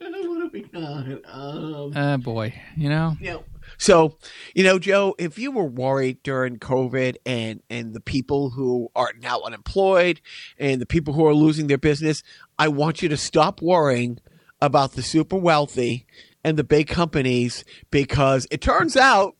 I 0.00 0.10
don't 0.10 0.28
want 0.28 0.74
on. 0.74 1.20
Um, 1.26 1.96
Uh, 1.96 2.16
boy, 2.16 2.54
you 2.76 2.88
know? 2.88 3.16
you 3.20 3.30
know, 3.30 3.44
so 3.78 4.16
you 4.52 4.64
know, 4.64 4.80
Joe, 4.80 5.14
if 5.18 5.38
you 5.38 5.52
were 5.52 5.64
worried 5.64 6.22
during 6.24 6.58
COVID 6.58 7.16
and 7.24 7.62
and 7.70 7.94
the 7.94 8.00
people 8.00 8.50
who 8.50 8.90
are 8.96 9.12
now 9.20 9.40
unemployed 9.42 10.20
and 10.58 10.80
the 10.80 10.86
people 10.86 11.14
who 11.14 11.24
are 11.24 11.34
losing 11.34 11.68
their 11.68 11.78
business, 11.78 12.22
I 12.58 12.66
want 12.66 13.00
you 13.00 13.08
to 13.10 13.16
stop 13.16 13.62
worrying 13.62 14.18
about 14.60 14.92
the 14.92 15.02
super 15.02 15.36
wealthy 15.36 16.06
and 16.44 16.56
the 16.56 16.64
big 16.64 16.88
companies 16.88 17.64
because 17.90 18.46
it 18.50 18.60
turns 18.60 18.96
out 18.96 19.36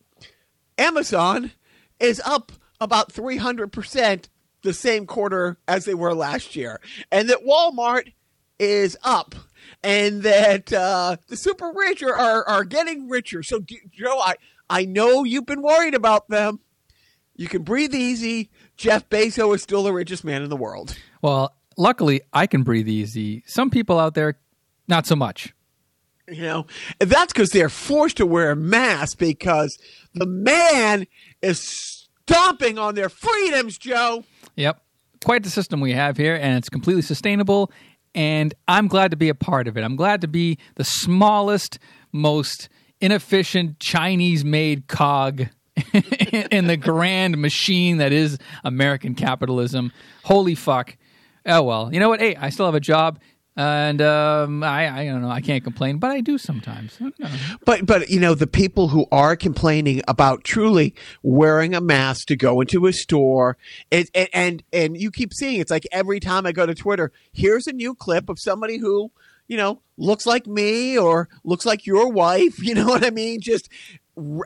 Amazon 0.77 1.53
is 2.01 2.21
up 2.25 2.53
about 2.81 3.13
300% 3.13 4.29
the 4.63 4.73
same 4.73 5.07
quarter 5.07 5.59
as 5.67 5.85
they 5.85 5.95
were 5.95 6.15
last 6.15 6.57
year. 6.57 6.81
And 7.11 7.29
that 7.29 7.45
Walmart 7.47 8.13
is 8.59 8.97
up. 9.03 9.35
And 9.83 10.23
that 10.23 10.73
uh, 10.73 11.17
the 11.29 11.37
super 11.37 11.73
rich 11.75 12.03
are, 12.03 12.15
are, 12.15 12.45
are 12.49 12.65
getting 12.65 13.09
richer. 13.09 13.43
So, 13.43 13.61
Joe, 13.61 14.19
I, 14.19 14.37
I 14.69 14.85
know 14.85 15.25
you've 15.25 15.47
been 15.47 15.63
worried 15.63 15.95
about 15.95 16.29
them. 16.29 16.61
You 17.37 17.49
can 17.49 17.63
breathe 17.63 17.95
easy. 17.95 18.51
Jeff 18.77 19.09
Bezos 19.09 19.57
is 19.57 19.63
still 19.63 19.85
the 19.85 19.93
richest 19.93 20.25
man 20.25 20.43
in 20.43 20.49
the 20.49 20.57
world. 20.57 20.97
Well, 21.23 21.55
luckily, 21.77 22.23
I 22.33 22.47
can 22.47 22.63
breathe 22.65 22.89
easy. 22.89 23.45
Some 23.47 23.71
people 23.71 23.99
out 23.99 24.15
there, 24.15 24.39
not 24.89 25.07
so 25.07 25.15
much. 25.15 25.55
You 26.31 26.43
know, 26.43 26.67
and 27.01 27.09
that's 27.11 27.33
because 27.33 27.51
they're 27.51 27.69
forced 27.69 28.19
to 28.19 28.27
wear 28.27 28.51
a 28.51 28.57
mask 28.57 29.19
because 29.19 29.79
the 30.15 30.27
man 30.27 31.07
is 31.41 32.07
stomping 32.27 32.79
on 32.79 32.95
their 32.95 33.09
freedoms, 33.09 33.79
Joe. 33.79 34.25
Yep. 34.57 34.83
Quite 35.25 35.43
the 35.43 35.51
system 35.51 35.81
we 35.81 35.93
have 35.93 36.17
here, 36.17 36.37
and 36.37 36.57
it's 36.57 36.69
completely 36.69 37.03
sustainable. 37.03 37.73
And 38.15 38.55
I'm 38.67 38.89
glad 38.89 39.11
to 39.11 39.17
be 39.17 39.29
a 39.29 39.35
part 39.35 39.69
of 39.69 39.77
it. 39.77 39.85
I'm 39.85 39.97
glad 39.97 40.21
to 40.23 40.29
be 40.29 40.59
the 40.77 40.85
smallest, 40.85 41.79
most 42.13 42.69
inefficient 43.01 43.79
Chinese 43.81 44.45
made 44.45 44.89
cog 44.89 45.49
in 46.51 46.67
the 46.67 46.77
grand 46.77 47.39
machine 47.39 47.99
that 47.99 48.13
is 48.13 48.39
American 48.65 49.15
capitalism. 49.15 49.93
Holy 50.25 50.55
fuck. 50.55 50.97
Oh, 51.47 51.63
well. 51.63 51.93
You 51.93 52.01
know 52.01 52.09
what? 52.09 52.21
Hey, 52.21 52.37
I 52.37 52.51
still 52.51 52.67
have 52.67 52.75
a 52.75 52.81
job. 52.81 53.19
And 53.59 54.01
um, 54.01 54.63
I, 54.63 55.01
I 55.01 55.05
don't 55.07 55.21
know. 55.21 55.31
I 55.31 55.41
can't 55.41 55.65
complain, 55.65 55.99
but 55.99 56.13
I 56.13 56.21
do 56.21 56.39
sometimes. 56.39 56.97
But 57.65 57.87
but 57.87 58.09
you 58.09 58.21
know 58.21 58.35
the 58.35 58.47
people 58.47 58.87
who 58.87 59.07
are 59.11 59.35
complaining 59.35 60.01
about 60.07 60.45
truly 60.45 60.95
wearing 61.25 61.75
a 61.75 61.81
mask 61.81 62.29
to 62.29 62.37
go 62.37 62.61
into 62.61 62.87
a 62.87 62.93
store, 62.93 63.57
it, 63.91 64.11
and 64.15 64.29
and 64.33 64.63
and 64.73 64.97
you 64.97 65.11
keep 65.11 65.35
seeing 65.35 65.61
it's 65.61 65.73
like 65.73 65.89
every 65.91 66.21
time 66.21 66.47
I 66.47 66.53
go 66.53 66.67
to 66.67 66.75
Twitter, 66.75 67.11
here's 67.33 67.67
a 67.67 67.73
new 67.73 67.97
clip 67.97 68.29
of 68.29 68.39
somebody 68.39 68.79
who 68.79 69.11
you 69.49 69.57
know 69.57 69.83
looks 69.97 70.25
like 70.25 70.47
me 70.47 70.97
or 70.97 71.29
looks 71.43 71.67
like 71.67 71.85
your 71.85 72.09
wife. 72.13 72.63
You 72.63 72.75
know 72.75 72.87
what 72.87 73.05
I 73.05 73.11
mean? 73.11 73.41
Just 73.41 73.69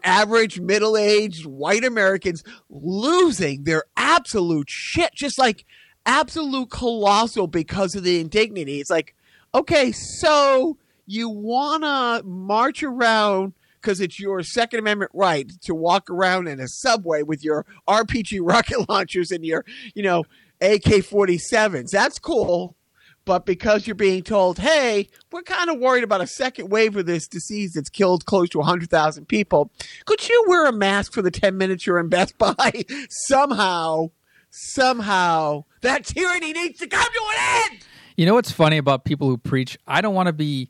average 0.05 0.59
middle 0.59 0.97
aged 0.97 1.45
white 1.45 1.85
Americans 1.85 2.43
losing 2.71 3.65
their 3.65 3.85
absolute 3.95 4.71
shit, 4.71 5.13
just 5.15 5.39
like 5.39 5.67
absolute 6.07 6.71
colossal 6.71 7.47
because 7.47 7.95
of 7.95 8.05
the 8.05 8.21
indignity. 8.21 8.81
It's 8.81 8.91
like, 8.91 9.15
okay, 9.55 9.93
so 9.93 10.77
you 11.07 11.29
want 11.29 11.83
to 11.83 12.27
march 12.27 12.83
around 12.83 13.55
because 13.81 14.01
it's 14.01 14.21
your 14.21 14.43
Second 14.43 14.81
Amendment 14.81 15.11
right 15.13 15.51
to 15.63 15.75
walk 15.75 16.09
around 16.09 16.49
in 16.49 16.61
a 16.61 16.69
subway 16.69 17.23
with 17.23 17.45
your 17.45 17.67
RPG 17.89 18.39
rocket 18.43 18.89
launchers 18.89 19.31
and 19.31 19.45
your, 19.45 19.65
you 19.95 20.03
know, 20.03 20.25
AK 20.61 21.03
47s. 21.03 21.91
That's 21.91 22.19
cool. 22.19 22.77
But 23.25 23.47
because 23.47 23.87
you're 23.87 23.95
being 23.95 24.25
told, 24.25 24.59
hey, 24.59 25.09
we're 25.31 25.43
kind 25.43 25.71
of 25.71 25.79
worried 25.79 26.03
about 26.03 26.21
a 26.21 26.27
second 26.27 26.71
wave 26.71 26.97
of 26.97 27.07
this 27.07 27.29
disease 27.29 27.75
that's 27.75 27.89
killed 27.89 28.27
close 28.27 28.49
to 28.51 28.59
100,000 28.59 29.27
people, 29.27 29.71
could 30.07 30.29
you 30.29 30.45
wear 30.49 30.67
a 30.67 30.73
mask 30.73 31.13
for 31.13 31.23
the 31.23 31.31
10 31.31 31.57
minutes 31.57 31.87
you're 31.87 32.01
in 32.01 32.09
Best 32.09 32.37
Buy? 32.37 32.85
Somehow, 33.09 34.11
somehow, 34.53 35.65
that 35.81 36.05
tyranny 36.05 36.53
needs 36.53 36.79
to 36.79 36.87
come 36.87 37.03
to 37.03 37.21
an 37.31 37.71
end. 37.73 37.87
You 38.17 38.27
know 38.27 38.35
what's 38.35 38.53
funny 38.53 38.77
about 38.77 39.05
people 39.05 39.27
who 39.27 39.39
preach? 39.39 39.79
I 39.87 40.01
don't 40.01 40.15
want 40.15 40.27
to 40.27 40.33
be 40.33 40.69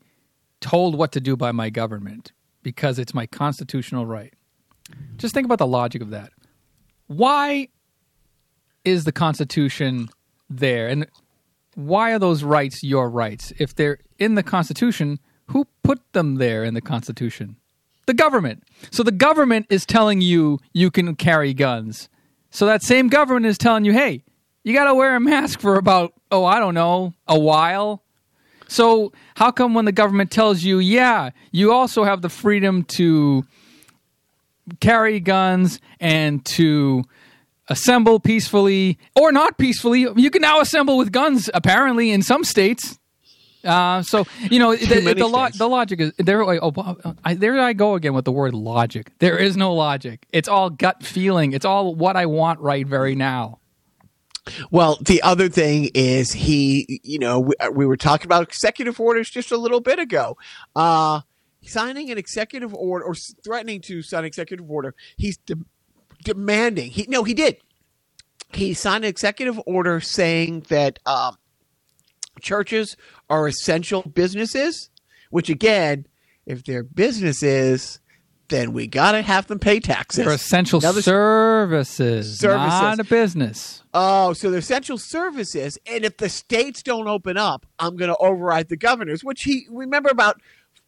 told 0.61 0.97
what 0.97 1.11
to 1.11 1.19
do 1.19 1.35
by 1.35 1.51
my 1.51 1.69
government 1.69 2.31
because 2.63 2.97
it's 2.97 3.13
my 3.13 3.27
constitutional 3.27 4.05
right. 4.05 4.33
Just 5.17 5.33
think 5.33 5.45
about 5.45 5.59
the 5.59 5.67
logic 5.67 6.01
of 6.01 6.09
that. 6.11 6.31
Why 7.07 7.67
is 8.85 9.03
the 9.03 9.11
Constitution 9.11 10.09
there? 10.49 10.87
And 10.87 11.05
why 11.75 12.13
are 12.13 12.19
those 12.19 12.43
rights 12.43 12.83
your 12.83 13.09
rights? 13.09 13.51
If 13.59 13.75
they're 13.75 13.99
in 14.17 14.35
the 14.35 14.43
Constitution, 14.43 15.19
who 15.47 15.67
put 15.83 15.99
them 16.13 16.35
there 16.35 16.63
in 16.63 16.73
the 16.73 16.81
Constitution? 16.81 17.57
The 18.05 18.13
government. 18.13 18.63
So 18.91 19.03
the 19.03 19.11
government 19.11 19.67
is 19.69 19.85
telling 19.85 20.21
you 20.21 20.59
you 20.73 20.89
can 20.89 21.15
carry 21.15 21.53
guns. 21.53 22.07
So 22.53 22.67
that 22.67 22.83
same 22.83 23.07
government 23.07 23.47
is 23.47 23.57
telling 23.57 23.83
you, 23.83 23.93
hey, 23.93 24.21
you 24.63 24.73
got 24.73 24.85
to 24.85 24.93
wear 24.93 25.15
a 25.15 25.19
mask 25.19 25.59
for 25.59 25.75
about, 25.75 26.13
oh, 26.31 26.45
I 26.45 26.59
don't 26.59 26.75
know, 26.75 27.15
a 27.27 27.37
while. 27.37 28.03
So 28.67 29.11
how 29.35 29.49
come 29.49 29.73
when 29.73 29.85
the 29.85 29.91
government 29.91 30.29
tells 30.29 30.61
you, 30.61 30.77
yeah, 30.77 31.31
you 31.51 31.73
also 31.73 32.03
have 32.03 32.21
the 32.21 32.29
freedom 32.29 32.83
to 32.95 33.43
carry 34.79 35.19
guns 35.19 35.79
and 35.99 36.45
to 36.45 37.03
assemble 37.69 38.19
peacefully 38.19 38.99
or 39.15 39.31
not 39.31 39.57
peacefully. 39.57 40.05
You 40.15 40.29
can 40.29 40.43
now 40.43 40.61
assemble 40.61 40.95
with 40.99 41.11
guns, 41.11 41.49
apparently, 41.55 42.11
in 42.11 42.21
some 42.21 42.43
states. 42.43 42.99
Uh, 43.63 44.03
so 44.03 44.25
you 44.51 44.59
know 44.59 44.75
the, 44.75 44.99
the, 44.99 45.13
the, 45.13 45.27
lo- 45.27 45.47
the, 45.57 45.69
logic 45.69 45.99
is 46.01 46.13
there. 46.17 46.43
Oh, 46.43 47.15
I, 47.23 47.33
there 47.33 47.59
I 47.59 47.73
go 47.73 47.95
again 47.95 48.13
with 48.13 48.25
the 48.25 48.31
word 48.31 48.53
logic. 48.53 49.11
There 49.19 49.37
is 49.37 49.55
no 49.55 49.73
logic. 49.73 50.25
It's 50.31 50.49
all 50.49 50.69
gut 50.69 51.03
feeling. 51.03 51.53
It's 51.53 51.65
all 51.65 51.95
what 51.95 52.15
I 52.17 52.25
want 52.25 52.59
right 52.59 52.85
very 52.85 53.15
now. 53.15 53.59
Well, 54.71 54.97
the 55.01 55.21
other 55.21 55.47
thing 55.47 55.89
is 55.93 56.33
he, 56.33 56.99
you 57.03 57.19
know, 57.19 57.39
we, 57.39 57.53
we 57.71 57.85
were 57.85 57.95
talking 57.95 58.27
about 58.27 58.43
executive 58.43 58.99
orders 58.99 59.29
just 59.29 59.51
a 59.51 59.57
little 59.57 59.79
bit 59.79 59.99
ago. 59.99 60.37
Uh, 60.75 61.21
signing 61.61 62.11
an 62.11 62.17
executive 62.17 62.73
order 62.73 63.05
or 63.05 63.15
threatening 63.15 63.81
to 63.81 64.01
sign 64.01 64.19
an 64.19 64.25
executive 64.25 64.69
order, 64.69 64.95
he's 65.15 65.37
de- 65.37 65.55
demanding. 66.23 66.91
He 66.91 67.05
no, 67.07 67.23
he 67.23 67.33
did. 67.33 67.57
He 68.51 68.73
signed 68.73 69.03
an 69.03 69.09
executive 69.09 69.59
order 69.65 69.99
saying 69.99 70.65
that 70.69 70.99
um, 71.05 71.37
churches 72.43 72.95
are 73.29 73.47
essential 73.47 74.03
businesses. 74.03 74.91
Which 75.31 75.49
again, 75.49 76.05
if 76.45 76.63
they're 76.63 76.83
businesses, 76.83 77.99
then 78.49 78.71
we 78.71 78.85
gotta 78.85 79.23
have 79.23 79.47
them 79.47 79.57
pay 79.57 79.79
taxes. 79.79 80.23
They're 80.23 80.33
essential 80.33 80.79
services, 80.79 82.37
services, 82.37 82.39
not 82.39 82.99
a 82.99 83.03
business. 83.03 83.83
Oh, 83.95 84.33
so 84.33 84.51
they're 84.51 84.59
essential 84.59 84.99
services, 84.99 85.79
and 85.87 86.05
if 86.05 86.17
the 86.17 86.29
states 86.29 86.83
don't 86.83 87.07
open 87.07 87.37
up, 87.37 87.65
I'm 87.79 87.95
going 87.95 88.09
to 88.09 88.17
override 88.17 88.69
the 88.69 88.77
governors. 88.77 89.23
Which 89.23 89.43
he 89.43 89.65
remember 89.71 90.09
about 90.09 90.39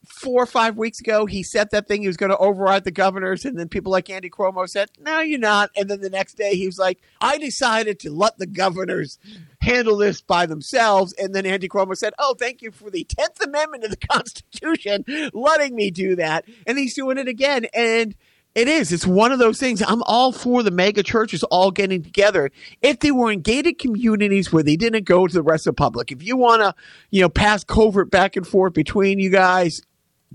four 0.05 0.43
or 0.43 0.45
five 0.45 0.77
weeks 0.77 0.99
ago, 0.99 1.25
he 1.25 1.43
said 1.43 1.69
that 1.71 1.87
thing 1.87 2.01
he 2.01 2.07
was 2.07 2.17
going 2.17 2.29
to 2.29 2.37
override 2.37 2.83
the 2.83 2.91
governors, 2.91 3.45
and 3.45 3.57
then 3.57 3.67
people 3.69 3.91
like 3.91 4.09
Andy 4.09 4.29
Cuomo 4.29 4.67
said, 4.67 4.89
"No, 4.99 5.19
you're 5.19 5.39
not." 5.39 5.69
And 5.75 5.89
then 5.89 6.01
the 6.01 6.09
next 6.09 6.35
day, 6.35 6.55
he 6.55 6.65
was 6.65 6.77
like, 6.77 6.99
"I 7.21 7.37
decided 7.37 7.99
to 8.01 8.11
let 8.11 8.37
the 8.37 8.47
governors 8.47 9.19
handle 9.61 9.97
this 9.97 10.21
by 10.21 10.45
themselves." 10.45 11.13
And 11.13 11.33
then 11.33 11.45
Andy 11.45 11.67
Cuomo 11.67 11.95
said, 11.95 12.13
"Oh, 12.19 12.35
thank 12.37 12.61
you 12.61 12.71
for 12.71 12.89
the 12.89 13.03
Tenth 13.03 13.43
Amendment 13.43 13.83
of 13.83 13.91
the 13.91 14.07
Constitution 14.11 15.05
letting 15.33 15.75
me 15.75 15.91
do 15.91 16.15
that," 16.15 16.45
and 16.65 16.77
he's 16.77 16.95
doing 16.95 17.17
it 17.17 17.27
again, 17.27 17.65
and. 17.73 18.15
It 18.55 18.69
is. 18.69 18.93
It's 18.93 19.05
one 19.05 19.33
of 19.33 19.39
those 19.39 19.59
things. 19.59 19.83
I'm 19.85 20.01
all 20.03 20.31
for 20.31 20.63
the 20.63 20.71
mega 20.71 21.03
churches 21.03 21.43
all 21.43 21.71
getting 21.71 22.01
together. 22.01 22.51
If 22.81 23.01
they 23.01 23.11
were 23.11 23.29
in 23.29 23.41
gated 23.41 23.79
communities 23.79 24.53
where 24.53 24.63
they 24.63 24.77
didn't 24.77 25.03
go 25.03 25.27
to 25.27 25.33
the 25.33 25.43
rest 25.43 25.67
of 25.67 25.75
the 25.75 25.79
public, 25.81 26.09
if 26.09 26.23
you 26.23 26.37
want 26.37 26.61
to, 26.61 26.73
you 27.11 27.19
know, 27.19 27.27
pass 27.27 27.65
COVID 27.65 28.09
back 28.09 28.37
and 28.37 28.47
forth 28.47 28.73
between 28.73 29.19
you 29.19 29.29
guys, 29.29 29.81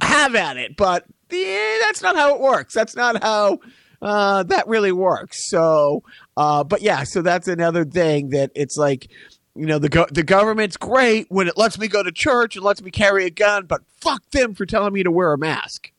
have 0.03 0.35
at 0.35 0.57
it. 0.57 0.77
But 0.77 1.05
yeah, 1.31 1.79
that's 1.83 2.03
not 2.03 2.17
how 2.17 2.35
it 2.35 2.41
works. 2.41 2.75
That's 2.75 2.97
not 2.97 3.23
how 3.23 3.59
uh, 4.03 4.43
that 4.45 4.67
really 4.67 4.93
works. 4.93 5.49
So, 5.51 6.03
uh, 6.37 6.65
but 6.65 6.83
yeah, 6.83 7.05
so 7.05 7.23
that's 7.23 7.49
another 7.49 7.85
thing 7.85 8.31
that 8.31 8.51
it's 8.55 8.77
like, 8.77 9.11
you 9.55 9.67
know, 9.67 9.79
the 9.79 9.89
go- 9.89 10.07
the 10.11 10.23
government's 10.23 10.77
great 10.77 11.27
when 11.29 11.49
it 11.49 11.57
lets 11.57 11.79
me 11.79 11.89
go 11.89 12.03
to 12.03 12.13
church 12.13 12.57
and 12.57 12.65
lets 12.65 12.81
me 12.83 12.91
carry 12.91 13.27
a 13.27 13.31
gun, 13.31 13.67
but 13.67 13.83
fuck 14.01 14.23
them 14.31 14.55
for 14.55 14.65
telling 14.65 14.93
me 14.93 15.03
to 15.03 15.11
wear 15.11 15.33
a 15.33 15.39
mask. 15.39 15.93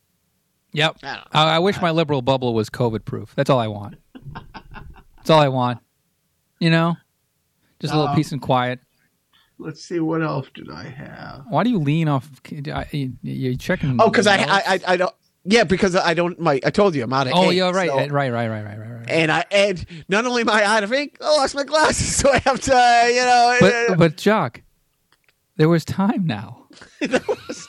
Yep. 0.72 0.98
I, 1.02 1.22
I, 1.32 1.56
I 1.56 1.58
wish 1.58 1.80
my 1.80 1.90
liberal 1.90 2.22
bubble 2.22 2.54
was 2.54 2.70
COVID 2.70 3.04
proof. 3.04 3.34
That's 3.36 3.50
all 3.50 3.60
I 3.60 3.68
want. 3.68 3.96
That's 5.16 5.30
all 5.30 5.40
I 5.40 5.48
want. 5.48 5.80
You 6.58 6.70
know, 6.70 6.96
just 7.78 7.92
a 7.92 7.96
little 7.96 8.12
uh, 8.12 8.14
peace 8.14 8.32
and 8.32 8.40
quiet. 8.40 8.80
Let's 9.62 9.84
see 9.84 10.00
what 10.00 10.22
else 10.22 10.48
did 10.54 10.70
I 10.70 10.84
have. 10.84 11.44
Why 11.48 11.62
do 11.64 11.70
you 11.70 11.78
lean 11.78 12.08
off? 12.08 12.28
You're 12.50 13.56
checking. 13.56 14.00
Oh, 14.00 14.10
because 14.10 14.26
I, 14.26 14.36
I 14.38 14.80
I 14.86 14.96
don't. 14.96 15.14
Yeah, 15.44 15.64
because 15.64 15.96
I 15.96 16.14
don't. 16.14 16.38
My 16.38 16.60
I 16.64 16.70
told 16.70 16.94
you 16.94 17.02
I'm 17.02 17.12
out 17.12 17.26
of. 17.26 17.32
Oh, 17.34 17.44
ink, 17.44 17.54
yeah, 17.54 17.70
right, 17.70 17.88
so, 17.88 17.96
right, 17.96 18.10
right, 18.10 18.30
right, 18.30 18.48
right, 18.48 18.78
right, 18.78 18.78
right. 18.78 19.10
And 19.10 19.30
I 19.30 19.44
and 19.50 19.84
not 20.08 20.24
only 20.24 20.42
am 20.42 20.50
I 20.50 20.62
out 20.64 20.84
of 20.84 20.92
ink, 20.92 21.18
I 21.20 21.36
lost 21.36 21.54
my 21.54 21.64
glasses, 21.64 22.16
so 22.16 22.30
I 22.30 22.38
have 22.38 22.60
to, 22.60 22.74
uh, 22.74 23.06
you 23.08 23.24
know. 23.24 23.56
But 23.60 23.90
uh, 23.90 23.94
but 23.96 24.16
Jock, 24.16 24.62
there 25.56 25.68
was 25.68 25.84
time 25.84 26.26
now. 26.26 26.66
was, 27.00 27.68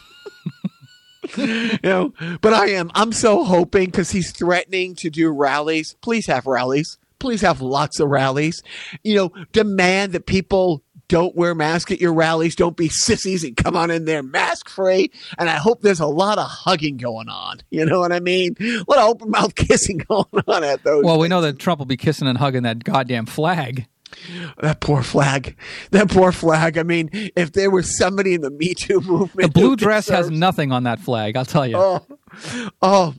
you 1.37 1.79
know, 1.83 2.13
but 2.41 2.53
I 2.53 2.69
am. 2.69 2.91
I'm 2.93 3.11
so 3.11 3.43
hoping 3.43 3.85
because 3.85 4.11
he's 4.11 4.31
threatening 4.31 4.95
to 4.95 5.09
do 5.09 5.31
rallies. 5.31 5.95
Please 6.01 6.27
have 6.27 6.45
rallies. 6.45 6.97
Please 7.17 7.41
have 7.41 7.61
lots 7.61 7.99
of 7.99 8.09
rallies. 8.09 8.61
You 9.03 9.15
know, 9.15 9.45
demand 9.51 10.11
that 10.13 10.25
people 10.25 10.83
don't 11.13 11.35
wear 11.35 11.53
masks 11.53 11.91
at 11.91 12.01
your 12.01 12.11
rallies. 12.11 12.55
Don't 12.55 12.75
be 12.75 12.89
sissies 12.89 13.43
and 13.43 13.55
come 13.55 13.77
on 13.77 13.91
in 13.91 14.05
there 14.05 14.23
mask 14.23 14.67
free. 14.67 15.11
And 15.37 15.47
I 15.47 15.57
hope 15.57 15.81
there's 15.81 15.99
a 15.99 16.07
lot 16.07 16.39
of 16.39 16.47
hugging 16.47 16.97
going 16.97 17.29
on. 17.29 17.59
You 17.69 17.85
know 17.85 17.99
what 17.99 18.11
I 18.11 18.19
mean? 18.19 18.55
A 18.59 18.83
lot 18.87 18.99
of 18.99 19.09
open 19.09 19.31
mouth 19.31 19.55
kissing 19.55 19.97
going 19.97 20.43
on 20.47 20.63
at 20.63 20.83
those. 20.83 21.03
Well, 21.03 21.17
we 21.17 21.27
know 21.27 21.41
that 21.41 21.57
Trump 21.57 21.79
will 21.79 21.87
be 21.87 21.97
kissing 21.97 22.27
and 22.27 22.37
hugging 22.37 22.63
that 22.63 22.83
goddamn 22.83 23.25
flag. 23.25 23.87
That 24.61 24.79
poor 24.79 25.01
flag. 25.01 25.57
That 25.89 26.09
poor 26.09 26.31
flag. 26.31 26.77
I 26.77 26.83
mean, 26.83 27.09
if 27.35 27.51
there 27.53 27.71
was 27.71 27.97
somebody 27.97 28.35
in 28.35 28.41
the 28.41 28.51
Me 28.51 28.73
Too 28.73 29.01
movement, 29.05 29.53
the 29.53 29.59
blue 29.59 29.75
dress 29.75 30.05
deserves... 30.05 30.29
has 30.29 30.39
nothing 30.39 30.71
on 30.71 30.83
that 30.83 30.99
flag. 30.99 31.35
I'll 31.35 31.45
tell 31.45 31.65
you. 31.67 31.77
Oh, 31.77 32.05
oh, 32.81 33.15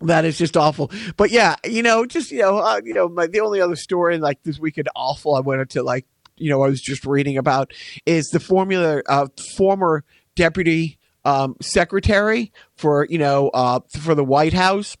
that 0.00 0.24
is 0.24 0.38
just 0.38 0.56
awful. 0.56 0.90
But 1.16 1.30
yeah, 1.30 1.56
you 1.64 1.82
know, 1.82 2.06
just 2.06 2.30
you 2.30 2.38
know, 2.38 2.58
uh, 2.58 2.80
you 2.82 2.94
know, 2.94 3.08
my, 3.08 3.26
the 3.26 3.40
only 3.40 3.60
other 3.60 3.76
story 3.76 4.18
like 4.18 4.42
this 4.44 4.58
weekend 4.58 4.88
awful 4.96 5.34
I 5.34 5.40
wanted 5.40 5.70
to 5.70 5.82
like 5.82 6.06
you 6.38 6.50
know 6.50 6.62
I 6.62 6.68
was 6.68 6.80
just 6.80 7.04
reading 7.04 7.36
about 7.36 7.72
is 8.06 8.28
the 8.28 8.40
formula 8.40 9.02
uh, 9.08 9.28
former 9.56 10.04
deputy 10.34 10.98
um, 11.24 11.56
secretary 11.60 12.52
for 12.76 13.06
you 13.08 13.18
know 13.18 13.50
uh, 13.50 13.80
for 14.00 14.14
the 14.14 14.24
White 14.24 14.54
House. 14.54 14.96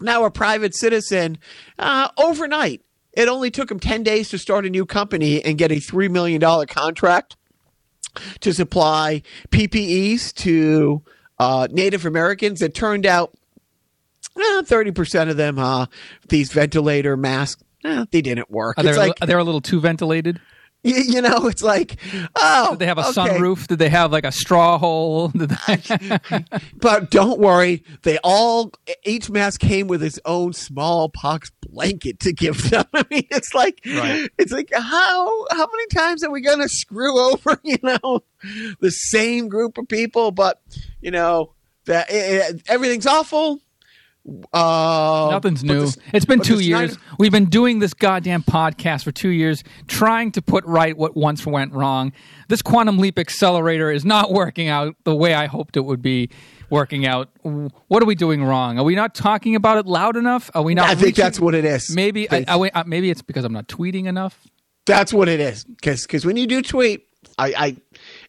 now 0.00 0.24
a 0.24 0.30
private 0.30 0.74
citizen 0.74 1.38
uh, 1.78 2.08
overnight. 2.16 2.82
It 3.12 3.28
only 3.28 3.50
took 3.50 3.70
him 3.70 3.80
10 3.80 4.02
days 4.02 4.28
to 4.28 4.38
start 4.38 4.66
a 4.66 4.70
new 4.70 4.84
company 4.84 5.42
and 5.42 5.56
get 5.56 5.72
a 5.72 5.76
$3 5.76 6.10
million 6.10 6.38
contract 6.66 7.36
to 8.40 8.52
supply 8.52 9.22
PPEs 9.48 10.34
to 10.34 11.02
uh, 11.38 11.66
Native 11.70 12.04
Americans. 12.04 12.60
It 12.60 12.74
turned 12.74 13.06
out 13.06 13.32
uh, 14.36 14.62
30% 14.62 15.30
of 15.30 15.38
them, 15.38 15.58
uh, 15.58 15.86
these 16.28 16.52
ventilator 16.52 17.16
masks, 17.16 17.62
they 18.10 18.22
didn't 18.22 18.50
work. 18.50 18.78
Are 18.78 18.82
they, 18.82 18.96
like, 18.96 19.14
are 19.20 19.26
they 19.26 19.34
a 19.34 19.44
little 19.44 19.60
too 19.60 19.80
ventilated? 19.80 20.40
you, 20.86 20.94
you 20.96 21.20
know, 21.20 21.46
it's 21.48 21.62
like, 21.62 21.96
oh. 22.36 22.70
Did 22.70 22.78
they 22.78 22.86
have 22.86 22.98
a 22.98 23.08
okay. 23.08 23.12
sunroof? 23.12 23.66
Did 23.66 23.78
they 23.78 23.88
have 23.88 24.12
like 24.12 24.24
a 24.24 24.32
straw 24.32 24.78
hole? 24.78 25.28
They- 25.34 26.18
But 26.76 27.10
don't 27.10 27.40
worry, 27.40 27.82
they 28.02 28.18
all 28.22 28.72
each 29.04 29.28
mask 29.28 29.60
came 29.60 29.88
with 29.88 30.02
its 30.02 30.18
own 30.24 30.52
smallpox 30.52 31.50
blanket 31.60 32.20
to 32.20 32.32
give 32.32 32.70
them. 32.70 32.84
I 32.94 33.04
mean, 33.10 33.26
it's 33.30 33.52
like 33.54 33.80
Right. 33.84 34.28
it's 34.38 34.52
like 34.52 34.70
how 34.72 35.46
how 35.50 35.66
many 35.66 35.86
times 35.92 36.22
are 36.22 36.30
we 36.30 36.40
going 36.40 36.60
to 36.60 36.68
screw 36.68 37.18
over 37.18 37.58
you 37.64 37.78
know 37.82 38.20
the 38.80 38.90
same 38.90 39.48
group 39.48 39.78
of 39.78 39.88
people? 39.88 40.30
But 40.30 40.60
you 41.00 41.10
know 41.10 41.54
that 41.86 42.06
eh, 42.10 42.52
everything's 42.68 43.06
awful. 43.06 43.60
Uh, 44.52 45.28
Nothing's 45.30 45.62
new. 45.62 45.86
the- 45.86 45.96
it's 46.12 46.24
been 46.24 46.40
two 46.40 46.58
years. 46.60 46.98
We've 47.18 47.32
been 47.32 47.46
doing 47.46 47.78
this 47.78 47.94
goddamn 47.94 48.42
podcast 48.42 49.04
for 49.04 49.12
two 49.12 49.28
years, 49.28 49.62
trying 49.86 50.32
to 50.32 50.42
put 50.42 50.64
right 50.64 50.96
what 50.96 51.16
once 51.16 51.46
went 51.46 51.72
wrong. 51.72 52.12
This 52.48 52.62
quantum 52.62 52.98
leap 52.98 53.18
accelerator 53.18 53.90
is 53.90 54.04
not 54.04 54.32
working 54.32 54.68
out 54.68 54.96
the 55.04 55.14
way 55.14 55.34
I 55.34 55.46
hoped 55.46 55.76
it 55.76 55.84
would 55.84 56.02
be 56.02 56.30
working 56.70 57.06
out. 57.06 57.28
What 57.42 58.02
are 58.02 58.06
we 58.06 58.16
doing 58.16 58.42
wrong? 58.42 58.78
Are 58.78 58.84
we 58.84 58.94
not 58.96 59.14
talking 59.14 59.54
about 59.54 59.78
it 59.78 59.86
loud 59.86 60.16
enough? 60.16 60.50
Are 60.54 60.62
we 60.62 60.74
not? 60.74 60.88
I 60.88 60.94
think 60.96 61.14
that's 61.14 61.38
what 61.38 61.54
it 61.54 61.64
is. 61.64 61.94
Maybe. 61.94 62.26
I, 62.30 62.82
maybe 62.86 63.10
it's 63.10 63.22
because 63.22 63.44
I'm 63.44 63.52
not 63.52 63.68
tweeting 63.68 64.06
enough. 64.06 64.38
That's 64.86 65.12
what 65.12 65.28
it 65.28 65.40
is. 65.40 65.64
Because 65.64 66.24
when 66.24 66.36
you 66.36 66.46
do 66.46 66.62
tweet, 66.62 67.06
I, 67.38 67.54
I 67.56 67.76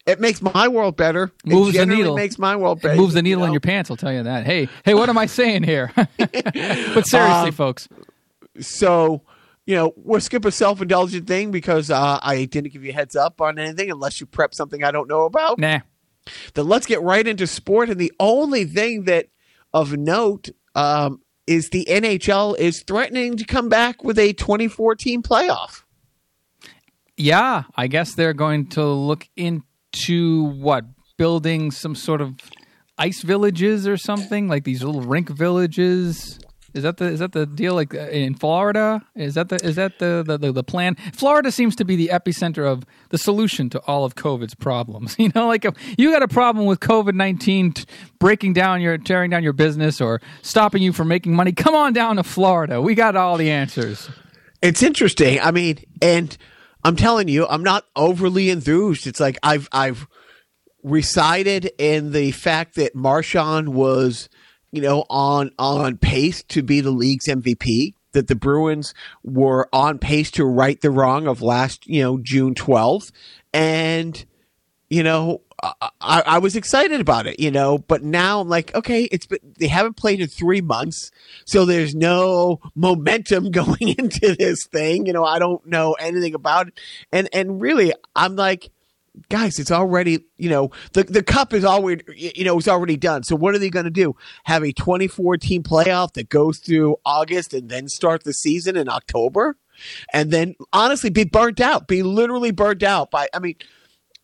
it 0.08 0.20
makes 0.20 0.40
my 0.40 0.68
world 0.68 0.96
better. 0.96 1.30
Moves 1.44 1.74
the 1.74 1.86
needle. 1.86 2.16
Makes 2.16 2.38
my 2.38 2.56
world 2.56 2.80
better. 2.80 2.94
It 2.94 2.98
moves 2.98 3.14
the 3.14 3.22
needle 3.22 3.40
you 3.42 3.46
in 3.46 3.52
your 3.52 3.60
pants. 3.60 3.90
I'll 3.90 3.96
tell 3.96 4.12
you 4.12 4.22
that. 4.22 4.46
Hey, 4.46 4.68
hey, 4.84 4.94
what 4.94 5.08
am 5.08 5.18
I 5.18 5.26
saying 5.26 5.62
here? 5.64 5.92
but 5.96 7.06
seriously, 7.06 7.18
Um, 7.20 7.52
folks, 7.52 7.88
So, 8.60 9.22
you 9.66 9.74
know, 9.76 9.92
we'll 9.96 10.20
skip 10.20 10.44
a 10.44 10.50
self 10.50 10.80
indulgent 10.80 11.26
thing 11.26 11.50
because 11.50 11.90
uh, 11.90 12.18
I 12.22 12.46
didn't 12.46 12.72
give 12.72 12.84
you 12.84 12.90
a 12.90 12.94
heads 12.94 13.14
up 13.16 13.40
on 13.40 13.58
anything 13.58 13.90
unless 13.90 14.20
you 14.20 14.26
prep 14.26 14.54
something 14.54 14.82
I 14.82 14.90
don't 14.90 15.08
know 15.08 15.24
about. 15.24 15.58
nah. 15.58 15.80
Then 16.54 16.68
let's 16.68 16.84
get 16.86 17.00
right 17.00 17.26
into 17.26 17.46
sport. 17.46 17.88
And 17.88 17.98
the 17.98 18.12
only 18.20 18.64
thing 18.64 19.04
that 19.04 19.28
of 19.72 19.96
note 19.96 20.50
um, 20.74 21.20
is 21.46 21.70
the 21.70 21.86
NHL 21.88 22.58
is 22.58 22.82
threatening 22.82 23.36
to 23.38 23.44
come 23.44 23.68
back 23.70 24.04
with 24.04 24.18
a 24.18 24.32
2014 24.34 25.22
playoff. 25.22 25.84
Yeah, 27.16 27.64
I 27.74 27.86
guess 27.88 28.14
they're 28.14 28.34
going 28.34 28.68
to 28.70 28.84
look 28.86 29.26
into 29.92 30.44
what 30.44 30.84
building 31.16 31.70
some 31.70 31.94
sort 31.94 32.20
of 32.20 32.34
ice 32.96 33.22
villages 33.22 33.86
or 33.86 33.96
something 33.96 34.48
like 34.48 34.64
these 34.64 34.82
little 34.82 35.02
rink 35.02 35.28
villages. 35.28 36.38
Is 36.74 36.82
that 36.82 36.98
the 36.98 37.06
is 37.06 37.18
that 37.20 37.32
the 37.32 37.46
deal? 37.46 37.74
Like 37.74 37.94
uh, 37.94 38.08
in 38.08 38.34
Florida, 38.34 39.02
is 39.16 39.34
that 39.34 39.48
the 39.48 39.56
is 39.64 39.76
that 39.76 39.98
the 39.98 40.22
the, 40.24 40.36
the, 40.36 40.52
the 40.52 40.62
plan? 40.62 40.96
Florida 41.14 41.50
seems 41.50 41.74
to 41.76 41.84
be 41.84 41.96
the 41.96 42.08
epicenter 42.08 42.70
of 42.70 42.84
the 43.08 43.16
solution 43.16 43.70
to 43.70 43.80
all 43.86 44.04
of 44.04 44.14
COVID's 44.14 44.54
problems. 44.54 45.16
You 45.28 45.32
know, 45.34 45.48
like 45.48 45.66
you 45.96 46.12
got 46.12 46.22
a 46.22 46.28
problem 46.28 46.66
with 46.66 46.80
COVID 46.80 47.14
nineteen 47.14 47.72
t- 47.72 47.84
breaking 48.18 48.52
down 48.52 48.82
your 48.82 48.98
tearing 48.98 49.30
down 49.30 49.42
your 49.42 49.54
business 49.54 50.00
or 50.00 50.20
stopping 50.42 50.82
you 50.82 50.92
from 50.92 51.08
making 51.08 51.34
money, 51.34 51.52
come 51.52 51.74
on 51.74 51.94
down 51.94 52.16
to 52.16 52.22
Florida. 52.22 52.82
We 52.82 52.94
got 52.94 53.16
all 53.16 53.38
the 53.38 53.50
answers. 53.50 54.10
It's 54.60 54.82
interesting. 54.82 55.40
I 55.40 55.52
mean, 55.52 55.78
and 56.02 56.36
I'm 56.88 56.96
telling 56.96 57.28
you, 57.28 57.46
I'm 57.46 57.62
not 57.62 57.84
overly 57.94 58.48
enthused. 58.48 59.06
It's 59.06 59.20
like 59.20 59.36
I've 59.42 59.68
I've 59.72 60.06
resided 60.82 61.70
in 61.76 62.12
the 62.12 62.30
fact 62.30 62.76
that 62.76 62.94
Marchand 62.94 63.74
was, 63.74 64.30
you 64.72 64.80
know, 64.80 65.04
on 65.10 65.50
on 65.58 65.98
pace 65.98 66.42
to 66.44 66.62
be 66.62 66.80
the 66.80 66.90
league's 66.90 67.26
MVP. 67.26 67.92
That 68.12 68.28
the 68.28 68.34
Bruins 68.34 68.94
were 69.22 69.68
on 69.70 69.98
pace 69.98 70.30
to 70.30 70.46
right 70.46 70.80
the 70.80 70.90
wrong 70.90 71.28
of 71.28 71.42
last, 71.42 71.86
you 71.86 72.02
know, 72.02 72.16
June 72.16 72.54
12th, 72.54 73.12
and 73.52 74.24
you 74.88 75.02
know, 75.02 75.42
I, 75.60 75.90
I, 76.00 76.38
was 76.38 76.54
excited 76.54 77.00
about 77.00 77.26
it, 77.26 77.40
you 77.40 77.50
know, 77.50 77.78
but 77.78 78.04
now 78.04 78.40
I'm 78.40 78.48
like, 78.48 78.72
okay, 78.76 79.04
it's 79.04 79.26
been, 79.26 79.40
they 79.58 79.66
haven't 79.66 79.96
played 79.96 80.20
in 80.20 80.28
three 80.28 80.60
months, 80.60 81.10
so 81.46 81.64
there's 81.64 81.96
no 81.96 82.60
momentum 82.76 83.50
going 83.50 83.96
into 83.98 84.36
this 84.36 84.66
thing. 84.66 85.06
You 85.06 85.12
know, 85.12 85.24
I 85.24 85.38
don't 85.38 85.64
know 85.66 85.94
anything 85.94 86.34
about 86.34 86.68
it, 86.68 86.80
and 87.10 87.28
and 87.32 87.60
really, 87.60 87.92
I'm 88.14 88.36
like, 88.36 88.70
guys, 89.28 89.58
it's 89.58 89.72
already, 89.72 90.24
you 90.36 90.48
know, 90.48 90.70
the 90.92 91.02
the 91.02 91.24
cup 91.24 91.52
is 91.52 91.64
already, 91.64 92.04
you 92.14 92.44
know, 92.44 92.58
it's 92.58 92.68
already 92.68 92.96
done. 92.96 93.24
So 93.24 93.34
what 93.34 93.54
are 93.54 93.58
they 93.58 93.70
going 93.70 93.84
to 93.84 93.90
do? 93.90 94.14
Have 94.44 94.62
a 94.62 94.72
2014 94.72 95.64
playoff 95.64 96.12
that 96.12 96.28
goes 96.28 96.58
through 96.58 96.96
August 97.04 97.52
and 97.52 97.68
then 97.68 97.88
start 97.88 98.22
the 98.22 98.32
season 98.32 98.76
in 98.76 98.88
October, 98.88 99.56
and 100.12 100.30
then 100.30 100.54
honestly 100.72 101.10
be 101.10 101.24
burnt 101.24 101.60
out, 101.60 101.88
be 101.88 102.04
literally 102.04 102.52
burnt 102.52 102.84
out 102.84 103.10
by. 103.10 103.28
I 103.34 103.40
mean 103.40 103.56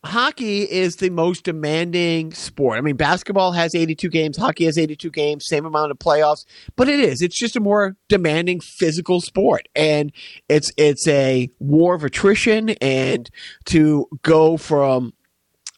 hockey 0.05 0.63
is 0.63 0.97
the 0.97 1.11
most 1.11 1.45
demanding 1.45 2.33
sport. 2.33 2.79
I 2.79 2.81
mean, 2.81 2.97
basketball 2.97 3.53
has 3.53 3.75
82 3.75 4.09
games, 4.09 4.37
hockey 4.37 4.65
has 4.65 4.79
82 4.79 5.11
games, 5.11 5.47
same 5.47 5.65
amount 5.65 5.91
of 5.91 5.99
playoffs, 5.99 6.45
but 6.77 6.89
it 6.89 7.01
is. 7.01 7.23
It's 7.23 7.39
just 7.39 7.57
a 7.57 7.61
more 7.61 7.97
demanding 8.09 8.61
physical 8.61 9.21
sport. 9.21 9.69
And 9.75 10.13
it's 10.49 10.71
it's 10.77 11.07
a 11.09 11.51
war 11.59 11.95
of 11.95 12.05
attrition 12.05 12.71
and 12.81 13.31
to 13.67 14.09
go 14.23 14.57
from 14.57 15.15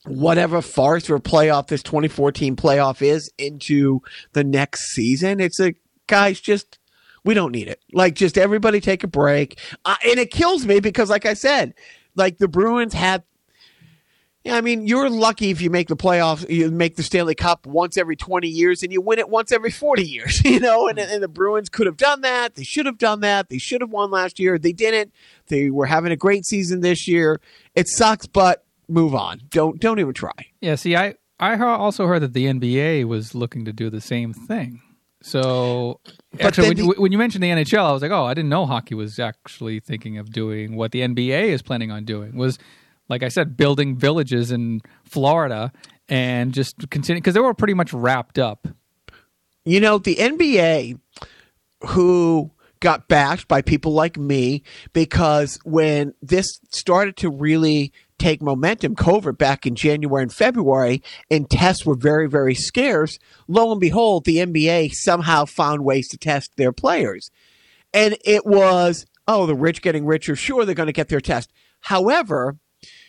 whatever 0.04 0.62
farce 0.62 1.10
or 1.10 1.18
playoff 1.18 1.66
this 1.68 1.82
2014 1.82 2.56
playoff 2.56 3.02
is 3.02 3.30
into 3.38 4.00
the 4.32 4.44
next 4.44 4.92
season, 4.92 5.40
it's 5.40 5.60
a 5.60 5.74
guys 6.06 6.40
just 6.40 6.78
we 7.24 7.34
don't 7.34 7.52
need 7.52 7.68
it. 7.68 7.80
Like 7.92 8.14
just 8.14 8.38
everybody 8.38 8.80
take 8.80 9.02
a 9.02 9.08
break. 9.08 9.58
Uh, 9.84 9.96
and 10.04 10.18
it 10.18 10.30
kills 10.30 10.64
me 10.64 10.80
because 10.80 11.10
like 11.10 11.26
I 11.26 11.34
said, 11.34 11.74
like 12.14 12.38
the 12.38 12.48
Bruins 12.48 12.94
had 12.94 13.24
yeah, 14.46 14.54
I 14.56 14.60
mean, 14.60 14.86
you're 14.86 15.10
lucky 15.10 15.50
if 15.50 15.60
you 15.60 15.70
make 15.70 15.88
the 15.88 15.96
playoffs, 15.96 16.48
you 16.48 16.70
make 16.70 16.94
the 16.94 17.02
Stanley 17.02 17.34
Cup 17.34 17.66
once 17.66 17.96
every 17.96 18.14
20 18.14 18.46
years 18.46 18.84
and 18.84 18.92
you 18.92 19.00
win 19.00 19.18
it 19.18 19.28
once 19.28 19.50
every 19.50 19.72
40 19.72 20.04
years, 20.04 20.40
you 20.44 20.60
know? 20.60 20.86
And, 20.86 21.00
and 21.00 21.20
the 21.20 21.26
Bruins 21.26 21.68
could 21.68 21.86
have 21.86 21.96
done 21.96 22.20
that. 22.20 22.54
They 22.54 22.62
should 22.62 22.86
have 22.86 22.96
done 22.96 23.20
that. 23.22 23.48
They 23.48 23.58
should 23.58 23.80
have 23.80 23.90
won 23.90 24.12
last 24.12 24.38
year. 24.38 24.56
They 24.56 24.72
didn't. 24.72 25.12
They 25.48 25.68
were 25.70 25.86
having 25.86 26.12
a 26.12 26.16
great 26.16 26.44
season 26.44 26.80
this 26.80 27.08
year. 27.08 27.40
It 27.74 27.88
sucks, 27.88 28.28
but 28.28 28.64
move 28.88 29.16
on. 29.16 29.40
Don't 29.50 29.80
don't 29.80 29.98
even 29.98 30.14
try. 30.14 30.30
Yeah, 30.60 30.76
see, 30.76 30.94
I 30.94 31.16
I 31.40 31.58
also 31.58 32.06
heard 32.06 32.22
that 32.22 32.32
the 32.32 32.46
NBA 32.46 33.04
was 33.08 33.34
looking 33.34 33.64
to 33.64 33.72
do 33.72 33.90
the 33.90 34.00
same 34.00 34.32
thing. 34.32 34.80
So, 35.22 35.98
actually, 36.38 36.68
when, 36.68 36.76
the- 36.76 37.00
when 37.00 37.10
you 37.10 37.18
mentioned 37.18 37.42
the 37.42 37.48
NHL, 37.48 37.84
I 37.84 37.90
was 37.92 38.00
like, 38.00 38.12
oh, 38.12 38.24
I 38.26 38.32
didn't 38.34 38.48
know 38.50 38.64
hockey 38.64 38.94
was 38.94 39.18
actually 39.18 39.80
thinking 39.80 40.18
of 40.18 40.30
doing 40.30 40.76
what 40.76 40.92
the 40.92 41.00
NBA 41.00 41.48
is 41.48 41.62
planning 41.62 41.90
on 41.90 42.04
doing. 42.04 42.36
Was 42.36 42.60
like 43.08 43.22
I 43.22 43.28
said, 43.28 43.56
building 43.56 43.96
villages 43.96 44.50
in 44.50 44.80
Florida 45.04 45.72
and 46.08 46.52
just 46.52 46.90
continue 46.90 47.20
because 47.20 47.34
they 47.34 47.40
were 47.40 47.54
pretty 47.54 47.74
much 47.74 47.92
wrapped 47.92 48.38
up. 48.38 48.68
You 49.64 49.80
know, 49.80 49.98
the 49.98 50.16
NBA, 50.16 50.98
who 51.88 52.50
got 52.80 53.08
bashed 53.08 53.48
by 53.48 53.62
people 53.62 53.92
like 53.92 54.16
me 54.16 54.62
because 54.92 55.58
when 55.64 56.14
this 56.22 56.60
started 56.70 57.16
to 57.16 57.30
really 57.30 57.92
take 58.18 58.42
momentum, 58.42 58.94
COVID 58.94 59.36
back 59.36 59.66
in 59.66 59.74
January 59.74 60.22
and 60.22 60.32
February, 60.32 61.02
and 61.30 61.50
tests 61.50 61.84
were 61.84 61.96
very, 61.96 62.28
very 62.28 62.54
scarce, 62.54 63.18
lo 63.48 63.72
and 63.72 63.80
behold, 63.80 64.24
the 64.24 64.38
NBA 64.38 64.92
somehow 64.92 65.44
found 65.44 65.84
ways 65.84 66.08
to 66.08 66.16
test 66.16 66.52
their 66.56 66.72
players. 66.72 67.30
And 67.92 68.16
it 68.24 68.46
was, 68.46 69.06
oh, 69.28 69.46
the 69.46 69.54
rich 69.54 69.82
getting 69.82 70.06
richer. 70.06 70.36
Sure, 70.36 70.64
they're 70.64 70.74
going 70.74 70.86
to 70.86 70.92
get 70.92 71.08
their 71.08 71.20
test. 71.20 71.52
However, 71.80 72.56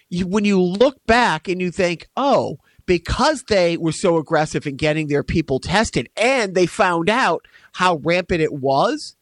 you, 0.09 0.27
when 0.27 0.45
you 0.45 0.61
look 0.61 1.05
back 1.05 1.47
and 1.47 1.61
you 1.61 1.71
think, 1.71 2.07
oh, 2.15 2.57
because 2.85 3.43
they 3.43 3.77
were 3.77 3.91
so 3.91 4.17
aggressive 4.17 4.65
in 4.65 4.77
getting 4.77 5.07
their 5.07 5.23
people 5.23 5.59
tested 5.59 6.09
and 6.15 6.55
they 6.55 6.65
found 6.65 7.09
out 7.09 7.45
how 7.73 7.97
rampant 7.97 8.41
it 8.41 8.53
was, 8.53 9.15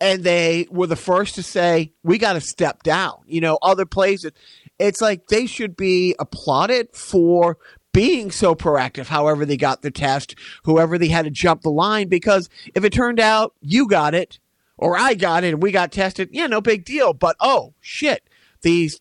and 0.00 0.24
they 0.24 0.66
were 0.68 0.88
the 0.88 0.96
first 0.96 1.36
to 1.36 1.42
say, 1.44 1.92
we 2.02 2.18
got 2.18 2.32
to 2.32 2.40
step 2.40 2.82
down. 2.82 3.14
You 3.26 3.40
know, 3.40 3.58
other 3.62 3.86
places, 3.86 4.32
it's 4.80 5.00
like 5.00 5.28
they 5.28 5.46
should 5.46 5.76
be 5.76 6.16
applauded 6.18 6.88
for 6.92 7.56
being 7.92 8.32
so 8.32 8.54
proactive, 8.56 9.06
however 9.06 9.44
they 9.44 9.56
got 9.56 9.82
the 9.82 9.92
test, 9.92 10.34
whoever 10.64 10.98
they 10.98 11.08
had 11.08 11.26
to 11.26 11.30
jump 11.30 11.62
the 11.62 11.70
line, 11.70 12.08
because 12.08 12.48
if 12.74 12.84
it 12.84 12.92
turned 12.92 13.20
out 13.20 13.54
you 13.60 13.86
got 13.86 14.14
it 14.14 14.40
or 14.76 14.96
I 14.96 15.14
got 15.14 15.44
it 15.44 15.52
and 15.52 15.62
we 15.62 15.70
got 15.70 15.92
tested, 15.92 16.30
yeah, 16.32 16.48
no 16.48 16.60
big 16.60 16.84
deal. 16.84 17.12
But 17.12 17.36
oh, 17.38 17.74
shit, 17.80 18.28
these 18.62 19.00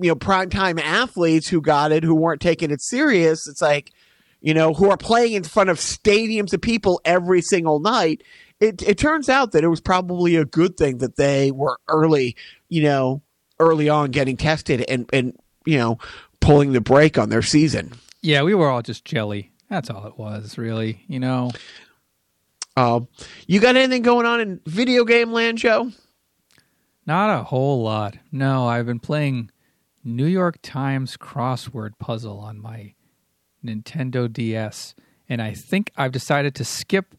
you 0.00 0.08
know 0.08 0.16
primetime 0.16 0.80
athletes 0.80 1.48
who 1.48 1.60
got 1.60 1.92
it 1.92 2.04
who 2.04 2.14
weren't 2.14 2.40
taking 2.40 2.70
it 2.70 2.80
serious 2.80 3.46
it's 3.46 3.62
like 3.62 3.92
you 4.40 4.52
know 4.52 4.74
who 4.74 4.90
are 4.90 4.96
playing 4.96 5.32
in 5.32 5.44
front 5.44 5.70
of 5.70 5.78
stadiums 5.78 6.52
of 6.52 6.60
people 6.60 7.00
every 7.04 7.40
single 7.40 7.80
night 7.80 8.22
it 8.62 8.80
it 8.82 8.96
turns 8.96 9.28
out 9.28 9.52
that 9.52 9.64
it 9.64 9.68
was 9.68 9.80
probably 9.80 10.36
a 10.36 10.44
good 10.44 10.76
thing 10.76 10.98
that 10.98 11.16
they 11.16 11.50
were 11.50 11.78
early, 11.88 12.36
you 12.68 12.82
know, 12.82 13.20
early 13.58 13.88
on 13.88 14.12
getting 14.12 14.36
tested 14.36 14.84
and 14.88 15.10
and 15.12 15.36
you 15.66 15.76
know 15.76 15.98
pulling 16.40 16.72
the 16.72 16.80
brake 16.80 17.18
on 17.18 17.28
their 17.28 17.42
season. 17.42 17.92
Yeah, 18.22 18.42
we 18.42 18.54
were 18.54 18.70
all 18.70 18.80
just 18.80 19.04
jelly. 19.04 19.50
That's 19.68 19.90
all 19.90 20.06
it 20.06 20.16
was, 20.16 20.56
really. 20.56 21.02
You 21.08 21.18
know. 21.18 21.50
Um, 22.74 23.08
you 23.46 23.60
got 23.60 23.76
anything 23.76 24.00
going 24.00 24.24
on 24.24 24.40
in 24.40 24.60
video 24.64 25.04
game 25.04 25.32
land, 25.32 25.58
Joe? 25.58 25.90
Not 27.04 27.38
a 27.38 27.42
whole 27.42 27.82
lot. 27.82 28.16
No, 28.30 28.66
I've 28.66 28.86
been 28.86 29.00
playing 29.00 29.50
New 30.04 30.26
York 30.26 30.58
Times 30.62 31.16
crossword 31.16 31.92
puzzle 31.98 32.38
on 32.40 32.60
my 32.60 32.94
Nintendo 33.64 34.32
DS, 34.32 34.94
and 35.28 35.40
I 35.40 35.54
think 35.54 35.90
I've 35.96 36.12
decided 36.12 36.54
to 36.56 36.64
skip 36.64 37.14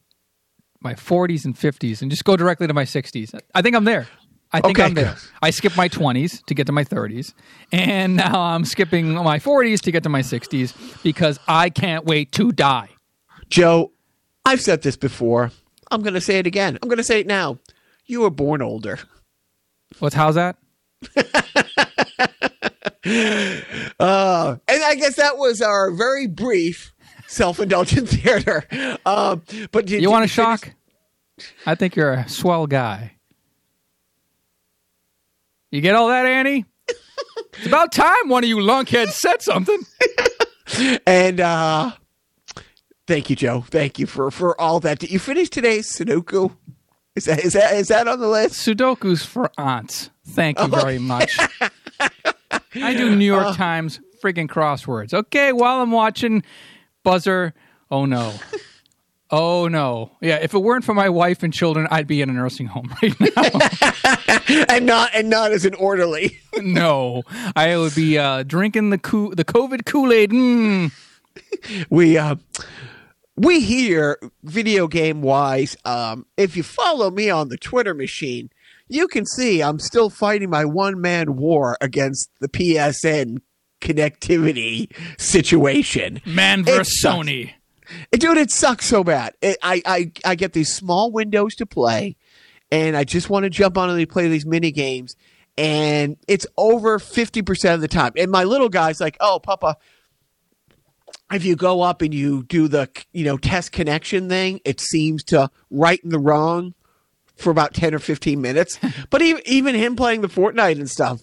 my 0.81 0.93
40s 0.93 1.45
and 1.45 1.55
50s 1.55 2.01
and 2.01 2.11
just 2.11 2.25
go 2.25 2.35
directly 2.35 2.67
to 2.67 2.73
my 2.73 2.83
60s. 2.83 3.39
I 3.55 3.61
think 3.61 3.75
I'm 3.75 3.85
there. 3.85 4.07
I 4.51 4.61
think 4.61 4.77
Okay, 4.77 4.85
I'm 4.85 4.93
there. 4.93 5.15
I 5.41 5.49
skipped 5.49 5.77
my 5.77 5.89
20s 5.89 6.45
to 6.45 6.53
get 6.53 6.67
to 6.67 6.73
my 6.73 6.83
30s, 6.83 7.33
and 7.71 8.15
now 8.17 8.39
I'm 8.39 8.65
skipping 8.65 9.13
my 9.13 9.39
40s 9.39 9.81
to 9.81 9.91
get 9.91 10.03
to 10.03 10.09
my 10.09 10.21
60s 10.21 11.01
because 11.03 11.39
I 11.47 11.69
can't 11.69 12.05
wait 12.05 12.31
to 12.33 12.51
die. 12.51 12.89
Joe, 13.49 13.91
I've 14.45 14.61
said 14.61 14.81
this 14.81 14.97
before. 14.97 15.51
I'm 15.89 16.01
going 16.01 16.13
to 16.13 16.21
say 16.21 16.37
it 16.37 16.45
again. 16.47 16.77
I'm 16.81 16.89
going 16.89 16.97
to 16.97 17.03
say 17.03 17.21
it 17.21 17.27
now. 17.27 17.59
You 18.05 18.21
were 18.21 18.29
born 18.29 18.61
older. 18.61 18.99
What's 19.99 20.15
how's 20.15 20.35
that? 20.35 20.57
Uh, 23.99 24.57
and 24.67 24.83
I 24.83 24.95
guess 24.95 25.15
that 25.15 25.37
was 25.37 25.61
our 25.61 25.91
very 25.91 26.27
brief 26.27 26.93
self-indulgent 27.27 28.09
theater. 28.09 28.65
Um, 29.05 29.43
but 29.71 29.85
did, 29.85 30.01
You 30.01 30.09
want 30.09 30.25
a 30.25 30.27
shock? 30.27 30.73
I 31.65 31.75
think 31.75 31.95
you're 31.95 32.13
a 32.13 32.29
swell 32.29 32.67
guy. 32.67 33.13
You 35.71 35.81
get 35.81 35.95
all 35.95 36.07
that, 36.09 36.25
Annie? 36.25 36.65
it's 36.87 37.65
about 37.65 37.91
time 37.91 38.29
one 38.29 38.43
of 38.43 38.47
you 38.49 38.57
lunkheads 38.57 39.11
said 39.13 39.41
something. 39.41 39.79
And 41.05 41.39
uh, 41.39 41.91
thank 43.07 43.29
you, 43.29 43.35
Joe. 43.35 43.61
Thank 43.61 43.99
you 43.99 44.05
for 44.05 44.31
for 44.31 44.59
all 44.59 44.79
that. 44.81 44.99
Did 44.99 45.11
you 45.11 45.19
finish 45.19 45.49
today's 45.49 45.91
Sudoku? 45.95 46.55
Is 47.15 47.25
that 47.25 47.43
is 47.43 47.53
that 47.53 47.75
is 47.75 47.87
that 47.89 48.07
on 48.07 48.19
the 48.19 48.27
list? 48.27 48.55
Sudoku's 48.55 49.25
for 49.25 49.51
aunts. 49.57 50.09
Thank 50.25 50.59
you 50.59 50.67
very 50.67 50.99
much. 50.99 51.37
I 52.75 52.93
do 52.93 53.15
New 53.15 53.25
York 53.25 53.55
Times 53.55 53.99
friggin' 54.21 54.47
crosswords. 54.47 55.13
Okay, 55.13 55.51
while 55.51 55.81
I'm 55.81 55.91
watching 55.91 56.43
Buzzer, 57.03 57.53
oh 57.91 58.05
no. 58.05 58.33
Oh 59.35 59.67
no. 59.67 60.11
Yeah, 60.21 60.35
if 60.35 60.53
it 60.53 60.59
weren't 60.59 60.85
for 60.85 60.93
my 60.93 61.09
wife 61.09 61.41
and 61.41 61.51
children, 61.51 61.87
I'd 61.89 62.05
be 62.05 62.21
in 62.21 62.29
a 62.29 62.33
nursing 62.33 62.67
home 62.67 62.93
right 63.01 63.19
now. 63.19 64.65
and 64.69 64.85
not 64.85 65.09
and 65.15 65.27
not 65.27 65.51
as 65.51 65.65
an 65.65 65.73
orderly. 65.73 66.39
no. 66.57 67.23
I 67.55 67.75
would 67.75 67.95
be 67.95 68.19
uh, 68.19 68.43
drinking 68.43 68.91
the 68.91 68.99
coo- 68.99 69.33
the 69.33 69.43
COVID 69.43 69.85
Kool-Aid. 69.87 70.29
Mm. 70.29 70.91
we 71.89 72.15
uh 72.15 72.35
we 73.35 73.59
here 73.61 74.19
video 74.43 74.87
game 74.87 75.23
wise 75.23 75.75
um 75.83 76.27
if 76.37 76.55
you 76.55 76.61
follow 76.61 77.09
me 77.09 77.27
on 77.31 77.49
the 77.49 77.57
twitter 77.57 77.95
machine 77.95 78.51
you 78.93 79.07
can 79.07 79.25
see 79.25 79.61
i'm 79.61 79.79
still 79.79 80.09
fighting 80.09 80.49
my 80.49 80.63
one 80.65 80.99
man 81.01 81.35
war 81.35 81.77
against 81.81 82.29
the 82.39 82.47
psn 82.47 83.39
connectivity 83.81 84.89
situation 85.19 86.21
Man 86.25 86.63
versus. 86.63 87.03
Sony. 87.03 87.51
dude 88.11 88.37
it 88.37 88.51
sucks 88.51 88.85
so 88.85 89.03
bad 89.03 89.33
it, 89.41 89.57
I, 89.61 89.81
I 89.85 90.11
i 90.25 90.35
get 90.35 90.53
these 90.53 90.73
small 90.73 91.11
windows 91.11 91.55
to 91.55 91.65
play 91.65 92.15
and 92.71 92.95
i 92.95 93.03
just 93.03 93.29
want 93.29 93.43
to 93.43 93.49
jump 93.49 93.77
on 93.77 93.89
and 93.89 94.09
play 94.09 94.27
these 94.27 94.45
mini 94.45 94.71
games 94.71 95.15
and 95.55 96.17
it's 96.27 96.47
over 96.57 96.97
50% 96.97 97.75
of 97.75 97.81
the 97.81 97.87
time 97.87 98.13
and 98.17 98.31
my 98.31 98.43
little 98.43 98.69
guy's 98.69 98.99
like 99.01 99.17
oh 99.19 99.39
papa 99.39 99.77
if 101.31 101.45
you 101.45 101.55
go 101.55 101.81
up 101.81 102.01
and 102.01 102.13
you 102.13 102.43
do 102.43 102.67
the 102.67 102.89
you 103.11 103.25
know 103.25 103.37
test 103.37 103.71
connection 103.71 104.29
thing 104.29 104.61
it 104.65 104.79
seems 104.79 105.23
to 105.25 105.49
right 105.69 105.99
in 106.03 106.09
the 106.09 106.19
wrong 106.19 106.73
for 107.35 107.49
about 107.49 107.73
10 107.73 107.93
or 107.95 107.99
15 107.99 108.39
minutes. 108.41 108.79
But 109.09 109.21
even, 109.21 109.41
even 109.45 109.75
him 109.75 109.95
playing 109.95 110.21
the 110.21 110.27
fortnite 110.27 110.77
and 110.77 110.89
stuff 110.89 111.21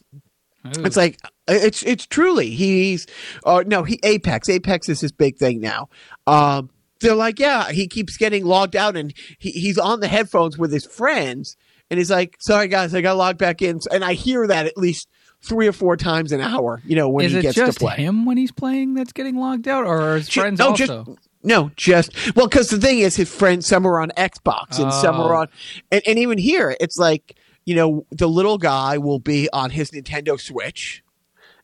it's 0.65 0.97
like 0.97 1.19
it's 1.49 1.83
it's 1.83 2.07
truly 2.07 2.51
he's 2.51 3.07
uh 3.45 3.65
no 3.67 3.83
he 3.83 3.99
apex 4.03 4.49
apex 4.49 4.89
is 4.89 5.01
his 5.01 5.13
big 5.13 5.37
thing 5.39 5.61
now. 5.61 5.89
Um 6.27 6.71
they're 7.01 7.15
like 7.15 7.39
yeah 7.39 7.71
he 7.71 7.89
keeps 7.89 8.17
getting 8.17 8.45
logged 8.45 8.77
out 8.77 8.97
and 8.97 9.15
he, 9.39 9.51
he's 9.53 9.79
on 9.79 10.01
the 10.01 10.09
headphones 10.09 10.59
with 10.59 10.71
his 10.71 10.85
friends 10.85 11.57
and 11.91 11.99
he's 11.99 12.11
like 12.11 12.37
sorry 12.41 12.69
guys 12.69 12.95
i 12.95 13.01
got 13.01 13.17
logged 13.17 13.39
back 13.39 13.63
in. 13.63 13.81
And 13.91 14.05
i 14.05 14.13
hear 14.13 14.47
that 14.47 14.67
at 14.67 14.77
least 14.77 15.09
three 15.43 15.67
or 15.67 15.73
four 15.73 15.97
times 15.97 16.31
an 16.33 16.43
hour 16.43 16.83
you 16.85 16.95
know 16.95 17.09
when 17.09 17.25
Is 17.25 17.33
he 17.33 17.41
gets 17.41 17.55
to 17.55 17.73
play. 17.73 17.97
him 17.97 18.27
when 18.27 18.37
he's 18.37 18.53
playing 18.53 18.93
that's 18.93 19.13
getting 19.13 19.37
logged 19.37 19.67
out, 19.67 19.87
or 19.87 20.17
his 20.17 20.29
friends 20.29 20.59
no, 20.59 20.69
also? 20.71 21.05
just 21.05 21.30
no, 21.43 21.71
just 21.77 22.13
well, 22.37 22.47
because 22.49 22.69
the 22.69 22.79
thing 22.79 22.99
is, 22.99 23.17
his 23.17 23.33
friends 23.33 23.67
some 23.67 23.87
are 23.87 24.01
on 24.01 24.11
Xbox 24.17 24.79
and 24.79 24.93
some 24.93 25.17
Oh. 25.17 25.25
are 25.29 25.35
on, 25.37 25.49
and, 25.91 26.03
and 26.07 26.19
even 26.19 26.39
here, 26.39 26.77
it's 26.81 26.97
like 26.99 27.37
you 27.67 27.75
know, 27.75 28.07
the 28.11 28.27
little 28.29 28.59
guy 28.59 28.99
will 28.99 29.19
be 29.21 29.49
on 29.53 29.71
his 29.71 29.91
Nintendo 29.91 30.41
Switch, 30.41 31.03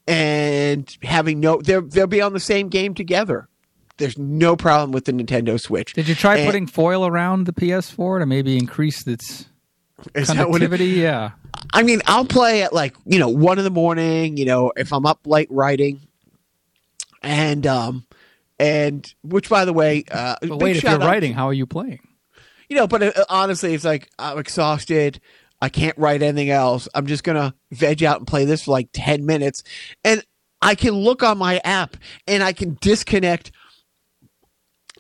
and 0.07 0.97
having 1.03 1.41
no, 1.41 1.61
they'll 1.61 1.83
they'll 1.83 2.07
be 2.07 2.21
on 2.21 2.33
the 2.33 2.41
same 2.41 2.69
game 2.69 2.95
together. 2.95 3.49
There's 3.99 4.19
no 4.19 4.57
problem 4.57 4.93
with 4.93 5.07
the 5.07 5.13
Nintendo 5.13 5.59
Switch. 5.59 5.95
Did 5.95 6.07
you 6.09 6.15
try 6.15 6.37
And- 6.37 6.47
putting 6.47 6.67
foil 6.67 7.07
around 7.07 7.45
the 7.45 7.53
PS4 7.53 8.21
to 8.21 8.27
maybe 8.27 8.57
increase 8.59 9.07
its 9.07 9.47
Is 10.15 10.29
that 10.29 10.37
it- 10.49 10.81
yeah. 10.81 11.31
I 11.73 11.83
mean, 11.83 12.03
I'll 12.07 12.27
play 12.27 12.63
at 12.63 12.73
like 12.75 12.95
you 13.07 13.19
know 13.19 13.29
one 13.29 13.59
in 13.59 13.65
the 13.65 13.71
morning. 13.71 14.37
You 14.37 14.45
know, 14.45 14.73
if 14.77 14.93
I'm 14.93 15.07
up 15.07 15.21
late 15.27 15.49
writing, 15.51 16.01
and 17.23 17.67
um, 17.67 18.06
and 18.59 19.13
which 19.23 19.49
by 19.49 19.65
the 19.65 19.73
way, 19.73 20.05
uh, 20.11 20.37
But 20.41 20.59
wait, 20.59 20.77
if 20.77 20.83
you're 20.83 20.93
out- 20.93 21.01
writing, 21.01 21.33
how 21.35 21.47
are 21.47 21.53
you 21.55 21.67
playing? 21.67 22.01
you 22.69 22.77
know, 22.77 22.87
but 22.87 23.03
uh, 23.03 23.25
honestly, 23.29 23.75
it's 23.75 23.85
like 23.85 24.09
I'm 24.19 24.39
exhausted. 24.39 25.21
I 25.63 25.69
can't 25.69 25.97
write 25.97 26.23
anything 26.23 26.51
else. 26.51 26.89
I'm 26.95 27.07
just 27.07 27.25
gonna 27.25 27.55
veg 27.73 28.03
out 28.05 28.19
and 28.19 28.27
play 28.27 28.45
this 28.45 28.65
for 28.65 28.73
like 28.73 28.89
ten 28.93 29.25
minutes, 29.27 29.63
and 30.05 30.23
I 30.63 30.75
can 30.75 30.95
look 30.95 31.23
on 31.23 31.39
my 31.39 31.61
app 31.65 31.97
and 32.27 32.43
I 32.43 32.53
can 32.53 32.77
disconnect 32.81 33.53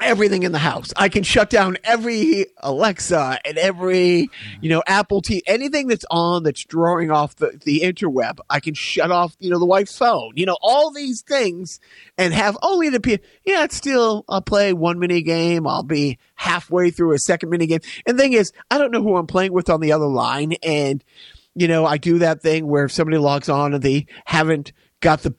everything 0.06 0.44
in 0.44 0.52
the 0.52 0.58
house. 0.58 0.92
I 0.96 1.08
can 1.08 1.24
shut 1.24 1.50
down 1.50 1.76
every 1.84 2.46
Alexa 2.58 3.40
and 3.44 3.58
every 3.58 4.30
you 4.60 4.70
know 4.70 4.82
Apple 4.86 5.20
TV, 5.20 5.40
anything 5.46 5.88
that's 5.88 6.06
on 6.10 6.44
that's 6.44 6.64
drawing 6.64 7.10
off 7.10 7.36
the 7.36 7.60
the 7.64 7.80
interweb. 7.80 8.38
I 8.48 8.60
can 8.60 8.74
shut 8.74 9.10
off 9.10 9.36
you 9.40 9.50
know 9.50 9.58
the 9.58 9.66
wife's 9.66 9.96
phone. 9.98 10.32
You 10.36 10.46
know 10.46 10.56
all 10.62 10.92
these 10.92 11.22
things 11.22 11.80
and 12.16 12.32
have 12.32 12.56
only 12.62 12.88
the 12.88 13.00
P. 13.00 13.18
Yeah, 13.44 13.64
it's 13.64 13.76
still 13.76 14.24
I'll 14.28 14.40
play 14.40 14.72
one 14.72 14.98
mini 14.98 15.22
game. 15.22 15.66
I'll 15.66 15.82
be 15.82 16.18
halfway 16.36 16.90
through 16.90 17.12
a 17.12 17.18
second 17.18 17.50
mini 17.50 17.66
game. 17.66 17.80
And 18.06 18.16
the 18.16 18.22
thing 18.22 18.32
is, 18.32 18.52
I 18.70 18.78
don't 18.78 18.92
know 18.92 19.02
who 19.02 19.16
I'm 19.16 19.26
playing 19.26 19.52
with 19.52 19.68
on 19.68 19.80
the 19.80 19.92
other 19.92 20.06
line, 20.06 20.52
and 20.62 21.02
you 21.54 21.66
know 21.66 21.84
I 21.84 21.98
do 21.98 22.20
that 22.20 22.42
thing 22.42 22.66
where 22.66 22.84
if 22.84 22.92
somebody 22.92 23.18
logs 23.18 23.48
on 23.48 23.74
and 23.74 23.82
they 23.82 24.06
haven't 24.24 24.72
got 25.00 25.22
the 25.22 25.34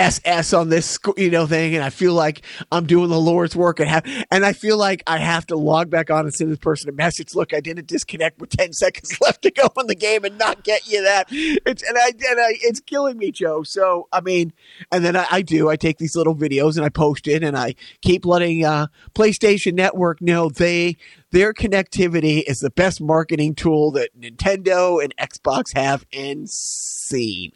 SS 0.00 0.52
on 0.54 0.70
this, 0.70 0.98
you 1.16 1.30
know, 1.30 1.46
thing, 1.46 1.74
and 1.74 1.84
I 1.84 1.90
feel 1.90 2.14
like 2.14 2.42
I'm 2.72 2.86
doing 2.86 3.10
the 3.10 3.20
Lord's 3.20 3.54
work, 3.54 3.80
and 3.80 3.88
have, 3.88 4.04
and 4.30 4.44
I 4.44 4.52
feel 4.54 4.78
like 4.78 5.02
I 5.06 5.18
have 5.18 5.46
to 5.48 5.56
log 5.56 5.90
back 5.90 6.10
on 6.10 6.20
and 6.24 6.34
send 6.34 6.50
this 6.50 6.58
person 6.58 6.88
a 6.88 6.92
message. 6.92 7.34
Look, 7.34 7.52
I 7.52 7.60
didn't 7.60 7.86
disconnect 7.86 8.40
with 8.40 8.50
10 8.50 8.72
seconds 8.72 9.20
left 9.20 9.42
to 9.42 9.50
go 9.50 9.68
in 9.78 9.86
the 9.86 9.94
game, 9.94 10.24
and 10.24 10.38
not 10.38 10.64
get 10.64 10.88
you 10.90 11.02
that. 11.02 11.26
It's 11.30 11.82
and 11.82 11.98
I 11.98 12.08
and 12.08 12.40
I, 12.40 12.54
it's 12.62 12.80
killing 12.80 13.18
me, 13.18 13.30
Joe. 13.30 13.62
So 13.62 14.08
I 14.12 14.20
mean, 14.20 14.52
and 14.90 15.04
then 15.04 15.16
I, 15.16 15.26
I 15.30 15.42
do. 15.42 15.68
I 15.68 15.76
take 15.76 15.98
these 15.98 16.16
little 16.16 16.34
videos 16.34 16.76
and 16.76 16.84
I 16.84 16.88
post 16.88 17.28
it, 17.28 17.42
and 17.42 17.56
I 17.56 17.74
keep 18.00 18.24
letting 18.24 18.64
uh, 18.64 18.86
PlayStation 19.14 19.74
Network 19.74 20.22
know 20.22 20.48
they 20.48 20.96
their 21.30 21.52
connectivity 21.52 22.42
is 22.46 22.58
the 22.58 22.70
best 22.70 23.00
marketing 23.00 23.54
tool 23.54 23.92
that 23.92 24.18
Nintendo 24.18 25.02
and 25.02 25.14
Xbox 25.16 25.74
have 25.74 26.04
and 26.12 26.48
seen. 26.48 27.52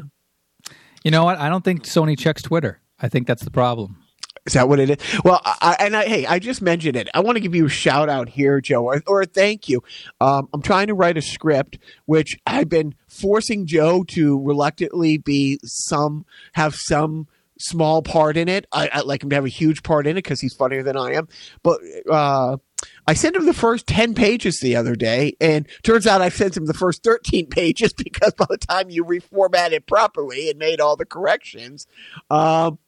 You 1.04 1.10
know 1.10 1.24
what? 1.24 1.38
I 1.38 1.48
don't 1.50 1.62
think 1.62 1.84
Sony 1.84 2.18
checks 2.18 2.42
Twitter. 2.42 2.80
I 2.98 3.08
think 3.08 3.26
that's 3.26 3.44
the 3.44 3.50
problem. 3.50 3.98
Is 4.46 4.54
that 4.54 4.68
what 4.68 4.78
it 4.78 4.90
is? 4.90 5.20
Well, 5.24 5.40
I, 5.44 5.76
and 5.80 5.96
I, 5.96 6.04
hey, 6.04 6.26
I 6.26 6.38
just 6.38 6.60
mentioned 6.60 6.96
it. 6.96 7.08
I 7.14 7.20
want 7.20 7.36
to 7.36 7.40
give 7.40 7.54
you 7.54 7.66
a 7.66 7.70
shout 7.70 8.10
out 8.10 8.28
here, 8.28 8.60
Joe, 8.60 8.84
or, 8.84 9.02
or 9.06 9.22
a 9.22 9.26
thank 9.26 9.68
you. 9.68 9.82
Um, 10.20 10.48
I'm 10.52 10.60
trying 10.60 10.88
to 10.88 10.94
write 10.94 11.16
a 11.16 11.22
script, 11.22 11.78
which 12.04 12.36
I've 12.46 12.68
been 12.68 12.94
forcing 13.08 13.66
Joe 13.66 14.04
to 14.08 14.42
reluctantly 14.42 15.16
be 15.16 15.58
some, 15.64 16.26
have 16.52 16.74
some 16.74 17.26
small 17.58 18.02
part 18.02 18.36
in 18.36 18.48
it. 18.48 18.66
I, 18.70 18.88
I 18.92 19.00
like 19.00 19.22
him 19.22 19.30
to 19.30 19.36
have 19.36 19.46
a 19.46 19.50
huge 19.50 19.82
part 19.82 20.06
in 20.06 20.12
it 20.12 20.24
because 20.24 20.40
he's 20.40 20.54
funnier 20.54 20.82
than 20.82 20.96
I 20.96 21.14
am. 21.14 21.28
But 21.62 21.80
uh, 22.10 22.58
I 23.06 23.14
sent 23.14 23.36
him 23.36 23.46
the 23.46 23.52
first 23.54 23.86
10 23.86 24.14
pages 24.14 24.58
the 24.60 24.76
other 24.76 24.94
day, 24.96 25.36
and 25.40 25.66
turns 25.82 26.06
out 26.06 26.22
I 26.22 26.28
sent 26.28 26.56
him 26.56 26.66
the 26.66 26.74
first 26.74 27.02
13 27.04 27.46
pages 27.50 27.92
because 27.92 28.32
by 28.34 28.46
the 28.48 28.58
time 28.58 28.90
you 28.90 29.04
reformat 29.04 29.72
it 29.72 29.86
properly 29.86 30.48
and 30.50 30.58
made 30.58 30.80
all 30.80 30.96
the 30.96 31.04
corrections, 31.06 31.86
um, 32.30 32.78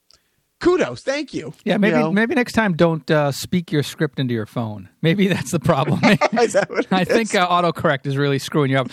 kudos, 0.61 1.03
thank 1.03 1.35
you. 1.35 1.53
Yeah, 1.65 1.77
maybe 1.77 1.97
You 1.97 2.03
know? 2.05 2.13
maybe 2.13 2.35
next 2.35 2.53
time 2.55 2.75
don't 2.75 3.09
uh, 3.11 3.31
speak 3.33 3.71
your 3.71 3.83
script 3.83 4.19
into 4.19 4.33
your 4.35 4.47
phone. 4.47 4.89
Maybe 5.03 5.29
that's 5.35 5.51
the 5.51 5.61
problem. 5.61 6.01
Is 6.05 6.53
that 6.55 6.87
I 6.91 7.03
is? 7.03 7.09
think 7.09 7.35
uh, 7.35 7.47
autocorrect 7.49 8.07
is 8.07 8.17
really 8.17 8.39
screwing 8.39 8.71
you 8.71 8.79
up. 8.79 8.89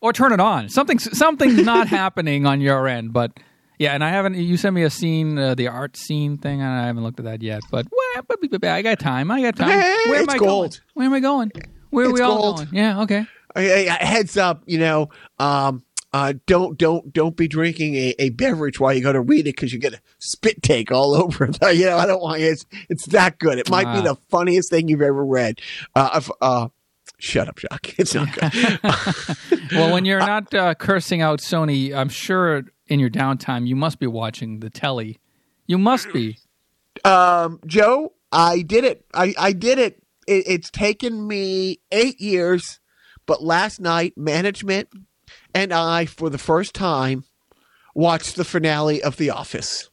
Or 0.00 0.12
turn 0.12 0.32
it 0.32 0.40
on. 0.40 0.68
Something 0.68 0.98
something's 0.98 1.64
not 1.64 1.88
happening 1.88 2.44
on 2.44 2.60
your 2.60 2.86
end, 2.86 3.14
but 3.14 3.32
yeah. 3.78 3.92
And 3.92 4.02
I 4.04 4.10
haven't. 4.10 4.34
You 4.34 4.56
sent 4.56 4.74
me 4.74 4.82
a 4.82 4.90
scene, 4.90 5.38
uh, 5.38 5.54
the 5.54 5.68
art 5.68 5.96
scene 5.96 6.36
thing, 6.38 6.60
and 6.60 6.70
I 6.70 6.86
haven't 6.86 7.02
looked 7.02 7.18
at 7.20 7.24
that 7.26 7.42
yet. 7.42 7.62
But 7.70 7.86
well, 7.90 8.24
I 8.64 8.82
got 8.82 8.98
time. 8.98 9.30
I 9.30 9.42
got 9.42 9.56
time. 9.56 9.68
Hey, 9.80 9.96
Where 10.06 10.18
am 10.18 10.24
it's 10.24 10.34
I 10.34 10.38
gold. 10.38 10.70
going? 10.72 10.80
Where 10.94 11.06
am 11.06 11.12
I 11.12 11.20
going? 11.20 11.52
Where 11.90 12.06
are 12.06 12.10
It's 12.10 12.18
we 12.20 12.24
all 12.24 12.36
gold. 12.42 12.56
going? 12.56 12.68
Yeah. 12.72 13.02
Okay. 13.02 13.26
I- 13.56 13.98
heads 14.00 14.36
up, 14.36 14.64
you 14.66 14.78
know, 14.78 15.10
um, 15.38 15.84
uh, 16.12 16.34
don't 16.46 16.76
don't 16.78 17.12
don't 17.12 17.36
be 17.36 17.46
drinking 17.48 17.94
a, 17.96 18.14
a 18.18 18.30
beverage 18.30 18.78
while 18.80 18.92
you 18.92 19.00
go 19.02 19.12
to 19.12 19.20
read 19.20 19.40
it 19.46 19.54
because 19.56 19.72
you 19.72 19.78
get 19.78 19.94
a 19.94 20.00
spit 20.18 20.62
take 20.62 20.90
all 20.92 21.14
over 21.22 21.44
it. 21.44 21.58
you 21.76 21.86
know, 21.86 21.96
I 21.96 22.06
don't 22.06 22.20
want 22.22 22.40
it's 22.40 22.64
it's 22.88 23.06
that 23.08 23.38
good. 23.38 23.58
It 23.58 23.68
might 23.70 23.92
be 23.94 24.00
the 24.02 24.16
funniest 24.30 24.70
thing 24.70 24.88
you've 24.88 25.02
ever 25.02 25.24
read. 25.24 25.60
Uh, 25.94 26.20
uh, 26.40 26.68
shut 27.18 27.48
up, 27.48 27.58
Jacques. 27.58 27.94
It's 27.98 28.14
not 28.14 28.32
good. 28.32 28.80
Well, 29.72 29.92
when 29.92 30.04
you're 30.04 30.18
not 30.20 30.52
uh, 30.54 30.74
cursing 30.74 31.20
out 31.22 31.40
Sony, 31.40 31.94
I'm 31.94 32.08
sure 32.08 32.64
in 32.86 33.00
your 33.00 33.10
downtime 33.10 33.66
you 33.66 33.76
must 33.76 33.98
be 33.98 34.06
watching 34.06 34.60
the 34.60 34.70
telly. 34.70 35.18
You 35.66 35.78
must 35.78 36.12
be. 36.12 36.38
um, 37.04 37.60
Joe, 37.66 38.12
I 38.32 38.60
did 38.62 38.84
it. 38.84 39.04
I, 39.14 39.34
I 39.38 39.52
did 39.52 39.78
it. 39.78 40.02
it. 40.26 40.44
It's 40.46 40.70
taken 40.70 41.26
me 41.26 41.80
eight 41.90 42.20
years, 42.20 42.80
but 43.26 43.42
last 43.42 43.80
night, 43.80 44.12
management 44.16 44.88
and 45.54 45.72
I, 45.72 46.04
for 46.06 46.28
the 46.30 46.38
first 46.38 46.74
time, 46.74 47.24
watched 47.94 48.36
the 48.36 48.44
finale 48.44 49.02
of 49.02 49.16
The 49.16 49.30
Office. 49.30 49.88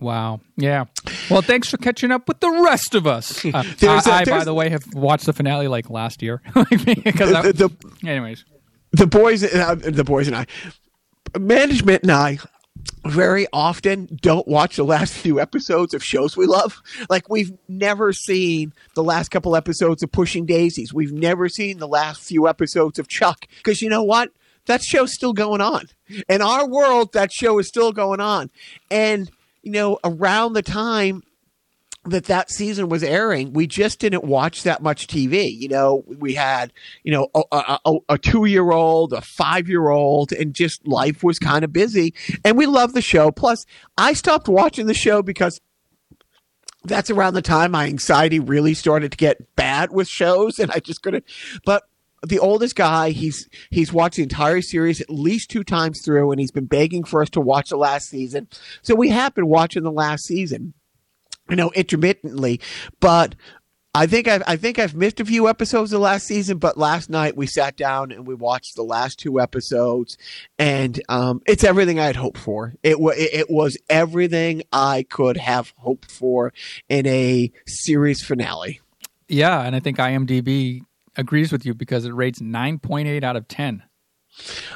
Wow. 0.00 0.40
Yeah. 0.56 0.84
Well, 1.30 1.40
thanks 1.42 1.70
for 1.70 1.76
catching 1.78 2.10
up 2.10 2.26
with 2.28 2.40
the 2.40 2.50
rest 2.50 2.94
of 2.94 3.06
us. 3.06 3.42
Uh, 3.54 3.62
There's 3.78 4.06
a- 4.06 4.12
I, 4.12 4.18
I, 4.18 4.24
by 4.24 4.44
the 4.44 4.52
way, 4.52 4.68
have 4.68 4.84
watched 4.92 5.24
the 5.26 5.32
finale 5.32 5.68
like 5.68 5.88
last 5.88 6.20
year. 6.22 6.42
because 6.54 7.30
The, 7.30 7.70
the, 8.02 8.08
anyways, 8.08 8.44
the 8.92 9.06
boys, 9.06 9.44
uh, 9.44 9.76
the 9.76 10.04
boys 10.04 10.26
and 10.26 10.36
I, 10.36 10.46
management 11.38 12.02
and 12.02 12.12
I, 12.12 12.38
very 13.06 13.46
often 13.52 14.18
don't 14.20 14.48
watch 14.48 14.76
the 14.76 14.84
last 14.84 15.12
few 15.14 15.40
episodes 15.40 15.94
of 15.94 16.02
shows 16.02 16.36
we 16.36 16.46
love. 16.46 16.82
Like 17.08 17.28
we've 17.28 17.52
never 17.68 18.12
seen 18.12 18.72
the 18.94 19.04
last 19.04 19.30
couple 19.30 19.56
episodes 19.56 20.02
of 20.02 20.10
Pushing 20.12 20.46
Daisies. 20.46 20.92
We've 20.92 21.12
never 21.12 21.48
seen 21.48 21.78
the 21.78 21.88
last 21.88 22.22
few 22.22 22.48
episodes 22.48 22.98
of 22.98 23.08
Chuck 23.08 23.46
because 23.58 23.82
you 23.82 23.88
know 23.88 24.02
what? 24.02 24.30
That 24.66 24.82
show's 24.82 25.12
still 25.12 25.34
going 25.34 25.60
on. 25.60 25.86
In 26.28 26.40
our 26.40 26.66
world, 26.66 27.12
that 27.12 27.30
show 27.32 27.58
is 27.58 27.68
still 27.68 27.92
going 27.92 28.20
on. 28.20 28.50
And 28.90 29.30
you 29.62 29.72
know, 29.72 29.98
around 30.04 30.54
the 30.54 30.62
time 30.62 31.22
that 32.06 32.24
that 32.24 32.50
season 32.50 32.88
was 32.88 33.02
airing, 33.02 33.52
we 33.52 33.66
just 33.66 33.98
didn't 33.98 34.24
watch 34.24 34.62
that 34.62 34.82
much 34.82 35.06
TV. 35.06 35.50
You 35.50 35.68
know, 35.68 36.04
we 36.06 36.34
had, 36.34 36.72
you 37.02 37.12
know, 37.12 37.28
a, 37.34 37.78
a, 37.84 37.98
a, 38.10 38.18
two 38.18 38.44
year 38.44 38.72
old, 38.72 39.12
a 39.12 39.20
five 39.20 39.68
year 39.68 39.88
old, 39.88 40.32
and 40.32 40.54
just 40.54 40.86
life 40.86 41.22
was 41.22 41.38
kind 41.38 41.64
of 41.64 41.72
busy. 41.72 42.14
And 42.44 42.58
we 42.58 42.66
loved 42.66 42.94
the 42.94 43.02
show. 43.02 43.30
Plus, 43.30 43.64
I 43.96 44.12
stopped 44.12 44.48
watching 44.48 44.86
the 44.86 44.94
show 44.94 45.22
because 45.22 45.60
that's 46.84 47.10
around 47.10 47.34
the 47.34 47.42
time 47.42 47.70
my 47.70 47.86
anxiety 47.86 48.38
really 48.38 48.74
started 48.74 49.12
to 49.12 49.16
get 49.16 49.56
bad 49.56 49.90
with 49.90 50.06
shows. 50.06 50.58
And 50.58 50.70
I 50.70 50.80
just 50.80 51.02
couldn't, 51.02 51.24
but 51.64 51.84
the 52.26 52.38
oldest 52.38 52.74
guy, 52.76 53.10
he's 53.10 53.48
he's 53.70 53.92
watched 53.92 54.16
the 54.16 54.22
entire 54.22 54.62
series 54.62 55.00
at 55.00 55.10
least 55.10 55.50
two 55.50 55.64
times 55.64 56.00
through, 56.02 56.30
and 56.30 56.40
he's 56.40 56.50
been 56.50 56.66
begging 56.66 57.04
for 57.04 57.22
us 57.22 57.30
to 57.30 57.40
watch 57.40 57.70
the 57.70 57.76
last 57.76 58.08
season. 58.08 58.48
So 58.82 58.94
we 58.94 59.10
have 59.10 59.34
been 59.34 59.46
watching 59.46 59.82
the 59.82 59.92
last 59.92 60.24
season 60.24 60.74
you 61.54 61.56
know, 61.56 61.70
intermittently. 61.70 62.60
But 62.98 63.36
I 63.94 64.08
think 64.08 64.26
I've 64.26 64.42
I 64.44 64.56
think 64.56 64.80
I've 64.80 64.96
missed 64.96 65.20
a 65.20 65.24
few 65.24 65.48
episodes 65.48 65.92
of 65.92 66.00
last 66.00 66.26
season. 66.26 66.58
But 66.58 66.76
last 66.76 67.08
night 67.08 67.36
we 67.36 67.46
sat 67.46 67.76
down 67.76 68.10
and 68.10 68.26
we 68.26 68.34
watched 68.34 68.74
the 68.74 68.82
last 68.82 69.20
two 69.20 69.40
episodes, 69.40 70.18
and 70.58 71.00
um, 71.08 71.42
it's 71.46 71.62
everything 71.62 72.00
I 72.00 72.06
had 72.06 72.16
hoped 72.16 72.38
for. 72.38 72.74
It 72.82 72.98
was 72.98 73.14
it 73.16 73.48
was 73.48 73.78
everything 73.88 74.62
I 74.72 75.04
could 75.08 75.36
have 75.36 75.72
hoped 75.76 76.10
for 76.10 76.52
in 76.88 77.06
a 77.06 77.52
series 77.68 78.20
finale. 78.20 78.80
yeah, 79.28 79.62
and 79.62 79.76
I 79.76 79.80
think 79.80 79.98
IMDb 79.98 80.80
agrees 81.16 81.52
with 81.52 81.64
you 81.64 81.72
because 81.72 82.04
it 82.04 82.12
rates 82.12 82.40
9.8 82.40 83.22
out 83.22 83.36
of 83.36 83.46
10. 83.46 83.84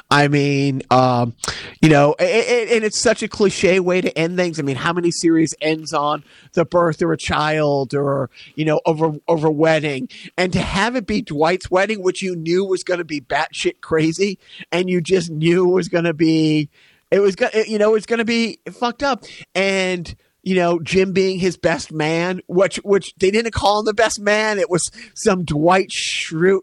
I 0.09 0.27
mean, 0.27 0.81
um, 0.89 1.35
you 1.81 1.89
know, 1.89 2.15
a- 2.19 2.23
a- 2.23 2.75
and 2.75 2.83
it's 2.83 2.99
such 2.99 3.21
a 3.23 3.27
cliche 3.27 3.79
way 3.79 4.01
to 4.01 4.17
end 4.17 4.37
things. 4.37 4.59
I 4.59 4.63
mean, 4.63 4.75
how 4.75 4.93
many 4.93 5.11
series 5.11 5.53
ends 5.61 5.93
on 5.93 6.23
the 6.53 6.65
birth 6.65 7.01
of 7.01 7.09
a 7.09 7.17
child 7.17 7.93
or, 7.93 8.29
you 8.55 8.65
know, 8.65 8.81
over, 8.85 9.13
over 9.27 9.49
wedding? 9.49 10.09
And 10.37 10.51
to 10.53 10.59
have 10.59 10.95
it 10.95 11.05
be 11.05 11.21
Dwight's 11.21 11.69
wedding, 11.69 12.01
which 12.01 12.21
you 12.21 12.35
knew 12.35 12.65
was 12.65 12.83
going 12.83 12.99
to 12.99 13.05
be 13.05 13.21
batshit 13.21 13.81
crazy 13.81 14.39
and 14.71 14.89
you 14.89 15.01
just 15.01 15.29
knew 15.29 15.65
was 15.67 15.87
going 15.89 16.05
to 16.05 16.13
be, 16.13 16.69
it 17.11 17.19
was 17.19 17.35
to, 17.37 17.65
you 17.67 17.77
know, 17.77 17.95
it's 17.95 18.05
going 18.05 18.19
to 18.19 18.25
be 18.25 18.59
fucked 18.71 19.03
up. 19.03 19.23
And, 19.53 20.15
you 20.41 20.55
know, 20.55 20.79
Jim 20.79 21.11
being 21.11 21.37
his 21.37 21.57
best 21.57 21.91
man, 21.91 22.41
which, 22.47 22.77
which 22.77 23.13
they 23.17 23.29
didn't 23.29 23.53
call 23.53 23.79
him 23.79 23.85
the 23.85 23.93
best 23.93 24.19
man. 24.19 24.57
It 24.57 24.69
was 24.69 24.89
some 25.13 25.43
Dwight 25.43 25.89
Schrute 25.89 26.61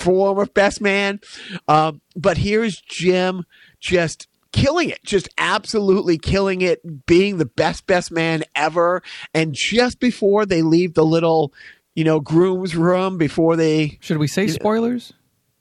form 0.00 0.38
of 0.38 0.52
best 0.54 0.80
man. 0.80 1.20
Um, 1.68 2.00
but 2.16 2.38
here's 2.38 2.80
Jim 2.80 3.44
just 3.80 4.26
killing 4.52 4.90
it, 4.90 4.98
just 5.04 5.28
absolutely 5.38 6.18
killing 6.18 6.60
it, 6.62 7.06
being 7.06 7.38
the 7.38 7.46
best 7.46 7.86
best 7.86 8.10
man 8.10 8.42
ever. 8.56 9.02
And 9.32 9.54
just 9.54 10.00
before 10.00 10.44
they 10.46 10.62
leave 10.62 10.94
the 10.94 11.04
little, 11.04 11.52
you 11.94 12.02
know, 12.04 12.18
groom's 12.20 12.74
room, 12.74 13.18
before 13.18 13.56
they, 13.56 13.98
Should 14.00 14.18
we 14.18 14.26
say 14.26 14.46
spoilers? 14.48 15.12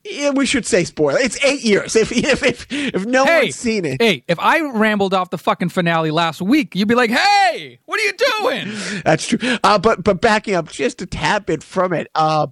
yeah, 0.06 0.30
we 0.32 0.46
should 0.46 0.66
say 0.66 0.86
spoiler. 0.86 1.20
It's 1.20 1.44
eight 1.44 1.62
years. 1.62 1.96
If 1.96 2.12
if 2.12 2.42
if, 2.42 2.66
if 2.72 3.06
no 3.06 3.26
Hey, 3.26 3.44
one's 3.44 3.56
seen 3.56 3.86
it, 3.86 4.02
hey, 4.02 4.24
if 4.28 4.40
I 4.40 4.62
rambled 4.62 5.14
off 5.14 5.30
the 5.30 5.38
fucking 5.38 5.70
finale 5.70 6.10
last 6.10 6.42
week, 6.42 6.74
you'd 6.76 6.88
be 6.88 6.96
like, 6.96 7.12
"Hey, 7.12 7.80
what 7.86 8.00
are 8.00 8.04
you 8.04 8.14
doing?" 8.64 9.02
That's 9.06 9.28
true. 9.28 9.58
Uh, 9.64 9.78
but 9.78 10.04
but 10.04 10.20
backing 10.22 10.56
up 10.56 10.70
just 10.72 11.02
a 11.02 11.06
tad 11.06 11.46
bit 11.46 11.62
from 11.62 11.94
it, 11.94 12.08
uh, 12.16 12.48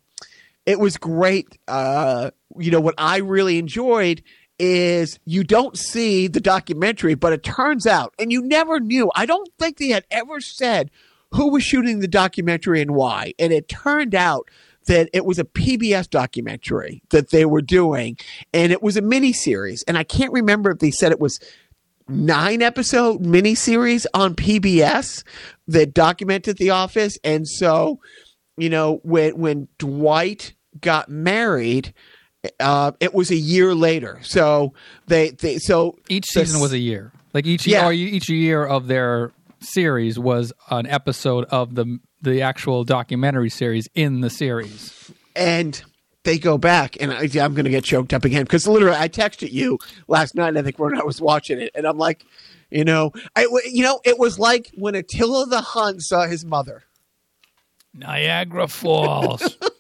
it 0.68 0.80
was 0.80 0.98
great. 0.98 1.58
Uh, 1.68 2.30
you 2.60 2.70
know 2.70 2.82
what 2.82 2.96
I 3.00 3.18
really 3.18 3.58
enjoyed 3.58 4.22
is 4.60 5.20
you 5.26 5.44
don't 5.44 5.78
see 5.78 6.28
the 6.28 6.40
documentary, 6.40 7.16
but 7.16 7.34
it 7.34 7.44
turns 7.44 7.88
out, 7.88 8.14
and 8.20 8.32
you 8.32 8.42
never 8.42 8.80
knew. 8.80 9.10
I 9.16 9.26
don't 9.26 9.50
think 9.58 9.78
they 9.78 9.90
had 9.90 10.06
ever 10.12 10.40
said 10.42 10.92
who 11.32 11.52
was 11.52 11.64
shooting 11.64 12.00
the 12.00 12.08
documentary 12.08 12.82
and 12.82 12.92
why. 12.92 13.34
And 13.40 13.52
it 13.52 13.70
turned 13.70 14.16
out 14.16 14.50
that 14.88 15.10
it 15.14 15.26
was 15.26 15.40
a 15.40 15.44
PBS 15.44 16.10
documentary 16.10 17.02
that 17.10 17.30
they 17.30 17.46
were 17.46 17.62
doing, 17.62 18.18
and 18.54 18.72
it 18.72 18.84
was 18.84 18.98
a 18.98 19.02
mini 19.02 19.34
series. 19.34 19.84
And 19.88 19.98
I 19.98 20.04
can't 20.04 20.34
remember 20.34 20.72
if 20.72 20.80
they 20.80 20.92
said 20.92 21.12
it 21.12 21.20
was 21.20 21.40
nine 22.10 22.62
episode 22.62 23.24
miniseries 23.24 24.06
on 24.14 24.36
PBS 24.36 25.24
that 25.68 25.94
documented 25.94 26.58
the 26.58 26.72
office. 26.72 27.18
And 27.24 27.48
so, 27.48 28.00
you 28.58 28.70
know, 28.70 29.00
when 29.04 29.38
when 29.38 29.68
Dwight 29.78 30.54
got 30.82 31.10
married, 31.10 31.94
uh, 32.60 32.92
it 33.00 33.14
was 33.14 33.32
a 33.32 33.36
year 33.36 33.74
later. 33.76 34.20
So 34.22 34.74
they, 35.08 35.32
they 35.32 35.58
so 35.58 35.98
Each 36.10 36.26
season 36.26 36.60
was 36.62 36.74
a 36.74 36.78
year. 36.80 37.12
Like 37.34 37.46
each 37.46 37.68
Yeah. 37.68 37.88
or 37.88 37.94
each 37.94 38.30
year 38.30 38.66
of 38.66 38.88
their 38.88 39.32
series 39.60 40.18
was 40.20 40.54
an 40.70 40.86
episode 40.88 41.46
of 41.46 41.76
the 41.76 42.00
the 42.22 42.42
actual 42.42 42.84
documentary 42.84 43.50
series 43.50 43.88
in 43.94 44.22
the 44.22 44.30
series. 44.30 45.12
and 45.36 45.84
they 46.24 46.38
go 46.40 46.58
back, 46.58 46.98
and 47.00 47.14
I, 47.14 47.22
I'm 47.42 47.54
going 47.54 47.64
to 47.66 47.70
get 47.70 47.86
choked 47.86 48.12
up 48.14 48.26
again 48.26 48.44
because 48.44 48.68
literally 48.68 48.98
I 48.98 49.08
texted 49.08 49.52
you 49.54 49.78
last 50.10 50.36
night. 50.36 50.58
I 50.58 50.62
think 50.62 50.78
when 50.78 51.00
I 51.00 51.04
was 51.04 51.22
watching 51.22 51.62
it, 51.62 51.72
and 51.74 51.86
I'm 51.86 51.98
like, 51.98 52.26
you 52.70 52.84
know, 52.84 53.14
I 53.36 53.44
you 53.66 53.82
know, 53.84 54.02
it 54.04 54.20
was 54.20 54.38
like 54.38 54.70
when 54.76 54.94
Attila 54.96 55.46
the 55.46 55.62
Hun 55.62 56.00
saw 56.02 56.26
his 56.28 56.44
mother. 56.44 56.84
Niagara 57.94 58.68
Falls. 58.68 59.58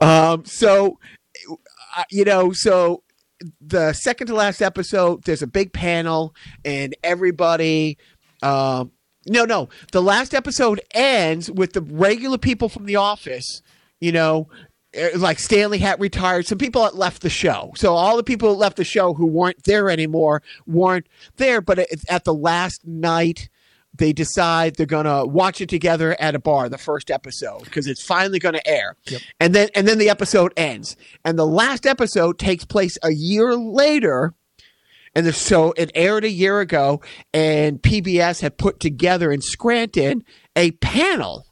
Um, 0.00 0.44
so, 0.44 0.98
uh, 1.96 2.04
you 2.10 2.24
know, 2.24 2.52
so 2.52 3.02
the 3.60 3.92
second 3.92 4.28
to 4.28 4.34
last 4.34 4.62
episode, 4.62 5.24
there's 5.24 5.42
a 5.42 5.46
big 5.46 5.72
panel, 5.72 6.34
and 6.64 6.96
everybody. 7.02 7.98
Um, 8.42 8.92
no, 9.26 9.44
no, 9.44 9.68
the 9.92 10.02
last 10.02 10.34
episode 10.34 10.80
ends 10.92 11.50
with 11.50 11.72
the 11.72 11.82
regular 11.82 12.38
people 12.38 12.68
from 12.68 12.86
the 12.86 12.96
office. 12.96 13.62
You 14.00 14.12
know, 14.12 14.48
eh, 14.94 15.10
like 15.16 15.38
Stanley 15.38 15.78
had 15.78 16.00
retired. 16.00 16.46
Some 16.46 16.58
people 16.58 16.84
had 16.84 16.94
left 16.94 17.22
the 17.22 17.30
show. 17.30 17.72
So 17.76 17.94
all 17.94 18.16
the 18.16 18.22
people 18.22 18.50
that 18.50 18.58
left 18.58 18.76
the 18.76 18.84
show 18.84 19.14
who 19.14 19.26
weren't 19.26 19.64
there 19.64 19.90
anymore 19.90 20.42
weren't 20.66 21.08
there. 21.36 21.60
But 21.60 21.80
at 22.08 22.24
the 22.24 22.34
last 22.34 22.86
night, 22.86 23.48
they 23.98 24.12
decide 24.12 24.76
they're 24.76 24.86
gonna 24.86 25.26
watch 25.26 25.60
it 25.60 25.68
together 25.68 26.16
at 26.20 26.34
a 26.34 26.38
bar. 26.38 26.68
The 26.68 26.78
first 26.78 27.10
episode 27.10 27.64
because 27.64 27.86
it's 27.86 28.02
finally 28.02 28.38
gonna 28.38 28.60
air, 28.64 28.96
Yep. 29.08 29.20
and 29.40 29.54
then 29.54 29.68
and 29.74 29.86
then 29.86 29.98
the 29.98 30.08
episode 30.10 30.52
ends. 30.56 30.96
And 31.24 31.38
the 31.38 31.46
last 31.46 31.86
episode 31.86 32.38
takes 32.38 32.64
place 32.64 32.96
a 33.02 33.10
year 33.12 33.54
later, 33.54 34.34
And 35.14 35.34
so 35.34 35.72
it 35.76 35.90
aired 35.94 36.24
a 36.24 36.30
year 36.30 36.60
ago, 36.60 37.00
and 37.34 37.82
PBS 37.82 38.40
had 38.40 38.56
put 38.58 38.78
together 38.80 39.32
in 39.32 39.40
Scranton 39.40 40.22
a 40.54 40.70
panel 40.72 41.44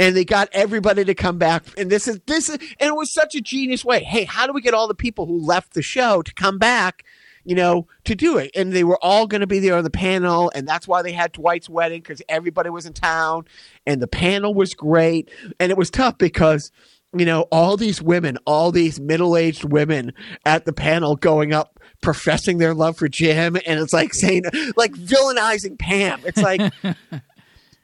and 0.00 0.16
they 0.16 0.24
got 0.24 0.48
everybody 0.52 1.04
to 1.04 1.14
come 1.14 1.38
back. 1.38 1.64
And 1.76 1.90
this 1.90 2.06
is 2.08 2.20
this 2.26 2.48
is, 2.48 2.56
and 2.80 2.88
it 2.88 2.94
was 2.96 3.12
such 3.12 3.34
a 3.34 3.40
genius 3.40 3.84
way. 3.84 4.02
Hey, 4.04 4.24
how 4.24 4.46
do 4.46 4.52
we 4.52 4.60
get 4.62 4.74
all 4.74 4.88
the 4.88 4.94
people 4.94 5.26
who 5.26 5.44
left 5.44 5.74
the 5.74 5.82
show 5.82 6.22
to 6.22 6.34
come 6.34 6.58
back? 6.58 7.04
You 7.48 7.54
know, 7.54 7.86
to 8.04 8.14
do 8.14 8.36
it, 8.36 8.50
and 8.54 8.74
they 8.74 8.84
were 8.84 8.98
all 9.02 9.26
going 9.26 9.40
to 9.40 9.46
be 9.46 9.58
there 9.58 9.78
on 9.78 9.82
the 9.84 9.88
panel, 9.88 10.52
and 10.54 10.68
that's 10.68 10.86
why 10.86 11.00
they 11.00 11.12
had 11.12 11.32
Dwight's 11.32 11.66
wedding 11.66 12.02
because 12.02 12.20
everybody 12.28 12.68
was 12.68 12.84
in 12.84 12.92
town, 12.92 13.46
and 13.86 14.02
the 14.02 14.06
panel 14.06 14.52
was 14.52 14.74
great, 14.74 15.30
and 15.58 15.72
it 15.72 15.78
was 15.78 15.90
tough 15.90 16.18
because 16.18 16.70
you 17.16 17.24
know 17.24 17.42
all 17.50 17.78
these 17.78 18.02
women, 18.02 18.36
all 18.44 18.70
these 18.70 19.00
middle-aged 19.00 19.64
women 19.64 20.12
at 20.44 20.66
the 20.66 20.74
panel 20.74 21.16
going 21.16 21.54
up 21.54 21.80
professing 22.02 22.58
their 22.58 22.74
love 22.74 22.98
for 22.98 23.08
Jim, 23.08 23.56
and 23.66 23.80
it's 23.80 23.94
like 23.94 24.12
saying 24.12 24.42
like 24.76 24.92
villainizing 24.92 25.78
Pam. 25.78 26.20
It's 26.26 26.42
like. 26.42 26.70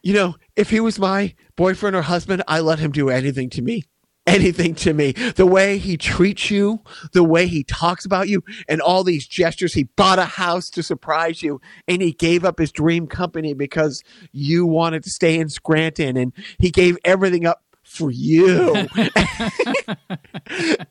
you 0.03 0.13
know, 0.13 0.37
if 0.55 0.69
he 0.69 0.81
was 0.81 0.99
my 0.99 1.35
boyfriend 1.57 1.97
or 1.97 2.03
husband, 2.03 2.43
I 2.47 2.61
let 2.61 2.79
him 2.79 2.93
do 2.93 3.09
anything 3.09 3.49
to 3.51 3.63
me. 3.63 3.85
Anything 4.27 4.75
to 4.77 4.95
me. 4.95 5.13
The 5.13 5.47
way 5.47 5.77
he 5.77 5.97
treats 5.97 6.51
you, 6.51 6.81
the 7.13 7.23
way 7.23 7.47
he 7.47 7.63
talks 7.63 8.07
about 8.07 8.29
you, 8.29 8.43
and 8.69 8.81
all 8.81 9.05
these 9.05 9.27
gestures. 9.27 9.75
He 9.75 9.85
bought 9.85 10.19
a 10.19 10.25
house 10.25 10.71
to 10.71 10.83
surprise 10.83 11.43
you, 11.43 11.61
and 11.87 12.01
he 12.01 12.13
gave 12.13 12.45
up 12.45 12.59
his 12.59 12.73
dream 12.73 13.07
company 13.07 13.53
because 13.53 14.03
you 14.33 14.65
wanted 14.65 15.05
to 15.05 15.11
stay 15.11 15.39
in 15.39 15.51
Scranton, 15.51 16.17
and 16.17 16.33
he 16.59 16.71
gave 16.71 16.97
everything 17.05 17.45
up 17.45 17.63
for 17.83 18.11
you 18.11 18.75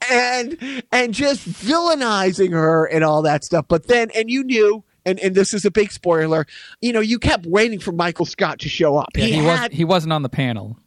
and 0.10 0.84
and 0.92 1.14
just 1.14 1.50
villainizing 1.50 2.52
her 2.52 2.86
and 2.86 3.04
all 3.04 3.24
that 3.24 3.44
stuff 3.44 3.66
but 3.68 3.88
then 3.88 4.12
and 4.16 4.30
you 4.30 4.44
knew 4.44 4.84
and, 5.06 5.20
and 5.20 5.36
this 5.36 5.54
is 5.54 5.66
a 5.66 5.72
big 5.72 5.92
spoiler, 5.92 6.46
you 6.82 6.94
know, 6.94 7.00
you 7.00 7.20
kept 7.20 7.46
waiting 7.46 7.80
for 7.80 7.92
Michael 7.92 8.26
Scott 8.26 8.60
to 8.60 8.70
show 8.70 8.98
up. 8.98 9.10
Yeah, 9.16 9.26
he, 9.26 9.32
he, 9.34 9.38
had, 9.40 9.72
was, 9.72 9.78
he 9.78 9.86
wasn't 9.86 10.14
on 10.14 10.24
the 10.24 10.30
panel. 10.30 10.78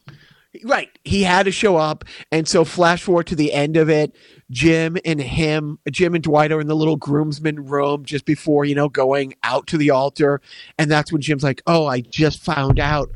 Right. 0.65 0.89
He 1.05 1.23
had 1.23 1.45
to 1.45 1.53
show 1.53 1.77
up. 1.77 2.05
And 2.33 2.47
so 2.47 2.65
flash 2.65 3.03
forward 3.03 3.27
to 3.29 3.37
the 3.37 3.53
end 3.53 3.77
of 3.77 3.89
it, 3.89 4.15
Jim 4.51 4.97
and 5.05 5.21
him, 5.21 5.79
Jim 5.91 6.15
and 6.15 6.23
Dwight 6.23 6.53
are 6.53 6.61
in 6.61 6.67
the 6.67 6.77
little 6.77 6.97
groomsmen 6.97 7.67
room 7.67 8.05
just 8.05 8.25
before, 8.25 8.65
you 8.65 8.75
know, 8.75 8.89
going 8.89 9.35
out 9.43 9.67
to 9.69 9.79
the 9.79 9.91
altar. 9.91 10.41
And 10.79 10.91
that's 10.91 11.13
when 11.13 11.23
Jim's 11.23 11.43
like, 11.43 11.63
Oh, 11.67 11.87
I 11.87 12.01
just 12.01 12.43
found 12.43 12.79
out 12.79 13.11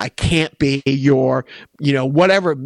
I 0.00 0.08
can't 0.08 0.58
be 0.58 0.82
your, 0.86 1.46
you 1.80 1.92
know, 1.92 2.06
whatever 2.06 2.56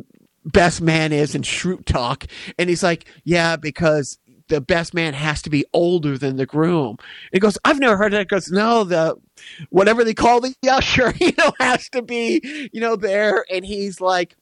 best 0.45 0.81
man 0.81 1.13
is 1.13 1.35
in 1.35 1.43
Schrute 1.43 1.85
talk. 1.85 2.27
And 2.59 2.69
he's 2.69 2.83
like, 2.83 3.07
Yeah, 3.25 3.57
because 3.57 4.19
the 4.51 4.61
best 4.61 4.93
man 4.93 5.15
has 5.15 5.41
to 5.43 5.51
be 5.51 5.65
older 5.73 6.19
than 6.19 6.37
the 6.37 6.45
groom. 6.45 6.97
And 6.99 7.33
he 7.33 7.39
goes, 7.39 7.57
I've 7.65 7.81
never 7.81 7.97
heard 7.97 8.13
that. 8.13 8.19
He 8.21 8.25
goes, 8.27 8.51
no, 8.51 8.85
the 8.85 9.17
whatever 9.71 10.05
they 10.05 10.13
call 10.13 10.41
the 10.41 10.55
usher, 10.69 11.15
you 11.21 11.33
know, 11.39 11.53
has 11.59 11.89
to 11.91 12.03
be, 12.03 12.69
you 12.73 12.81
know, 12.81 12.97
there. 12.97 13.47
And 13.51 13.65
he's 13.65 14.01
like, 14.01 14.37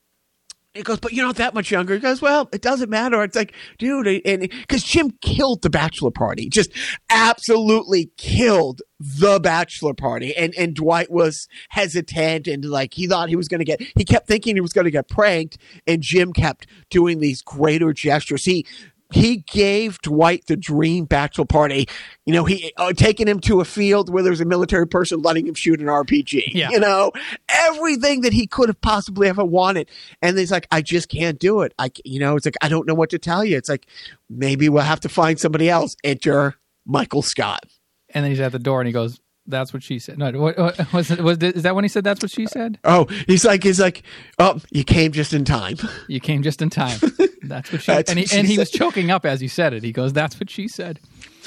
he 0.75 0.83
goes, 0.83 1.01
but 1.01 1.13
you're 1.13 1.27
not 1.27 1.37
that 1.37 1.55
much 1.55 1.71
younger. 1.71 1.95
He 1.95 2.01
goes, 2.01 2.23
well, 2.23 2.49
it 2.53 2.63
doesn't 2.63 2.91
matter. 2.91 3.23
It's 3.25 3.35
like, 3.35 3.53
dude, 3.79 4.07
and 4.25 4.43
because 4.49 4.85
Jim 4.85 5.11
killed 5.23 5.63
the 5.63 5.71
bachelor 5.71 6.11
party, 6.11 6.49
just 6.49 6.71
absolutely 7.11 8.11
killed 8.17 8.83
the 9.01 9.41
bachelor 9.41 9.95
party. 9.95 10.37
And 10.37 10.55
and 10.57 10.75
Dwight 10.75 11.11
was 11.11 11.49
hesitant 11.71 12.47
and 12.47 12.65
like 12.65 12.95
he 12.95 13.07
thought 13.07 13.29
he 13.29 13.37
was 13.37 13.49
going 13.49 13.59
to 13.59 13.65
get, 13.65 13.83
he 13.97 14.05
kept 14.05 14.29
thinking 14.29 14.55
he 14.55 14.61
was 14.61 14.73
going 14.73 14.85
to 14.85 14.91
get 14.91 15.09
pranked. 15.09 15.59
And 15.87 16.03
Jim 16.03 16.33
kept 16.33 16.67
doing 16.91 17.19
these 17.19 17.43
greater 17.43 17.93
gestures. 17.93 18.45
He 18.45 18.65
he 19.11 19.39
gave 19.39 19.99
Dwight 20.03 20.47
the 20.47 20.57
dream 20.57 21.07
bachelor 21.07 21.47
party. 21.47 21.89
You 22.27 22.35
know, 22.35 22.45
he 22.45 22.73
uh, 22.77 22.93
taking 22.93 23.27
him 23.27 23.41
to 23.41 23.61
a 23.61 23.65
field 23.65 24.13
where 24.13 24.23
there's 24.23 24.41
a 24.41 24.45
military 24.45 24.87
person 24.87 25.23
letting 25.23 25.47
him 25.47 25.55
shoot 25.55 25.81
an 25.81 25.87
RPG. 25.87 26.53
Yeah. 26.53 26.71
You 26.71 26.81
know, 26.81 27.13
everything 27.49 28.21
that 28.23 28.33
he 28.33 28.47
could 28.47 28.69
have 28.69 28.81
possibly 28.81 29.29
ever 29.29 29.45
wanted. 29.45 29.89
And 30.21 30.37
he's 30.37 30.53
like, 30.53 30.67
I 30.71 30.83
just 30.83 31.09
can't 31.09 31.39
do 31.39 31.63
it. 31.63 31.73
I, 31.79 31.91
you 32.05 32.21
know, 32.21 32.37
it's 32.37 32.47
like, 32.47 32.57
I 32.61 32.69
don't 32.69 32.87
know 32.87 32.95
what 32.95 33.11
to 33.11 33.19
tell 33.19 33.45
you. 33.45 33.57
It's 33.57 33.69
like, 33.69 33.87
maybe 34.29 34.69
we'll 34.69 34.83
have 34.83 35.01
to 35.01 35.09
find 35.09 35.41
somebody 35.41 35.71
else. 35.71 35.97
Enter 36.05 36.57
Michael 36.85 37.23
Scott. 37.23 37.65
And 38.11 38.25
then 38.25 38.31
he's 38.31 38.41
at 38.41 38.53
the 38.53 38.59
door 38.59 38.81
and 38.81 38.87
he 38.87 38.93
goes, 38.93 39.21
that's 39.49 39.73
what 39.73 39.83
she 39.83 39.99
said. 39.99 40.19
No, 40.19 40.31
what, 40.33 40.59
what, 40.59 40.93
was, 40.93 41.11
it, 41.11 41.21
was 41.21 41.39
is 41.39 41.63
that 41.63 41.75
when 41.75 41.85
he 41.85 41.89
said 41.89 42.05
that's 42.05 42.23
what 42.23 42.31
she 42.31 42.47
said? 42.47 42.79
Oh, 42.85 43.07
he's 43.27 43.45
like, 43.45 43.65
he's 43.65 43.81
like, 43.81 44.03
oh, 44.39 44.61
you 44.71 44.85
came 44.85 45.11
just 45.13 45.33
in 45.33 45.45
time. 45.45 45.77
You 46.09 46.21
came 46.21 46.43
just 46.43 46.63
in 46.63 46.71
time. 46.71 46.99
That's 47.43 47.71
what 47.73 47.83
she. 47.83 47.93
That's 47.93 48.11
and 48.11 48.19
he, 48.19 48.37
and 48.37 48.47
he 48.47 48.57
was 48.59 48.71
choking 48.71 49.11
up 49.11 49.27
as 49.27 49.41
he 49.41 49.49
said 49.49 49.73
it. 49.75 49.83
He 49.83 49.93
goes, 49.93 50.13
"That's 50.13 50.39
what 50.41 50.49
she 50.49 50.69
said." 50.69 51.01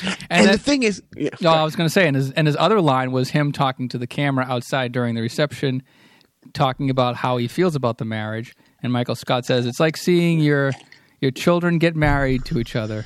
And, 0.04 0.18
And, 0.30 0.48
that- 0.48 0.52
the 0.54 0.58
thing 0.60 0.84
is, 0.84 1.02
yeah, 1.16 1.30
no, 1.42 1.50
I 1.52 1.64
was 1.64 1.76
going 1.76 1.88
to 1.88 1.92
say, 1.94 2.06
and 2.08 2.16
his 2.16 2.32
and 2.32 2.46
his 2.48 2.56
other 2.58 2.80
line 2.82 3.12
was 3.12 3.30
him 3.32 3.52
talking 3.52 3.90
to 3.90 3.98
the 3.98 4.08
camera 4.08 4.46
outside 4.48 4.92
during 4.92 5.16
the 5.16 5.22
reception, 5.22 5.84
talking 6.54 6.90
about 6.90 7.16
how 7.18 7.38
he 7.38 7.48
feels 7.48 7.76
about 7.76 7.98
the 7.98 8.06
marriage. 8.06 8.56
And 8.84 8.92
Michael 8.94 9.16
Scott 9.16 9.46
says 9.46 9.66
it's 9.66 9.80
like 9.80 9.98
seeing 9.98 10.40
your 10.40 10.72
your 11.22 11.32
children 11.32 11.78
get 11.80 11.96
married 11.96 12.46
to 12.46 12.60
each 12.60 12.76
other, 12.76 13.06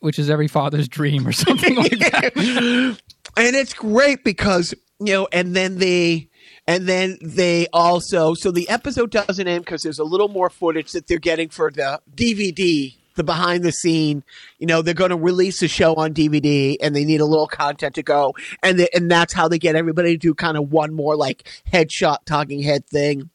which 0.00 0.18
is 0.18 0.30
every 0.30 0.48
father's 0.48 0.88
dream 0.98 1.26
or 1.26 1.32
something 1.32 1.74
like 1.76 1.98
that. 1.98 2.98
and 3.36 3.56
it's 3.56 3.74
great 3.74 4.24
because 4.24 4.74
you 4.98 5.12
know 5.12 5.28
and 5.32 5.54
then 5.54 5.78
they 5.78 6.28
and 6.66 6.86
then 6.86 7.18
they 7.22 7.66
also 7.72 8.34
so 8.34 8.50
the 8.50 8.68
episode 8.68 9.10
doesn't 9.10 9.48
end 9.48 9.64
because 9.64 9.82
there's 9.82 9.98
a 9.98 10.04
little 10.04 10.28
more 10.28 10.50
footage 10.50 10.92
that 10.92 11.06
they're 11.06 11.18
getting 11.18 11.48
for 11.48 11.70
the 11.70 12.00
dvd 12.14 12.96
the 13.20 13.24
behind 13.24 13.62
the 13.64 13.72
scene. 13.72 14.24
You 14.58 14.66
know 14.66 14.82
they're 14.82 14.94
going 14.94 15.10
to 15.10 15.16
release 15.16 15.60
the 15.60 15.68
show 15.68 15.94
on 15.94 16.14
dvd 16.14 16.76
and 16.80 16.94
they 16.94 17.04
need 17.04 17.20
a 17.20 17.26
little 17.26 17.46
content 17.46 17.94
to 17.96 18.02
go. 18.02 18.34
And 18.62 18.78
they, 18.80 18.88
and 18.94 19.10
that's 19.10 19.32
how 19.32 19.48
they 19.48 19.58
get 19.58 19.76
everybody 19.76 20.12
to 20.12 20.18
do 20.18 20.34
kind 20.34 20.56
of 20.56 20.72
one 20.72 20.94
more 20.94 21.16
like 21.16 21.48
headshot 21.72 22.24
talking 22.24 22.62
head 22.62 22.86
thing. 22.86 23.30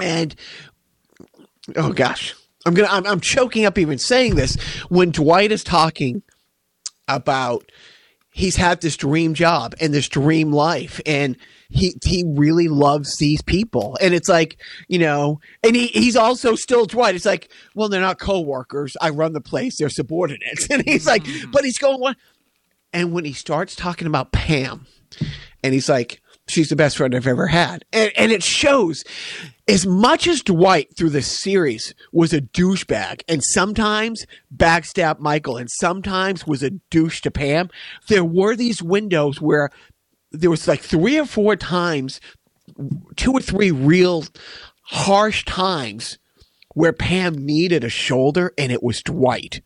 And 0.00 0.34
oh 1.76 1.92
gosh 1.92 2.34
i'm 2.66 2.74
gonna 2.74 2.88
I'm, 2.90 3.06
I'm 3.06 3.20
choking 3.20 3.64
up 3.64 3.78
even 3.78 3.98
saying 3.98 4.34
this. 4.34 4.56
When 4.88 5.10
dwight 5.10 5.52
is 5.52 5.62
talking 5.62 6.22
about 7.06 7.70
he's 8.32 8.56
had 8.56 8.80
this 8.80 8.96
dream 8.96 9.34
job 9.34 9.74
and 9.80 9.94
this 9.94 10.08
dream 10.08 10.52
life 10.52 11.00
and 11.06 11.36
he 11.68 11.94
he 12.04 12.24
really 12.26 12.68
loves 12.68 13.16
these 13.18 13.42
people. 13.42 13.96
And 14.00 14.12
it's 14.14 14.28
like 14.28 14.60
you 14.88 14.98
know 14.98 15.40
and 15.62 15.76
he 15.76 15.86
he's 15.88 16.16
also 16.16 16.54
still 16.56 16.86
Dwight. 16.86 17.14
It's 17.14 17.26
like 17.26 17.50
well 17.74 17.88
they're 17.88 18.00
not 18.00 18.18
co-workers. 18.18 18.96
I 19.00 19.10
run 19.10 19.32
the 19.32 19.40
place. 19.40 19.78
They're 19.78 19.88
subordinates. 19.88 20.66
And 20.70 20.82
he's 20.82 21.06
like 21.06 21.24
mm-hmm. 21.24 21.50
but 21.50 21.64
he's 21.64 21.78
going 21.78 22.00
what? 22.00 22.16
And 22.92 23.12
when 23.12 23.24
he 23.24 23.32
starts 23.32 23.76
talking 23.76 24.06
about 24.06 24.32
Pam 24.32 24.86
and 25.62 25.74
he's 25.74 25.88
like 25.88 26.20
she's 26.48 26.68
the 26.68 26.76
best 26.76 26.96
friend 26.96 27.14
I've 27.14 27.26
ever 27.26 27.46
had. 27.46 27.84
And 27.92 28.12
and 28.16 28.32
it 28.32 28.42
shows 28.42 29.04
as 29.68 29.86
much 29.86 30.26
as 30.26 30.42
Dwight 30.42 30.96
through 30.96 31.10
this 31.10 31.40
series 31.40 31.94
was 32.10 32.32
a 32.32 32.40
douchebag 32.40 33.22
and 33.28 33.42
sometimes 33.42 34.26
backstabbed 34.54 35.20
Michael 35.20 35.56
and 35.56 35.70
sometimes 35.70 36.46
was 36.46 36.62
a 36.62 36.70
douche 36.90 37.20
to 37.22 37.30
Pam, 37.30 37.70
there 38.08 38.24
were 38.24 38.56
these 38.56 38.82
windows 38.82 39.40
where 39.40 39.70
there 40.32 40.50
was 40.50 40.66
like 40.66 40.80
three 40.80 41.18
or 41.18 41.26
four 41.26 41.54
times, 41.56 42.20
two 43.16 43.32
or 43.32 43.40
three 43.40 43.70
real 43.70 44.24
harsh 44.82 45.44
times 45.44 46.18
where 46.74 46.92
Pam 46.92 47.34
needed 47.34 47.84
a 47.84 47.88
shoulder 47.88 48.52
and 48.58 48.72
it 48.72 48.82
was 48.82 49.02
Dwight. 49.02 49.60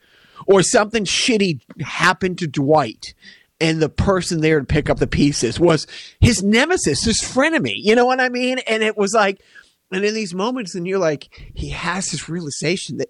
Or 0.46 0.62
something 0.62 1.04
shitty 1.04 1.60
happened 1.80 2.38
to 2.38 2.46
Dwight 2.46 3.14
and 3.60 3.80
the 3.80 3.88
person 3.88 4.42
there 4.42 4.60
to 4.60 4.66
pick 4.66 4.90
up 4.90 4.98
the 4.98 5.06
pieces 5.06 5.58
was 5.58 5.86
his 6.20 6.42
nemesis, 6.42 7.04
his 7.04 7.22
frenemy. 7.22 7.72
You 7.76 7.94
know 7.94 8.04
what 8.04 8.20
I 8.20 8.28
mean? 8.28 8.58
And 8.58 8.82
it 8.82 8.98
was 8.98 9.14
like, 9.14 9.40
and 9.92 10.04
in 10.04 10.14
these 10.14 10.34
moments, 10.34 10.74
and 10.74 10.86
you're 10.86 10.98
like, 10.98 11.28
he 11.54 11.70
has 11.70 12.10
this 12.10 12.28
realization 12.28 12.98
that, 12.98 13.08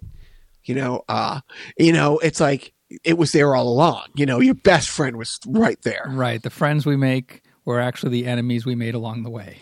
you 0.63 0.75
know, 0.75 1.03
uh, 1.09 1.41
you 1.77 1.91
know, 1.91 2.19
it's 2.19 2.39
like 2.39 2.73
it 3.03 3.17
was 3.17 3.31
there 3.31 3.55
all 3.55 3.67
along. 3.67 4.07
You 4.15 4.25
know, 4.25 4.39
your 4.39 4.53
best 4.53 4.89
friend 4.89 5.17
was 5.17 5.37
right 5.47 5.81
there. 5.81 6.05
right. 6.09 6.41
The 6.41 6.49
friends 6.49 6.85
we 6.85 6.95
make 6.95 7.41
were 7.65 7.81
actually 7.81 8.11
the 8.11 8.27
enemies 8.27 8.65
we 8.65 8.75
made 8.75 8.95
along 8.95 9.23
the 9.23 9.29
way. 9.29 9.57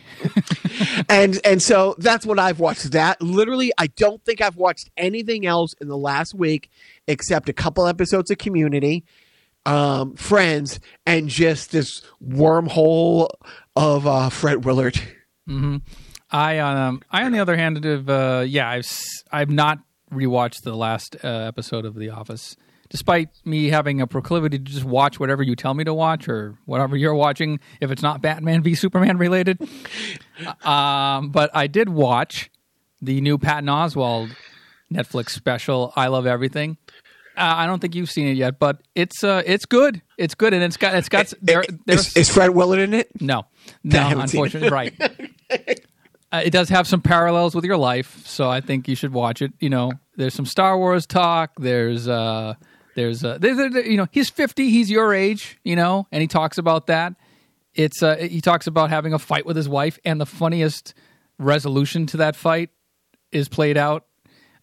and 1.10 1.40
and 1.44 1.62
so 1.62 1.96
that's 1.98 2.26
what 2.26 2.38
I've 2.38 2.60
watched. 2.60 2.92
That 2.92 3.22
literally, 3.22 3.72
I 3.78 3.88
don't 3.88 4.24
think 4.24 4.42
I've 4.42 4.58
watched 4.58 4.90
anything 4.96 5.46
else 5.46 5.74
in 5.82 5.88
the 5.88 5.98
last 5.98 6.36
week 6.36 6.70
except 7.08 7.50
a 7.50 7.54
couple 7.54 7.88
episodes 7.88 8.30
of 8.30 8.38
Community, 8.38 9.06
um, 9.66 10.16
Friends, 10.16 10.80
and 11.08 11.30
just 11.30 11.72
this 11.72 12.04
wormhole 12.24 13.30
of 13.76 14.06
uh, 14.06 14.30
Fred 14.30 14.66
Willard. 14.66 15.02
I 16.36 16.60
um 16.60 17.02
I 17.10 17.24
on 17.24 17.32
the 17.32 17.40
other 17.40 17.56
hand 17.56 17.82
have 17.86 18.10
uh 18.10 18.44
yeah 18.46 18.70
I've 18.70 18.92
I've 19.32 19.50
not 19.50 19.80
rewatched 20.12 20.64
the 20.64 20.76
last 20.76 21.16
uh, 21.24 21.28
episode 21.28 21.86
of 21.86 21.96
The 21.96 22.10
Office 22.10 22.58
despite 22.90 23.30
me 23.46 23.70
having 23.70 24.02
a 24.02 24.06
proclivity 24.08 24.60
to 24.60 24.64
just 24.64 24.84
watch 24.84 25.20
whatever 25.20 25.42
you 25.42 25.56
tell 25.56 25.74
me 25.74 25.84
to 25.86 25.94
watch 25.94 26.28
or 26.28 26.58
whatever 26.66 26.98
you're 26.98 27.16
watching 27.16 27.60
if 27.80 27.90
it's 27.90 28.02
not 28.02 28.22
Batman 28.22 28.64
v 28.64 28.76
Superman 28.76 29.18
related 29.18 29.62
um 30.64 31.30
but 31.30 31.52
I 31.54 31.68
did 31.68 31.88
watch 31.88 32.52
the 33.02 33.22
new 33.22 33.38
Patton 33.38 33.70
Oswalt 33.70 34.36
Netflix 34.94 35.30
special 35.30 35.94
I 35.96 36.08
Love 36.08 36.28
Everything 36.28 36.78
Uh, 37.38 37.64
I 37.64 37.66
don't 37.66 37.80
think 37.80 37.96
you've 37.96 38.12
seen 38.12 38.28
it 38.28 38.38
yet, 38.38 38.60
but 38.60 38.82
it's 38.94 39.22
uh, 39.22 39.42
it's 39.46 39.66
good. 39.66 40.02
It's 40.18 40.36
good, 40.36 40.54
and 40.54 40.64
it's 40.64 40.78
got 40.78 40.96
it's 40.96 41.10
got 41.10 41.34
there. 41.42 41.66
There's 41.86 42.08
Is, 42.08 42.16
is 42.16 42.30
Fred 42.30 42.52
Willard 42.52 42.80
in 42.80 42.94
it? 42.94 43.10
no, 43.20 43.48
no, 43.84 44.22
unfortunately, 44.22 44.70
right. 44.70 44.94
Uh, 46.36 46.42
it 46.42 46.50
does 46.50 46.68
have 46.68 46.86
some 46.86 47.00
parallels 47.00 47.56
with 47.56 47.64
your 47.64 47.78
life, 47.78 48.28
so 48.28 48.50
I 48.50 48.60
think 48.60 48.90
you 48.90 48.96
should 48.96 49.14
watch 49.14 49.42
it. 49.42 49.54
You 49.62 49.70
know, 49.70 49.94
there's 50.18 50.34
some 50.34 50.46
Star 50.46 50.78
Wars 50.78 51.06
talk. 51.06 51.54
There's 51.58 52.10
uh, 52.10 52.56
there's 52.94 53.24
uh, 53.24 53.38
you 53.42 53.96
know, 53.96 54.08
he's 54.12 54.30
50, 54.30 54.70
he's 54.70 54.92
your 54.92 55.14
age, 55.14 55.58
you 55.64 55.78
know, 55.78 56.08
and 56.12 56.22
he 56.22 56.28
talks 56.28 56.58
about 56.58 56.88
that. 56.88 57.14
It's 57.74 58.04
uh, 58.04 58.18
he 58.18 58.42
talks 58.42 58.68
about 58.68 58.90
having 58.90 59.14
a 59.14 59.20
fight 59.20 59.46
with 59.46 59.56
his 59.56 59.70
wife, 59.70 59.98
and 60.04 60.20
the 60.20 60.26
funniest 60.26 60.94
resolution 61.38 62.06
to 62.08 62.18
that 62.18 62.36
fight 62.36 62.70
is 63.32 63.48
played 63.48 63.78
out 63.78 64.06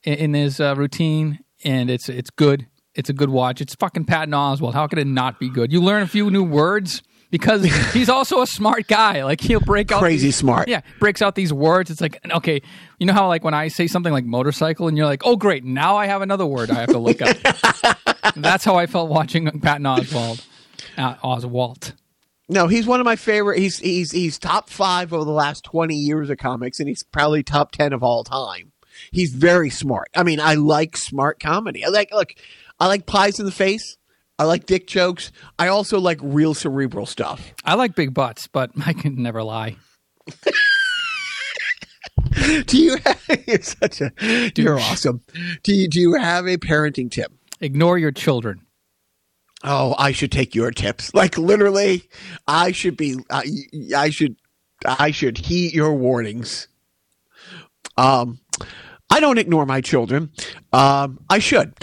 in, 0.03 0.15
in 0.15 0.35
his 0.35 0.61
uh, 0.61 0.75
routine, 0.77 1.39
and 1.65 1.89
it's 1.89 2.11
it's 2.11 2.29
good. 2.29 2.67
It's 2.95 3.09
a 3.09 3.15
good 3.15 3.31
watch. 3.31 3.63
It's 3.63 3.75
fucking 3.77 4.05
Patton 4.05 4.35
Oswalt. 4.35 4.75
How 4.75 4.87
could 4.89 4.99
it 4.99 5.07
not 5.07 5.41
be 5.41 5.49
good? 5.49 5.73
You 5.73 5.81
learn 5.81 6.03
a 6.03 6.07
few 6.07 6.31
new 6.31 6.45
words 6.45 7.03
because 7.33 7.65
he's 7.93 8.09
also 8.09 8.43
a 8.43 8.47
smart 8.47 8.87
guy. 8.87 9.25
Like 9.25 9.41
he'll 9.41 9.59
break 9.59 9.91
out 9.91 9.99
Crazy 9.99 10.29
these- 10.29 10.37
smart. 10.37 10.69
Yeah, 10.69 10.83
breaks 11.01 11.21
out 11.21 11.35
these 11.35 11.53
words. 11.53 11.91
It's 11.91 12.01
like 12.01 12.21
okay, 12.31 12.63
you 13.01 13.07
know 13.07 13.13
how 13.13 13.27
like 13.27 13.43
when 13.43 13.55
I 13.55 13.67
say 13.67 13.89
something 13.89 14.13
like 14.13 14.25
motorcycle, 14.25 14.87
and 14.87 14.97
you're 14.97 15.07
like, 15.07 15.23
oh 15.25 15.35
great, 15.35 15.65
now 15.65 15.97
I 15.97 16.07
have 16.07 16.23
another 16.23 16.47
word 16.47 16.71
I 16.71 16.75
have 16.75 16.91
to 16.91 16.99
look 16.99 17.21
up. 17.21 17.37
That's 18.37 18.65
how 18.65 18.77
I 18.77 18.87
felt 18.87 19.11
watching 19.11 19.51
Patton 19.61 19.85
Oswalt. 19.85 20.47
Uh, 20.97 21.17
Oswalt. 21.17 21.95
No, 22.49 22.67
he's 22.69 22.87
one 22.87 23.01
of 23.01 23.05
my 23.05 23.17
favorite. 23.17 23.59
He's 23.59 23.79
he's 23.79 24.13
he's 24.13 24.39
top 24.39 24.69
five 24.69 25.13
over 25.13 25.25
the 25.25 25.31
last 25.33 25.65
twenty 25.65 25.97
years 25.97 26.29
of 26.31 26.39
comics, 26.39 26.79
and 26.79 26.89
he's 26.89 27.03
probably 27.03 27.43
top 27.43 27.73
ten 27.73 27.93
of 27.93 28.03
all 28.03 28.23
time. 28.25 28.73
He's 29.11 29.33
very 29.33 29.71
smart. 29.71 30.09
I 30.15 30.23
mean, 30.23 30.39
I 30.39 30.55
like 30.55 30.97
smart 30.97 31.41
comedy. 31.41 31.85
I 31.85 31.89
like 31.89 32.13
look, 32.13 32.35
I 32.79 32.89
like 32.89 33.07
pies 33.07 33.41
in 33.41 33.47
the 33.47 33.53
face. 33.53 33.97
I 34.39 34.45
like 34.45 34.67
dick 34.67 34.87
jokes. 34.87 35.31
I 35.59 35.69
also 35.69 36.01
like 36.01 36.19
real 36.23 36.55
cerebral 36.55 37.07
stuff. 37.07 37.53
I 37.65 37.75
like 37.75 37.95
big 37.95 38.15
butts, 38.15 38.47
but 38.47 38.71
I 38.87 38.93
can 38.93 39.23
never 39.23 39.43
lie. 39.43 39.77
Do 42.67 42.79
you? 42.79 42.97
Have, 43.05 43.21
you're 43.47 43.63
such 43.63 44.01
a. 44.01 44.13
You're 44.57 44.79
awesome. 44.79 45.23
Do 45.63 45.75
you 45.75 45.89
do 45.89 46.01
you 46.01 46.15
have 46.15 46.47
a 46.47 46.57
parenting 46.57 47.11
tip? 47.11 47.33
Ignore 47.61 47.99
your 47.99 48.11
children. 48.11 48.63
Oh, 49.65 49.95
I 49.99 50.13
should 50.13 50.33
take 50.33 50.55
your 50.55 50.71
tips. 50.71 51.15
Like 51.15 51.39
literally, 51.39 52.09
I 52.47 52.73
should 52.73 52.97
be. 52.97 53.17
I, 53.31 53.45
I 53.97 54.11
should. 54.11 54.37
I 54.85 55.13
should 55.13 55.39
heed 55.39 55.75
your 55.75 55.95
warnings. 55.95 56.69
Um, 57.97 58.41
I 59.11 59.21
don't 59.21 59.39
ignore 59.39 59.67
my 59.67 59.81
children. 59.81 60.31
Um, 60.73 61.21
I 61.29 61.39
should. 61.39 61.75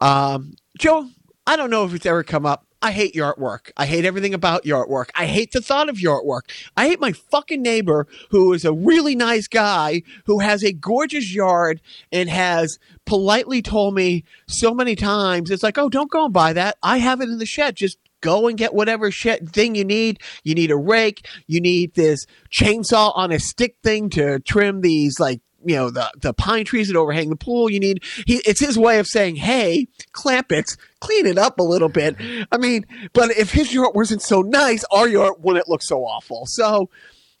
Um, 0.00 0.54
Joe, 0.78 1.08
I 1.48 1.56
don't 1.56 1.70
know 1.70 1.86
if 1.86 1.94
it's 1.94 2.04
ever 2.04 2.22
come 2.22 2.44
up. 2.44 2.66
I 2.82 2.92
hate 2.92 3.14
your 3.14 3.34
artwork. 3.34 3.70
I 3.74 3.86
hate 3.86 4.04
everything 4.04 4.34
about 4.34 4.66
your 4.66 4.86
artwork. 4.86 5.08
I 5.14 5.24
hate 5.24 5.52
the 5.52 5.62
thought 5.62 5.88
of 5.88 5.98
your 5.98 6.22
artwork. 6.22 6.42
I 6.76 6.88
hate 6.88 7.00
my 7.00 7.12
fucking 7.12 7.62
neighbor 7.62 8.06
who 8.28 8.52
is 8.52 8.66
a 8.66 8.72
really 8.74 9.16
nice 9.16 9.48
guy 9.48 10.02
who 10.26 10.40
has 10.40 10.62
a 10.62 10.74
gorgeous 10.74 11.34
yard 11.34 11.80
and 12.12 12.28
has 12.28 12.78
politely 13.06 13.62
told 13.62 13.94
me 13.94 14.24
so 14.46 14.74
many 14.74 14.94
times, 14.94 15.50
it's 15.50 15.62
like, 15.62 15.78
oh, 15.78 15.88
don't 15.88 16.10
go 16.10 16.26
and 16.26 16.34
buy 16.34 16.52
that. 16.52 16.76
I 16.82 16.98
have 16.98 17.22
it 17.22 17.30
in 17.30 17.38
the 17.38 17.46
shed. 17.46 17.76
Just 17.76 17.96
go 18.20 18.46
and 18.46 18.58
get 18.58 18.74
whatever 18.74 19.10
shit 19.10 19.48
thing 19.48 19.74
you 19.74 19.86
need. 19.86 20.20
You 20.44 20.54
need 20.54 20.70
a 20.70 20.76
rake. 20.76 21.26
You 21.46 21.62
need 21.62 21.94
this 21.94 22.26
chainsaw 22.52 23.16
on 23.16 23.32
a 23.32 23.40
stick 23.40 23.76
thing 23.82 24.10
to 24.10 24.38
trim 24.40 24.82
these 24.82 25.18
like 25.18 25.40
you 25.64 25.76
know 25.76 25.90
the 25.90 26.10
the 26.20 26.32
pine 26.32 26.64
trees 26.64 26.88
that 26.88 26.96
overhang 26.96 27.30
the 27.30 27.36
pool. 27.36 27.70
You 27.70 27.80
need 27.80 28.04
he. 28.26 28.40
It's 28.46 28.60
his 28.60 28.78
way 28.78 28.98
of 28.98 29.06
saying, 29.06 29.36
"Hey, 29.36 29.88
clamp 30.12 30.52
it, 30.52 30.76
clean 31.00 31.26
it 31.26 31.38
up 31.38 31.58
a 31.58 31.62
little 31.62 31.88
bit." 31.88 32.16
I 32.52 32.58
mean, 32.58 32.86
but 33.12 33.30
if 33.32 33.50
his 33.52 33.72
yard 33.72 33.94
wasn't 33.94 34.22
so 34.22 34.42
nice, 34.42 34.84
our 34.90 35.08
yard 35.08 35.34
wouldn't 35.38 35.68
look 35.68 35.82
so 35.82 36.04
awful. 36.04 36.44
So. 36.46 36.90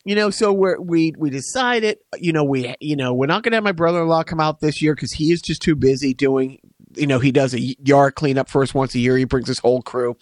You 0.04 0.14
know, 0.14 0.30
so 0.30 0.54
we're, 0.54 0.80
we 0.80 1.12
we 1.18 1.28
decided, 1.28 1.98
you 2.16 2.32
know, 2.32 2.42
we 2.42 2.74
you 2.80 2.96
know 2.96 3.12
we're 3.12 3.26
not 3.26 3.42
going 3.42 3.50
to 3.50 3.56
have 3.56 3.64
my 3.64 3.72
brother-in-law 3.72 4.22
come 4.22 4.40
out 4.40 4.60
this 4.60 4.80
year 4.80 4.94
because 4.94 5.12
he 5.12 5.32
is 5.32 5.42
just 5.42 5.60
too 5.60 5.76
busy 5.76 6.14
doing. 6.14 6.60
You 6.94 7.06
know, 7.06 7.18
he 7.18 7.30
does 7.30 7.52
a 7.52 7.60
yard 7.60 8.14
cleanup 8.14 8.48
first 8.48 8.74
once 8.74 8.94
a 8.94 9.00
year. 9.00 9.18
He 9.18 9.24
brings 9.24 9.48
his 9.48 9.58
whole 9.58 9.82
crew. 9.82 10.16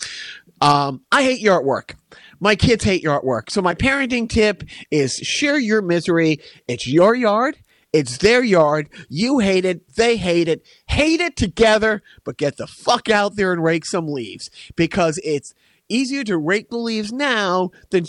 Um, 0.61 1.03
I 1.13 1.23
hate 1.23 1.41
your 1.41 1.63
artwork. 1.63 1.95
My 2.41 2.57
kids 2.57 2.83
hate 2.83 3.03
your 3.03 3.21
artwork. 3.21 3.51
So 3.51 3.63
my 3.63 3.75
parenting 3.75 4.29
tip 4.29 4.65
is 4.91 5.15
share 5.17 5.59
your 5.59 5.83
misery. 5.83 6.41
It's 6.67 6.89
your 6.89 7.15
yard. 7.15 7.57
It's 7.97 8.19
their 8.19 8.45
yard. 8.45 8.91
You 9.09 9.39
hate 9.39 9.65
it. 9.65 9.95
They 9.95 10.19
hate 10.19 10.49
it. 10.49 10.67
Hate 10.87 11.21
it 11.21 11.35
together, 11.35 12.03
but 12.25 12.37
get 12.37 12.59
the 12.59 12.67
fuck 12.67 13.09
out 13.09 13.37
there 13.37 13.55
and 13.55 13.65
rake 13.65 13.87
some 13.87 14.07
leaves 14.07 14.51
because 14.77 15.19
it's 15.25 15.55
easier 15.89 16.23
to 16.25 16.37
rake 16.37 16.69
the 16.69 16.77
leaves 16.77 17.11
now 17.11 17.71
than 17.89 18.05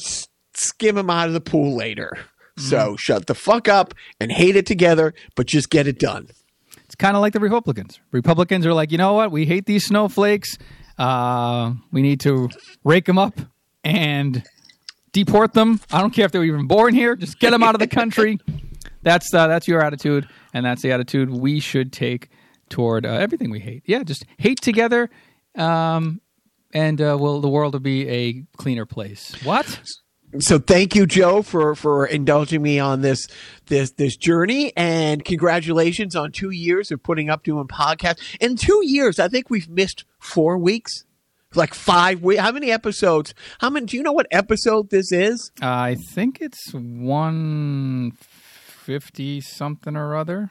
skim 0.53 0.95
them 0.95 1.09
out 1.09 1.27
of 1.27 1.33
the 1.33 1.39
pool 1.39 1.73
later. 1.77 2.17
So 2.57 2.97
shut 2.97 3.27
the 3.27 3.35
fuck 3.35 3.69
up 3.69 3.93
and 4.19 4.29
hate 4.29 4.57
it 4.57 4.65
together, 4.65 5.13
but 5.35 5.45
just 5.47 5.69
get 5.69 5.87
it 5.87 5.99
done. 5.99 6.27
It's 6.83 6.95
kind 6.95 7.15
of 7.15 7.21
like 7.21 7.31
the 7.31 7.39
Republicans. 7.39 8.01
Republicans 8.11 8.65
are 8.65 8.73
like, 8.73 8.91
you 8.91 8.97
know 8.97 9.13
what? 9.13 9.31
We 9.31 9.45
hate 9.45 9.67
these 9.67 9.85
snowflakes. 9.85 10.57
Uh, 10.97 11.75
we 11.93 12.01
need 12.01 12.19
to 12.21 12.49
rake 12.83 13.05
them 13.05 13.17
up 13.17 13.39
and 13.85 14.43
deport 15.13 15.53
them. 15.53 15.79
I 15.93 16.01
don't 16.01 16.11
care 16.11 16.25
if 16.25 16.33
they 16.33 16.39
were 16.39 16.45
even 16.45 16.67
born 16.67 16.93
here. 16.93 17.15
Just 17.15 17.39
get 17.39 17.51
them 17.51 17.63
out 17.63 17.73
of 17.73 17.79
the 17.79 17.87
country. 17.87 18.39
That's 19.01 19.33
uh, 19.33 19.47
that's 19.47 19.67
your 19.67 19.83
attitude, 19.83 20.27
and 20.53 20.65
that's 20.65 20.81
the 20.81 20.91
attitude 20.91 21.29
we 21.29 21.59
should 21.59 21.91
take 21.91 22.29
toward 22.69 23.05
uh, 23.05 23.09
everything 23.09 23.49
we 23.49 23.59
hate. 23.59 23.83
Yeah, 23.85 24.03
just 24.03 24.25
hate 24.37 24.61
together, 24.61 25.09
um, 25.55 26.21
and 26.73 27.01
uh, 27.01 27.17
will 27.19 27.41
the 27.41 27.49
world 27.49 27.73
will 27.73 27.79
be 27.79 28.07
a 28.09 28.43
cleaner 28.57 28.85
place. 28.85 29.35
What? 29.43 29.81
so 30.39 30.59
thank 30.59 30.93
you 30.93 31.05
joe 31.05 31.41
for 31.41 31.73
for 31.73 32.05
indulging 32.05 32.61
me 32.61 32.79
on 32.79 33.01
this 33.01 33.27
this 33.67 33.91
this 33.91 34.17
journey 34.17 34.73
and 34.75 35.23
congratulations 35.23 36.17
on 36.17 36.31
two 36.31 36.49
years 36.49 36.91
of 36.91 37.01
putting 37.01 37.29
up 37.29 37.43
doing 37.43 37.65
podcasts 37.65 38.19
in 38.41 38.57
two 38.57 38.81
years 38.83 39.19
i 39.19 39.27
think 39.29 39.49
we've 39.49 39.69
missed 39.69 40.03
four 40.19 40.57
weeks 40.57 41.05
like 41.55 41.73
five 41.73 42.21
weeks 42.21 42.41
how 42.41 42.51
many 42.51 42.71
episodes 42.71 43.33
how 43.59 43.69
many 43.69 43.85
do 43.85 43.95
you 43.95 44.03
know 44.03 44.11
what 44.11 44.27
episode 44.31 44.89
this 44.89 45.11
is 45.11 45.51
I 45.61 45.95
think 45.95 46.39
it's 46.41 46.73
one 46.73 48.11
fifty 48.87 49.41
something 49.41 49.97
or 49.97 50.15
other. 50.15 50.49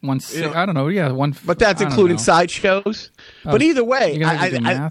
One, 0.00 0.20
si- 0.20 0.42
I 0.42 0.64
don't 0.64 0.74
know. 0.74 0.88
Yeah, 0.88 1.12
one. 1.12 1.36
but 1.44 1.58
that's 1.58 1.82
I 1.82 1.84
including 1.84 2.18
sideshows 2.18 3.10
but 3.44 3.62
either 3.62 3.84
way 3.84 4.20
I, 4.24 4.34
have 4.34 4.50
to 4.50 4.58
do 4.58 4.66
I, 4.66 4.72
I. 4.72 4.90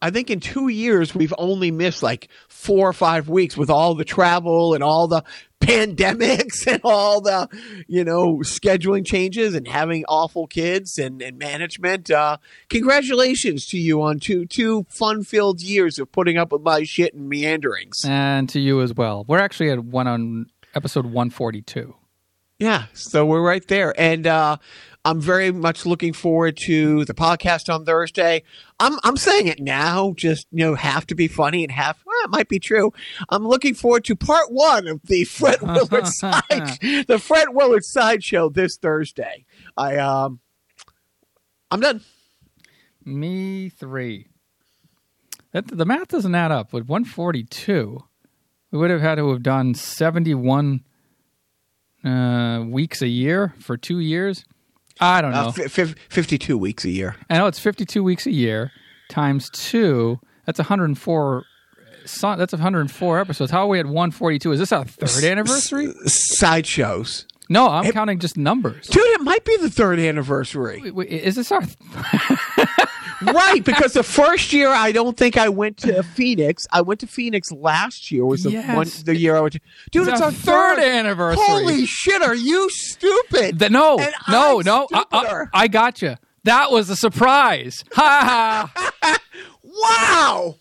I 0.00 0.10
think 0.10 0.30
in 0.30 0.40
two 0.40 0.68
years 0.68 1.14
we've 1.14 1.34
only 1.38 1.70
missed 1.70 2.02
like 2.02 2.28
four 2.48 2.88
or 2.88 2.92
five 2.92 3.28
weeks 3.28 3.56
with 3.56 3.68
all 3.68 3.94
the 3.94 4.04
travel 4.04 4.74
and 4.74 4.82
all 4.82 5.06
the 5.08 5.22
pandemics 5.60 6.66
and 6.66 6.80
all 6.82 7.20
the 7.20 7.48
you 7.88 8.04
know 8.04 8.38
scheduling 8.38 9.04
changes 9.04 9.54
and 9.54 9.68
having 9.68 10.04
awful 10.08 10.46
kids 10.46 10.98
and, 10.98 11.20
and 11.20 11.36
management. 11.36 12.10
Uh, 12.10 12.38
congratulations 12.68 13.66
to 13.66 13.76
you 13.76 14.00
on 14.00 14.18
two 14.18 14.46
two 14.46 14.86
fun 14.88 15.24
filled 15.24 15.60
years 15.60 15.98
of 15.98 16.10
putting 16.10 16.36
up 16.38 16.52
with 16.52 16.62
my 16.62 16.84
shit 16.84 17.12
and 17.12 17.28
meanderings. 17.28 18.00
and 18.04 18.48
to 18.48 18.60
you 18.60 18.80
as 18.80 18.94
well. 18.94 19.24
We're 19.28 19.40
actually 19.40 19.70
at 19.70 19.84
one 19.84 20.06
on 20.06 20.46
episode 20.74 21.06
one 21.06 21.30
forty 21.30 21.62
two. 21.62 21.94
Yeah, 22.58 22.86
so 22.92 23.24
we're 23.24 23.40
right 23.40 23.66
there, 23.68 23.94
and 24.00 24.26
uh, 24.26 24.56
I'm 25.04 25.20
very 25.20 25.52
much 25.52 25.86
looking 25.86 26.12
forward 26.12 26.56
to 26.64 27.04
the 27.04 27.14
podcast 27.14 27.72
on 27.72 27.84
Thursday. 27.84 28.42
I'm 28.80 28.98
I'm 29.04 29.16
saying 29.16 29.46
it 29.46 29.60
now, 29.60 30.12
just 30.16 30.48
you 30.50 30.66
know, 30.66 30.74
have 30.74 31.06
to 31.06 31.14
be 31.14 31.28
funny 31.28 31.62
and 31.62 31.70
half. 31.70 32.02
Well, 32.04 32.16
it 32.24 32.30
might 32.30 32.48
be 32.48 32.58
true. 32.58 32.92
I'm 33.28 33.46
looking 33.46 33.74
forward 33.74 34.04
to 34.06 34.16
part 34.16 34.50
one 34.50 34.88
of 34.88 35.00
the 35.04 35.22
Fred 35.24 35.62
Willard 35.62 36.06
side, 36.08 36.78
the 37.06 37.20
Fred 37.22 37.48
Willard 37.52 37.84
sideshow 37.84 38.48
this 38.48 38.76
Thursday. 38.76 39.44
I 39.76 39.96
um, 39.96 40.40
I'm 41.70 41.80
done. 41.80 42.00
Me 43.04 43.68
three. 43.68 44.26
That 45.52 45.68
the 45.68 45.86
math 45.86 46.08
doesn't 46.08 46.34
add 46.34 46.50
up. 46.50 46.72
With 46.72 46.88
one 46.88 47.04
forty 47.04 47.44
two, 47.44 48.04
we 48.70 48.78
would 48.78 48.90
have 48.90 49.00
had 49.00 49.16
to 49.16 49.28
have 49.30 49.42
done 49.42 49.74
seventy 49.74 50.34
one 50.34 50.80
uh, 52.04 52.64
weeks 52.68 53.02
a 53.02 53.08
year 53.08 53.54
for 53.60 53.76
two 53.76 53.98
years. 54.00 54.44
I 55.00 55.20
don't 55.22 55.30
know. 55.32 55.46
Uh, 55.46 55.52
f- 55.56 55.78
f- 55.78 55.94
52 56.08 56.58
weeks 56.58 56.84
a 56.84 56.90
year. 56.90 57.14
I 57.30 57.38
know 57.38 57.46
it's 57.46 57.60
52 57.60 58.02
weeks 58.02 58.26
a 58.26 58.32
year 58.32 58.72
times 59.08 59.48
two. 59.52 60.18
That's 60.44 60.58
104. 60.58 61.44
so- 62.04 62.36
That's 62.36 62.52
104 62.52 63.20
episodes. 63.20 63.50
How 63.52 63.60
are 63.62 63.68
we 63.68 63.78
at 63.78 63.86
142? 63.86 64.52
Is 64.52 64.58
this 64.58 64.72
our 64.72 64.84
third 64.84 65.22
anniversary? 65.24 65.92
Sideshows, 66.06 67.26
No, 67.48 67.68
I'm 67.68 67.90
counting 67.92 68.18
just 68.18 68.36
numbers. 68.36 68.86
dude. 68.86 69.02
It 69.04 69.20
might 69.22 69.44
be 69.44 69.56
the 69.56 69.70
third 69.70 69.98
anniversary. 69.98 70.80
Wait, 70.82 70.94
wait, 70.94 71.08
Is 71.08 71.34
this 71.36 71.50
our? 71.52 71.62
right, 73.22 73.64
because 73.64 73.92
the 73.94 74.02
first 74.02 74.52
year 74.52 74.68
I 74.68 74.92
don't 74.92 75.16
think 75.16 75.36
I 75.36 75.48
went 75.48 75.78
to 75.78 76.02
Phoenix. 76.02 76.66
I 76.72 76.82
went 76.82 77.00
to 77.00 77.06
Phoenix 77.06 77.50
last 77.50 78.10
year. 78.10 78.24
Was 78.24 78.42
the 78.42 78.50
Yes. 78.52 78.76
one 78.76 78.86
the 79.04 79.16
year 79.16 79.36
I 79.36 79.40
went 79.40 79.54
to? 79.54 79.60
Dude, 79.90 80.08
it's, 80.08 80.20
our 80.20 80.26
our 80.26 80.32
third 80.32 80.78
anniversary. 80.78 81.44
Holy 81.46 81.86
shit! 81.86 82.22
Are 82.22 82.34
you 82.34 82.68
stupid? 82.70 83.58
The- 83.58 83.70
no, 83.70 83.98
And 83.98 84.12
no, 84.28 84.58
I'm 84.60 84.64
no. 84.64 84.88
I, 84.92 85.04
I. 85.12 85.44
I 85.54 85.68
got 85.68 86.02
you. 86.02 86.16
That 86.44 86.70
was 86.70 86.88
a 86.90 86.96
surprise. 86.96 87.84
Ha 87.94 88.70
ha. 89.02 89.18
Wow. 89.80 90.56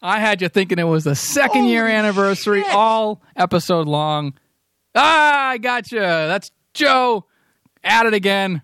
I 0.00 0.20
had 0.20 0.40
you 0.40 0.48
thinking 0.48 0.78
it 0.78 0.84
was 0.84 1.04
the 1.04 1.14
second 1.14 1.66
year 1.66 1.86
anniversary, 1.86 2.62
shit. 2.62 2.72
all 2.74 3.20
episode 3.36 3.86
long. 3.86 4.34
Ah, 4.94 5.48
I 5.50 5.58
gotcha. 5.58 5.98
That's 5.98 6.50
Joe 6.72 7.26
at 7.82 8.06
it 8.06 8.14
again. 8.14 8.62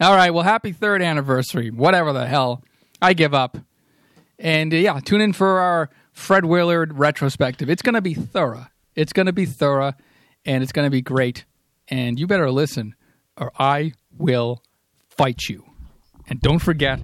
All 0.00 0.14
right, 0.14 0.30
well, 0.30 0.44
happy 0.44 0.72
third 0.72 1.02
anniversary. 1.02 1.70
Whatever 1.70 2.12
the 2.12 2.26
hell. 2.26 2.64
I 3.02 3.12
give 3.12 3.34
up. 3.34 3.58
And 4.38 4.72
uh, 4.72 4.76
yeah, 4.76 5.00
tune 5.00 5.20
in 5.20 5.32
for 5.32 5.60
our 5.60 5.90
Fred 6.12 6.44
Willard 6.44 6.98
retrospective. 6.98 7.68
It's 7.68 7.82
going 7.82 7.94
to 7.94 8.00
be 8.00 8.14
thorough. 8.14 8.66
It's 8.94 9.12
going 9.12 9.26
to 9.26 9.32
be 9.32 9.46
thorough, 9.46 9.94
and 10.44 10.62
it's 10.62 10.72
going 10.72 10.86
to 10.86 10.90
be 10.90 11.02
great. 11.02 11.44
And 11.88 12.18
you 12.18 12.26
better 12.26 12.50
listen, 12.50 12.94
or 13.36 13.52
I 13.58 13.92
will 14.16 14.62
fight 15.08 15.48
you. 15.48 15.64
And 16.28 16.40
don't 16.40 16.58
forget 16.60 17.02